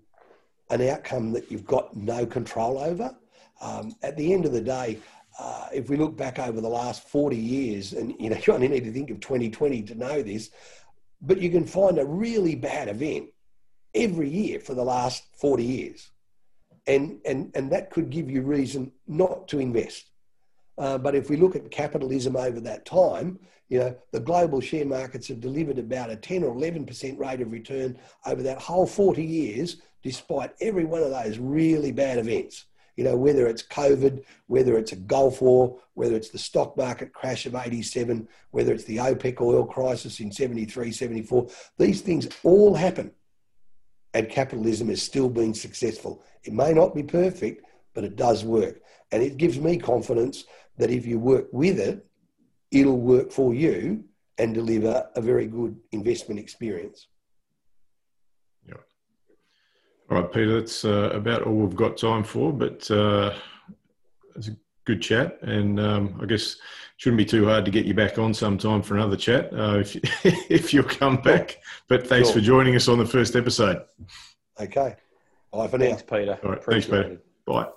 an 0.70 0.88
outcome 0.88 1.34
that 1.34 1.51
you've 1.51 1.65
got 1.65 1.97
no 1.97 2.26
control 2.26 2.80
over. 2.80 3.13
Um, 3.59 3.93
at 4.03 4.15
the 4.15 4.32
end 4.34 4.45
of 4.45 4.53
the 4.53 4.61
day, 4.61 4.99
uh, 5.38 5.67
if 5.74 5.89
we 5.89 5.97
look 5.97 6.15
back 6.15 6.39
over 6.39 6.61
the 6.61 6.70
last 6.70 7.05
40 7.09 7.36
years, 7.36 7.91
and 7.91 8.15
you 8.17 8.30
know, 8.30 8.38
you 8.47 8.53
only 8.53 8.70
need 8.70 8.86
to 8.86 8.93
think 8.93 9.09
of 9.09 9.20
2020 9.20 9.82
to 9.82 9.95
know 9.95 10.24
this, 10.24 10.49
but 11.22 11.41
you 11.41 11.49
can 11.49 11.65
find 11.65 11.99
a 11.99 12.05
really 12.05 12.55
bad 12.55 12.88
event 12.88 13.28
every 13.93 14.30
year 14.30 14.61
for 14.61 14.76
the 14.76 14.84
last 14.84 15.24
40 15.36 15.61
years 15.61 16.09
and, 16.89 17.19
and, 17.23 17.51
and 17.53 17.71
that 17.71 17.91
could 17.91 18.09
give 18.09 18.31
you 18.31 18.41
reason 18.41 18.91
not 19.07 19.47
to 19.49 19.59
invest. 19.59 20.09
Uh, 20.77 20.97
but 20.97 21.13
if 21.13 21.29
we 21.29 21.37
look 21.37 21.55
at 21.55 21.69
capitalism 21.69 22.35
over 22.35 22.59
that 22.61 22.85
time, 22.85 23.37
you 23.67 23.79
know, 23.79 23.95
the 24.11 24.19
global 24.19 24.59
share 24.59 24.85
markets 24.85 25.27
have 25.27 25.39
delivered 25.39 25.77
about 25.77 26.09
a 26.09 26.15
10 26.15 26.43
or 26.43 26.55
11% 26.55 27.19
rate 27.19 27.41
of 27.41 27.51
return 27.51 27.97
over 28.25 28.41
that 28.41 28.59
whole 28.59 28.87
40 28.87 29.23
years, 29.23 29.77
despite 30.01 30.51
every 30.61 30.85
one 30.85 31.03
of 31.03 31.11
those 31.11 31.37
really 31.37 31.91
bad 31.91 32.17
events. 32.17 32.65
You 32.95 33.03
know, 33.03 33.15
whether 33.15 33.47
it's 33.47 33.63
COVID, 33.63 34.23
whether 34.47 34.77
it's 34.77 34.91
a 34.91 34.97
Gulf 34.97 35.41
War, 35.41 35.79
whether 35.93 36.15
it's 36.15 36.29
the 36.29 36.39
stock 36.39 36.75
market 36.75 37.13
crash 37.13 37.45
of 37.45 37.55
87, 37.55 38.27
whether 38.51 38.73
it's 38.73 38.85
the 38.85 38.97
OPEC 38.97 39.39
oil 39.41 39.63
crisis 39.63 40.19
in 40.19 40.31
73, 40.31 40.91
74, 40.91 41.47
these 41.77 42.01
things 42.01 42.27
all 42.43 42.73
happen 42.73 43.11
and 44.14 44.30
capitalism 44.30 44.89
has 44.89 45.01
still 45.01 45.30
been 45.30 45.53
successful. 45.53 46.24
It 46.43 46.53
may 46.53 46.74
not 46.74 46.95
be 46.95 47.03
perfect, 47.03 47.66
but 47.93 48.03
it 48.03 48.16
does 48.16 48.43
work. 48.43 48.82
And 49.12 49.22
it 49.22 49.38
gives 49.38 49.60
me 49.60 49.78
confidence 49.78 50.45
that 50.78 50.89
if 50.89 51.05
you 51.05 51.20
work 51.20 51.47
with 51.51 51.80
it, 51.80 52.05
it'll 52.72 52.99
work 52.99 53.32
for 53.32 53.53
you 53.53 54.03
and 54.38 54.53
deliver 54.53 55.07
a 55.16 55.22
very 55.22 55.47
good 55.47 55.76
investment 55.91 56.39
experience. 56.39 57.07
Yeah. 58.68 58.76
All 60.10 60.22
right, 60.22 60.32
Peter, 60.32 60.60
that's 60.60 60.86
uh, 60.86 61.10
about 61.14 61.43
all 61.43 61.55
we've 61.55 61.76
got 61.76 61.97
time 61.97 62.24
for, 62.24 62.53
but 62.53 62.89
uh, 62.89 63.34
it's 64.36 64.47
a 64.47 64.55
good 64.89 65.01
chat. 65.01 65.41
And 65.41 65.79
um, 65.79 66.19
I 66.21 66.25
guess 66.25 66.57
shouldn't 66.97 67.17
be 67.17 67.25
too 67.25 67.45
hard 67.45 67.65
to 67.65 67.71
get 67.71 67.85
you 67.85 67.93
back 67.93 68.17
on 68.17 68.33
sometime 68.33 68.81
for 68.81 68.95
another 68.95 69.15
chat 69.15 69.53
uh, 69.53 69.79
if, 69.79 69.95
if 70.51 70.73
you'll 70.73 70.83
come 70.83 71.17
back. 71.17 71.59
But 71.87 72.07
thanks 72.07 72.29
sure. 72.29 72.35
for 72.35 72.41
joining 72.41 72.75
us 72.75 72.87
on 72.87 72.97
the 72.97 73.05
first 73.05 73.35
episode. 73.35 73.83
Okay. 74.59 74.95
Bye 75.51 75.67
for 75.67 75.77
now. 75.77 75.85
Thanks, 75.85 76.03
Peter. 76.03 76.39
All 76.43 76.51
right. 76.51 76.63
Thanks, 76.63 76.85
Peter. 76.85 77.21
Bye. 77.45 77.69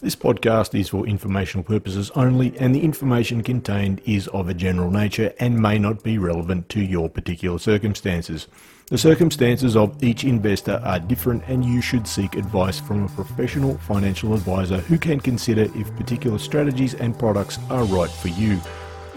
This 0.00 0.14
podcast 0.14 0.78
is 0.78 0.90
for 0.90 1.08
informational 1.08 1.64
purposes 1.64 2.12
only, 2.14 2.56
and 2.60 2.72
the 2.72 2.84
information 2.84 3.42
contained 3.42 4.00
is 4.06 4.28
of 4.28 4.48
a 4.48 4.54
general 4.54 4.92
nature 4.92 5.34
and 5.40 5.60
may 5.60 5.76
not 5.76 6.04
be 6.04 6.18
relevant 6.18 6.68
to 6.68 6.80
your 6.80 7.08
particular 7.08 7.58
circumstances. 7.58 8.46
The 8.90 8.96
circumstances 8.96 9.74
of 9.74 10.00
each 10.00 10.22
investor 10.22 10.80
are 10.84 11.00
different, 11.00 11.42
and 11.48 11.64
you 11.64 11.82
should 11.82 12.06
seek 12.06 12.36
advice 12.36 12.78
from 12.78 13.06
a 13.06 13.08
professional 13.08 13.76
financial 13.78 14.34
advisor 14.34 14.78
who 14.78 14.98
can 14.98 15.18
consider 15.18 15.62
if 15.62 15.96
particular 15.96 16.38
strategies 16.38 16.94
and 16.94 17.18
products 17.18 17.58
are 17.68 17.82
right 17.86 18.10
for 18.10 18.28
you. 18.28 18.60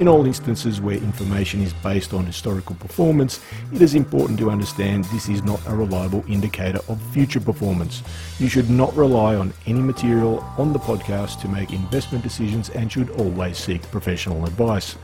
In 0.01 0.07
all 0.07 0.25
instances 0.25 0.81
where 0.81 0.95
information 0.95 1.61
is 1.61 1.73
based 1.73 2.11
on 2.11 2.25
historical 2.25 2.73
performance, 2.73 3.39
it 3.71 3.83
is 3.83 3.93
important 3.93 4.39
to 4.39 4.49
understand 4.49 5.03
this 5.05 5.29
is 5.29 5.43
not 5.43 5.61
a 5.67 5.75
reliable 5.75 6.25
indicator 6.27 6.79
of 6.87 6.99
future 7.13 7.39
performance. 7.39 8.01
You 8.39 8.49
should 8.49 8.67
not 8.67 8.95
rely 8.95 9.35
on 9.35 9.53
any 9.67 9.79
material 9.79 10.43
on 10.57 10.73
the 10.73 10.79
podcast 10.79 11.39
to 11.41 11.47
make 11.47 11.71
investment 11.71 12.23
decisions 12.23 12.71
and 12.71 12.91
should 12.91 13.11
always 13.11 13.59
seek 13.59 13.83
professional 13.91 14.43
advice. 14.45 14.95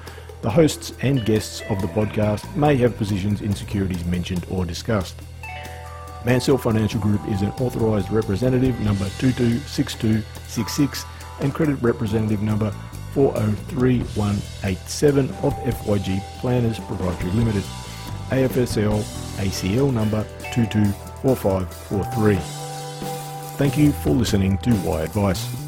The 0.42 0.50
hosts 0.50 0.94
and 1.04 1.24
guests 1.24 1.62
of 1.70 1.80
the 1.80 1.90
podcast 1.90 2.56
may 2.56 2.76
have 2.78 2.98
positions 2.98 3.42
in 3.42 3.54
securities 3.54 4.04
mentioned 4.04 4.48
or 4.50 4.66
discussed. 4.66 5.18
Mansell 6.26 6.58
Financial 6.58 7.00
Group 7.00 7.22
is 7.28 7.44
an 7.44 7.52
authorised 7.60 8.10
representative 8.12 8.80
number 8.80 9.06
226266 9.20 11.06
and 11.42 11.54
credit 11.54 11.76
representative 11.84 12.42
number 12.42 12.74
403187 13.18 15.30
of 15.44 15.54
FYG 15.56 16.22
Planners 16.40 16.80
Proprietary 16.80 17.32
Limited, 17.32 17.64
AFSL 18.30 19.02
ACL 19.38 19.92
number 19.92 20.24
224543. 20.54 22.38
Thank 23.58 23.76
you 23.76 23.92
for 23.92 24.12
listening 24.12 24.60
to 24.60 24.72
Why 24.78 25.02
Advice. 25.02 25.67